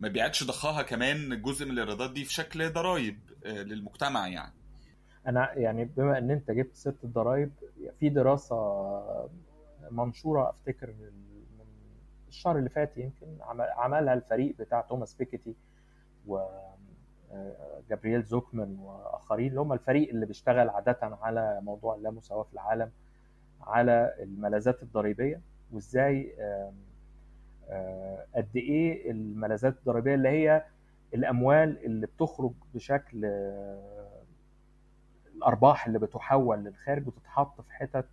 [0.00, 4.54] ما بيعدش ضخها كمان جزء من الإيرادات دي في شكل ضرائب آه، للمجتمع يعني.
[5.26, 7.52] أنا يعني بما إن أنت جبت سيرة الضرايب
[8.00, 8.56] في دراسة
[9.90, 11.10] منشورة أفتكر من
[12.28, 13.26] الشهر اللي فات يمكن
[13.76, 15.54] عملها الفريق بتاع توماس بيكيتي
[16.26, 16.38] و
[17.90, 22.90] جابرييل زوكمان وآخرين اللي هم الفريق اللي بيشتغل عادة على موضوع اللامساواة في العالم
[23.60, 25.40] على الملاذات الضريبية
[25.72, 26.32] وإزاي
[28.34, 30.64] قد إيه الملاذات الضريبية اللي هي
[31.14, 33.20] الأموال اللي بتخرج بشكل
[35.36, 38.06] الأرباح اللي بتحول للخارج بتتحط في حتت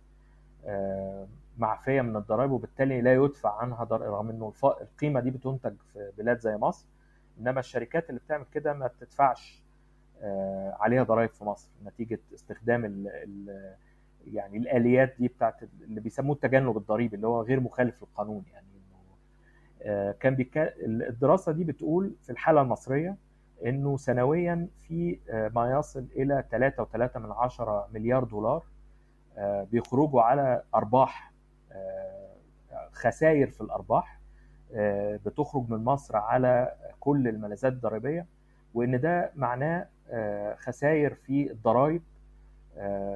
[0.66, 1.26] آه،
[1.58, 6.38] معفية من الضرائب وبالتالي لا يدفع عنها ضرائب رغم إنه القيمة دي بتنتج في بلاد
[6.40, 6.86] زي مصر
[7.40, 9.62] إنما الشركات اللي بتعمل كده ما بتدفعش
[10.22, 13.74] آه، عليها ضرائب في مصر نتيجة استخدام ال ال
[14.26, 18.66] يعني الآليات دي بتاعت اللي بيسموه التجنب الضريبي اللي هو غير مخالف للقانون يعني
[19.82, 20.36] آه، كان.
[20.84, 23.16] الدراسة دي بتقول في الحالة المصرية
[23.66, 28.62] إنه سنويا في آه، ما يصل إلى 3.3 من عشرة مليار دولار
[29.72, 31.32] بيخرجوا على أرباح
[32.92, 34.20] خسائر في الأرباح
[35.26, 38.26] بتخرج من مصر على كل الملاذات الضريبية
[38.74, 39.86] وإن ده معناه
[40.56, 42.02] خسائر في الضرائب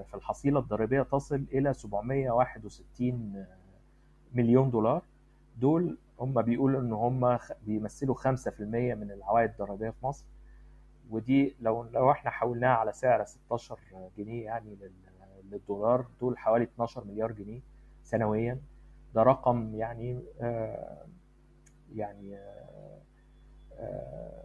[0.04, 3.46] في الحصيلة الضريبية تصل إلى 761
[4.34, 5.02] مليون دولار.
[5.56, 8.24] دول هم بيقولوا إن هم بيمثلوا 5%
[8.60, 10.24] من العوائد الضريبيه في مصر
[11.10, 13.78] ودي لو لو إحنا حولناها على سعر 16
[14.18, 14.76] جنيه يعني
[15.50, 17.60] للدولار دول حوالي 12 مليار جنيه
[18.02, 18.58] سنويا.
[19.14, 21.06] ده رقم يعني آه
[21.94, 22.98] يعني آه
[23.78, 24.42] آه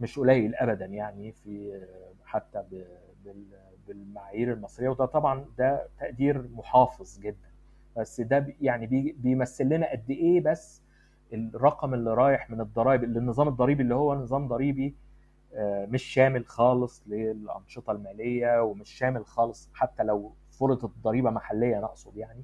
[0.00, 1.82] مش قليل ابدا يعني في
[2.24, 2.64] حتى
[3.88, 4.88] بالمعايير المصرية.
[4.88, 7.50] وده طبعا ده تقدير محافظ جدا.
[7.96, 8.86] بس ده يعني
[9.18, 10.82] بيمثل لنا قد إيه بس
[11.32, 14.94] الرقم اللي رايح من الضرائب اللي النظام الضريبي اللي هو نظام ضريبي
[15.88, 22.16] مش شامل خالص للأنشطة المالية ومش شامل خالص حتى لو فرضت الضريبة محلية أنا اقصد
[22.16, 22.42] يعني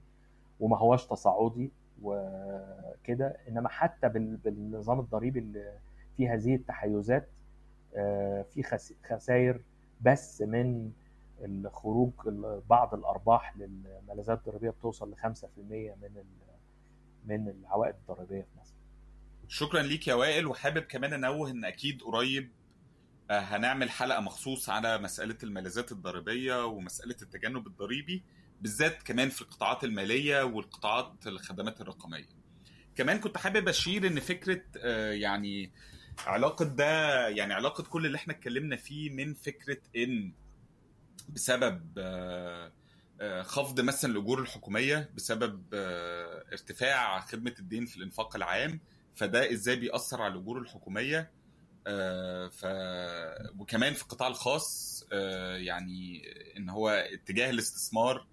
[0.60, 1.70] وما هواش تصاعدي
[2.02, 4.08] وكده إنما حتى
[4.44, 5.72] بالنظام الضريبي اللي
[6.16, 7.28] فيه هذه التحيزات
[8.54, 8.62] في
[9.04, 9.60] خسائر
[10.00, 10.90] بس من
[11.44, 12.10] الخروج
[12.70, 15.22] بعض الأرباح للملاذات الضريبية بتوصل ل 5%
[15.66, 16.24] من
[17.26, 18.74] من العوائد الضريبية في مصر.
[19.48, 22.52] شكرا ليك يا وائل وحابب كمان أنوه إن أكيد قريب
[23.30, 28.22] هنعمل حلقة مخصوص على مسألة الملاذات الضريبية ومسألة التجنب الضريبي
[28.60, 32.28] بالذات كمان في القطاعات المالية والقطاعات الخدمات الرقمية.
[32.96, 34.62] كمان كنت حابب أشير إن فكرة
[35.10, 35.72] يعني
[36.26, 40.32] علاقة ده يعني علاقة كل اللي إحنا اتكلمنا فيه من فكرة إن
[41.28, 41.98] بسبب
[43.42, 45.64] خفض مثلا الأجور الحكومية بسبب
[46.52, 48.80] ارتفاع خدمة الدين في الإنفاق العام
[49.16, 51.30] فده إزاي بيأثر على الأجور الحكومية؟
[52.50, 52.66] ف
[53.58, 55.04] وكمان في القطاع الخاص
[55.56, 56.22] يعني
[56.56, 58.26] إن هو اتجاه الاستثمار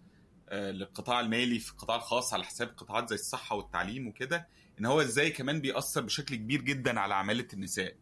[0.51, 4.47] للقطاع المالي في القطاع الخاص على حساب قطاعات زي الصحة والتعليم وكده
[4.79, 7.95] إن هو إزاي كمان بيأثر بشكل كبير جدا على عمالة النساء.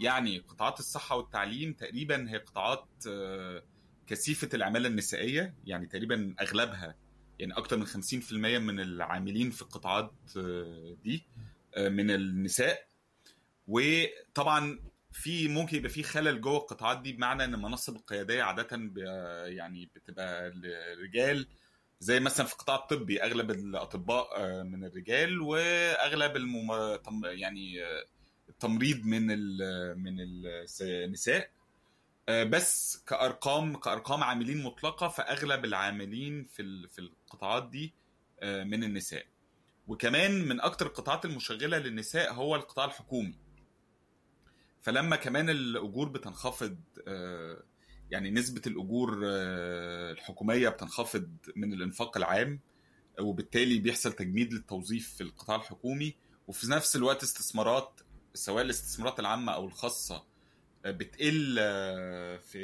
[0.00, 2.86] يعني قطاعات الصحة والتعليم تقريبا هي قطاعات
[4.06, 6.94] كثيفة العمالة النسائية يعني تقريبا أغلبها
[7.38, 10.12] يعني أكثر من 50% من العاملين في القطاعات
[11.04, 11.26] دي.
[11.78, 12.86] من النساء.
[13.68, 14.78] وطبعا
[15.12, 18.68] في ممكن يبقى في خلل جوه القطاعات دي بمعنى إن المناصب القيادية عادة
[19.46, 21.46] يعني بتبقى للرجال
[22.00, 26.70] زي مثلا في القطاع الطبي أغلب الأطباء من الرجال وأغلب المم...
[27.24, 27.76] يعني
[28.48, 29.58] التمريض من ال...
[29.98, 30.16] من
[30.80, 31.50] النساء.
[32.28, 37.94] بس كأرقام كأرقام عاملين مطلقة فأغلب العاملين في في القطاعات دي
[38.42, 39.26] من النساء.
[39.86, 43.38] وكمان من أكتر القطاعات المشغلة للنساء هو القطاع الحكومي.
[44.80, 46.78] فلما كمان الأجور بتنخفض
[48.10, 49.18] يعني نسبة الأجور
[50.12, 52.60] الحكومية بتنخفض من الإنفاق العام
[53.20, 56.14] وبالتالي بيحصل تجميد للتوظيف في القطاع الحكومي.
[56.48, 58.00] وفي نفس الوقت استثمارات
[58.34, 60.24] سواء الاستثمارات العامة أو الخاصة
[60.84, 61.54] بتقل
[62.40, 62.58] في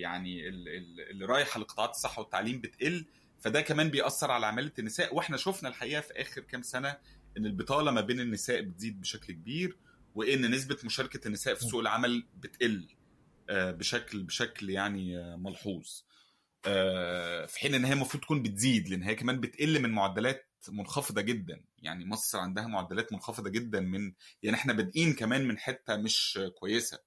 [0.00, 3.04] يعني اللي رايحه لقطاعات الصحة والتعليم بتقل.
[3.40, 6.98] فده كمان بيأثر على عماله النساء وإحنا شفنا الحقيقة في آخر كام سنة
[7.36, 9.78] إن البطالة ما بين النساء بتزيد بشكل كبير
[10.14, 12.88] وإن نسبة مشاركة النساء في سوق العمل بتقل
[13.50, 16.02] بشكل بشكل يعني ملحوظ.
[17.46, 21.64] في حين إن هي المفروض تكون بتزيد لأن هي كمان بتقل من معدلات منخفضة جدا.
[21.78, 24.12] يعني مصر عندها معدلات منخفضة جدا من
[24.42, 26.98] يعني إحنا بادئين كمان من حتة مش كويسة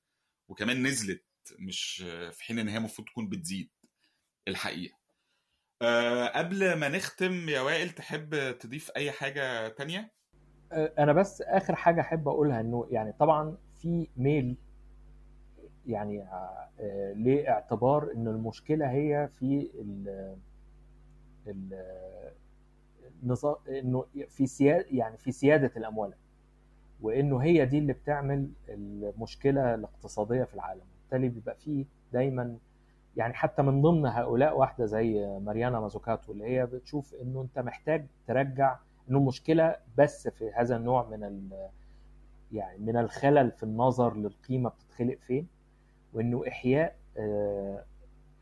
[0.48, 1.24] وكمان نزلت
[1.60, 1.96] مش
[2.32, 3.70] في حين إن هي المفروض تكون بتزيد.
[4.48, 5.01] الحقيقة.
[5.82, 10.12] أه قبل ما نختم يا وائل تحب تضيف أي حاجة تانية؟
[10.74, 14.58] أنا بس آخر حاجة أحب أقولها إنه يعني طبعا في ميل
[15.88, 20.38] يعني أه لإعتبار إن المشكلة هي في ال
[23.24, 26.14] النظام إنه في سياده يعني في سيادة الأموال
[27.02, 30.82] وإنه هي دي اللي بتعمل المشكلة الاقتصادية في العالم.
[31.00, 32.58] وبالتالي بيبقى فيه دايما
[33.18, 38.06] يعني حتى من ضمن هؤلاء واحدة زي ماريانا مازوكاتو اللي هي بتشوف إنه أنت محتاج
[38.28, 38.78] ترجع
[39.10, 41.70] إنه المشكلة بس في هذا النوع من ال
[42.52, 45.48] يعني من الخلل في النظر للقيمة بتتخلق فين
[46.14, 47.84] وإنه إحياء آآ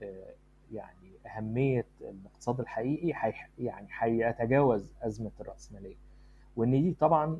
[0.03, 0.33] آآ
[0.71, 5.95] يعني أهمية الاقتصاد الحقيقي يعني هيتجاوز أزمة الرأسمالية.
[6.55, 7.39] وإن دي طبعا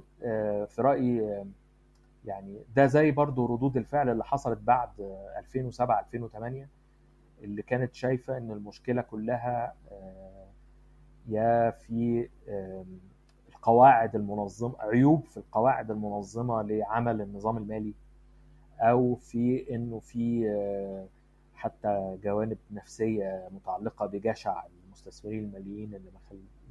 [0.65, 1.43] في رأيي
[2.25, 4.89] يعني ده زي برضو ردود الفعل اللي حصلت بعد
[5.37, 6.69] 2007 2008
[7.43, 9.75] اللي كانت شايفة إن المشكلة كلها
[11.27, 12.29] يا في
[13.49, 17.93] القواعد المنظمه عيوب في القواعد المنظمة لعمل النظام المالي
[18.79, 20.49] أو في إنه في
[21.55, 26.09] حتى جوانب نفسية متعلقة بجشع المستثمرين الماليين اللي.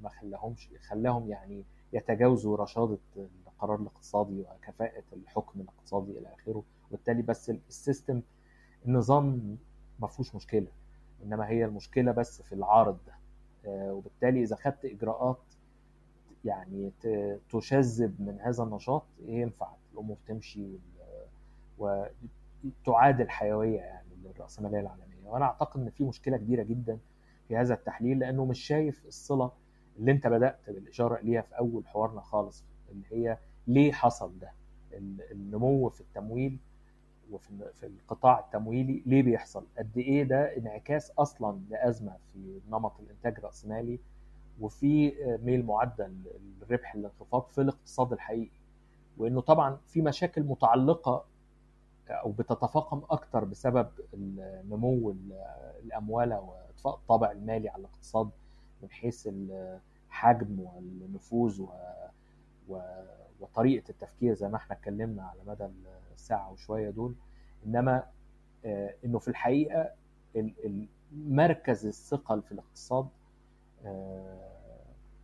[0.02, 2.98] ما خلاهمش خلاهم يعني يتجاوزوا رشادة
[3.46, 8.22] القرار الاقتصادي وكفاءة الحكم الاقتصادي إلى آخره وبالتالي بس السيستم
[8.86, 9.56] النظام
[9.98, 10.66] ما فيهوش مشكلة
[11.24, 13.14] إنما هي المشكلة بس في العارض ده
[13.92, 15.38] وبالتالي إذا خدت إجراءات
[16.44, 16.92] يعني
[17.50, 20.66] تشذب من هذا النشاط ينفع الأمور تمشي
[21.78, 25.08] وتعاد الحيويه يعني للرأسمالية العالمية.
[25.24, 26.98] وأنا أعتقد إن في مشكلة كبيرة جدا
[27.48, 29.50] في هذا التحليل لأنه مش شايف الصلة
[29.98, 34.52] اللي أنت بدأت بالإشارة إليها في أول حوارنا خالص اللي هي ليه حصل ده
[35.32, 36.58] النمو في التمويل
[37.32, 43.34] وفي في القطاع التمويلي ليه بيحصل قد إيه ده انعكاس أصلا لأزمة في نمط الإنتاج
[43.38, 43.98] الرأسمالي
[44.60, 45.12] وفي
[45.44, 46.12] ميل معدل
[46.62, 48.50] الربح الانخفاض في الاقتصاد الحقيقي
[49.18, 51.24] وإنه طبعا في مشاكل متعلقة
[52.10, 53.88] أو بتتفاقم أكتر بسبب
[54.70, 55.14] نمو
[55.84, 58.30] الأموال واطفاء الطابع المالي على الاقتصاد
[58.82, 61.60] من حيث الحجم والنفوذ.
[62.68, 62.78] و...
[63.40, 65.68] وطريقة التفكير زي ما إحنا اتكلمنا على مدى
[66.18, 67.14] الساعة وشوية دول.
[67.66, 68.02] إنما
[69.04, 69.90] إنه في الحقيقة
[71.12, 73.08] مركز الثقل في الاقتصاد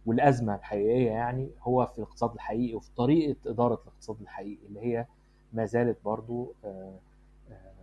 [0.06, 5.06] والأزمة الحقيقية يعني هو في الاقتصاد الحقيقي وفي طريقة إدارة الاقتصاد الحقيقي اللي هي
[5.52, 6.54] ما زالت برضو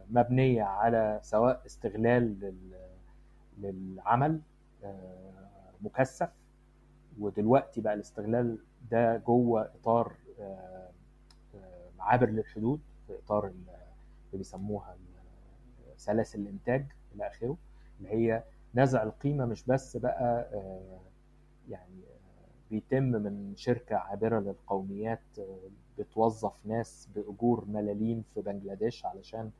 [0.10, 2.54] مبنية على سواء استغلال
[3.58, 4.42] للعمل
[5.82, 6.30] مكثف.
[7.20, 8.58] ودلوقتي بقى الاستغلال
[8.92, 10.14] ده جوه إطار
[12.00, 12.80] عابر للحدود.
[13.12, 13.78] في إطار اللي
[14.34, 14.98] بيسموها
[15.98, 16.86] سلاسل الإنتاج
[17.16, 17.58] إلى آخره
[18.00, 18.44] اللي هي
[18.76, 20.50] نزع القيمة مش بس بقى
[21.70, 22.02] يعني
[22.72, 25.22] بيتم من شركة عابرة للقوميات
[26.00, 29.52] بتوظف ناس بأجور ملاليم في بنجلاديش علشان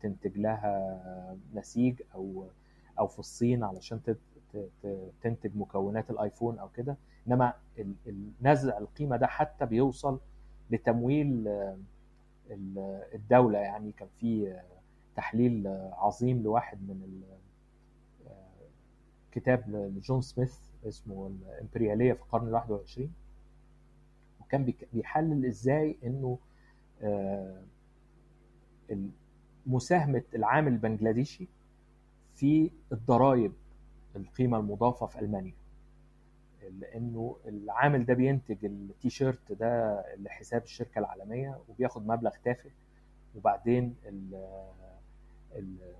[0.00, 2.46] تنتج لها نسيج أو
[2.98, 4.00] أو في الصين علشان
[5.22, 6.96] تنتج مكونات الآيفون أو كده.
[7.28, 7.52] إنما
[8.42, 10.20] نزع القيمة ده حتى بيوصل
[10.70, 11.48] لتمويل
[13.14, 14.60] الدولة يعني كان في
[15.16, 17.22] تحليل عظيم لواحد من
[19.32, 20.58] كتاب لجون سميث
[20.88, 23.12] اسمه الإمبريالية في القرن الواحد والعشرين
[24.40, 26.38] وكان بيحلل إزاي إنه
[29.66, 31.46] مساهمة العامل البنجلاديشي
[32.34, 33.52] في الضرائب
[34.16, 35.52] القيمة المضافة في ألمانيا.
[36.80, 42.70] لأنه العامل ده بينتج التيشيرت ده لحساب الشركة العالمية وبياخد مبلغ تافه.
[43.34, 43.94] وبعدين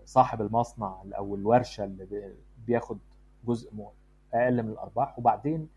[0.05, 2.35] صاحب المصنع أو الورشة اللي
[2.67, 2.99] بياخد
[3.45, 3.71] جزء
[4.35, 5.19] أقل من الأرباح.
[5.19, 5.69] وبعدين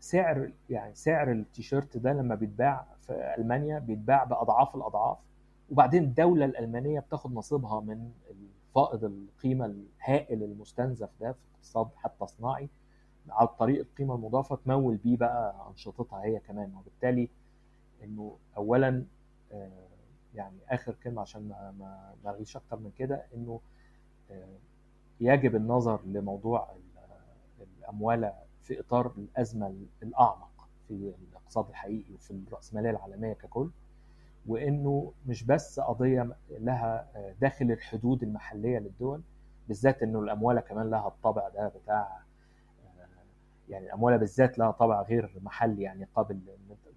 [0.00, 5.18] سعر يعني سعر التيشيرت ده لما بيتباع في ألمانيا بيتباع بأضعاف الأضعاف.
[5.70, 8.10] وبعدين الدولة الألمانية بتاخد نصيبها من
[8.74, 12.68] فائض القيمة الهائل المستنزف ده في اقتصاد حتى صناعي.
[13.30, 16.74] عن طريق القيمة المضافة تمول بيه بقى أنشطتها هي كمان.
[16.74, 17.28] وبالتالي
[18.04, 19.04] إنه اولا
[20.34, 23.60] يعني آخر كلمة عشان ما ما اغيش أكتر من كده إنه
[25.20, 26.68] يجب النظر لموضوع
[27.78, 28.32] الاموال
[28.62, 33.70] في إطار الأزمة الأعمق في الاقتصاد الحقيقي وفي الرأسمالية العالمية ككل
[34.46, 37.08] وإنه مش بس قضية لها
[37.40, 39.22] داخل الحدود المحلية للدول
[39.68, 42.18] بالذات إنه الاموال كمان لها الطابع ده بتاع
[43.68, 46.40] يعني الاموال بالذات لها طابع غير محلي يعني قابل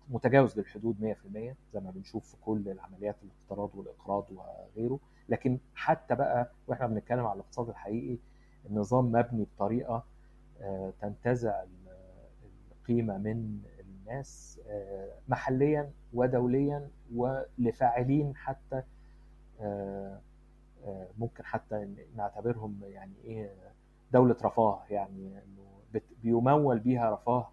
[0.10, 5.00] متجاوز للحدود 100% زي ما بنشوف في كل العمليات الاقتراض والإقراض وغيره.
[5.30, 8.18] لكن حتى بقى وإحنا بنتكلم على الاقتصاد الحقيقي
[8.70, 10.04] النظام مبني بطريقة
[11.02, 11.64] تنتزع
[12.72, 14.60] القيمة من الناس
[15.28, 18.84] محليا ودوليا ولفاعلين حتى
[21.18, 23.54] ممكن حتى نعتبرهم يعني إيه
[24.14, 25.65] دولة رفاه يعني إنه
[26.24, 27.50] بيمول بيها رفاه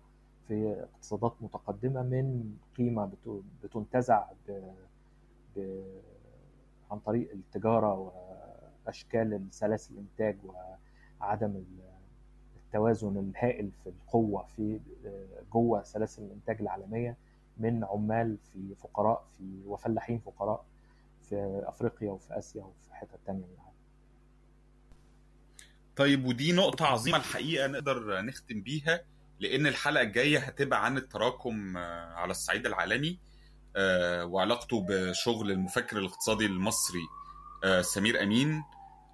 [0.49, 3.11] في اقتصادات متقدمة من قيمة
[3.63, 4.61] بتنتزع ب...
[5.57, 5.83] ب...
[6.91, 8.13] عن طريق التجارة
[8.87, 10.37] وأشكال سلاسل الإنتاج
[11.21, 11.65] وعدم
[12.57, 14.81] التوازن الهائل في القوة في
[15.53, 17.17] جوه سلاسل الإنتاج العالمية
[17.59, 20.65] من عمال في فقراء في وفلاحين فقراء
[21.23, 23.62] في أفريقيا وفي آسيا وفي حتت تانية من.
[25.97, 29.05] طيب ودي نقطة عظيمة الحقيقة نقدر نختم بيها
[29.41, 31.77] لأن الحلقة الجاية هتبقى عن التراكم
[32.17, 33.19] على الصعيد العالمي
[34.23, 37.03] وعلاقته بشغل المفكر الاقتصادي المصري
[37.81, 38.65] سمير أمين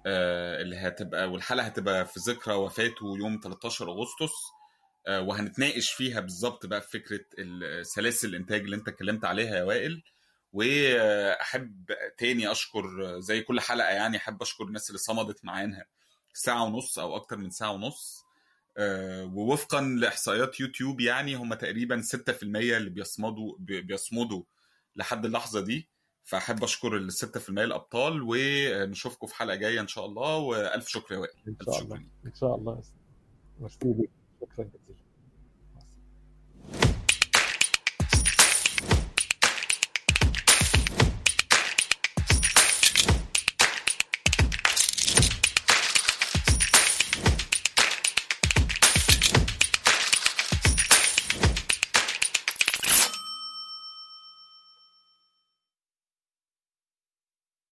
[0.05, 4.31] اللي هتبقى والحلقة هتبقى في ذكرى وفاته يوم 13 أغسطس
[5.09, 7.19] وهنتناقش فيها بالظبط بقى في فكرة
[7.83, 10.03] سلاسل الإنتاج اللي أنت اتكلمت عليها يا وائل.
[10.53, 11.85] وأحب
[12.17, 15.85] تاني أشكر زي كل حلقة يعني أحب أشكر الناس اللي صمدت معانا.
[16.39, 18.25] ساعة ونص أو أكتر من ساعة ونص.
[18.77, 24.43] آه، ووفقا لإحصائيات يوتيوب يعني هم تقريبا 6% اللي بيصمدوا بي- بيصمدوا
[24.95, 25.89] لحد اللحظة دي.
[26.23, 30.37] فأحب أشكر ال 6% الأبطال ونشوفكم في حلقة جاية إن شاء الله.
[30.37, 31.33] وألف شكر يا وائل.
[31.47, 31.95] إن شاء الله.
[32.25, 32.81] إن شاء الله
[33.59, 33.79] ميرسي.
[34.41, 34.98] شكرا جزيلا.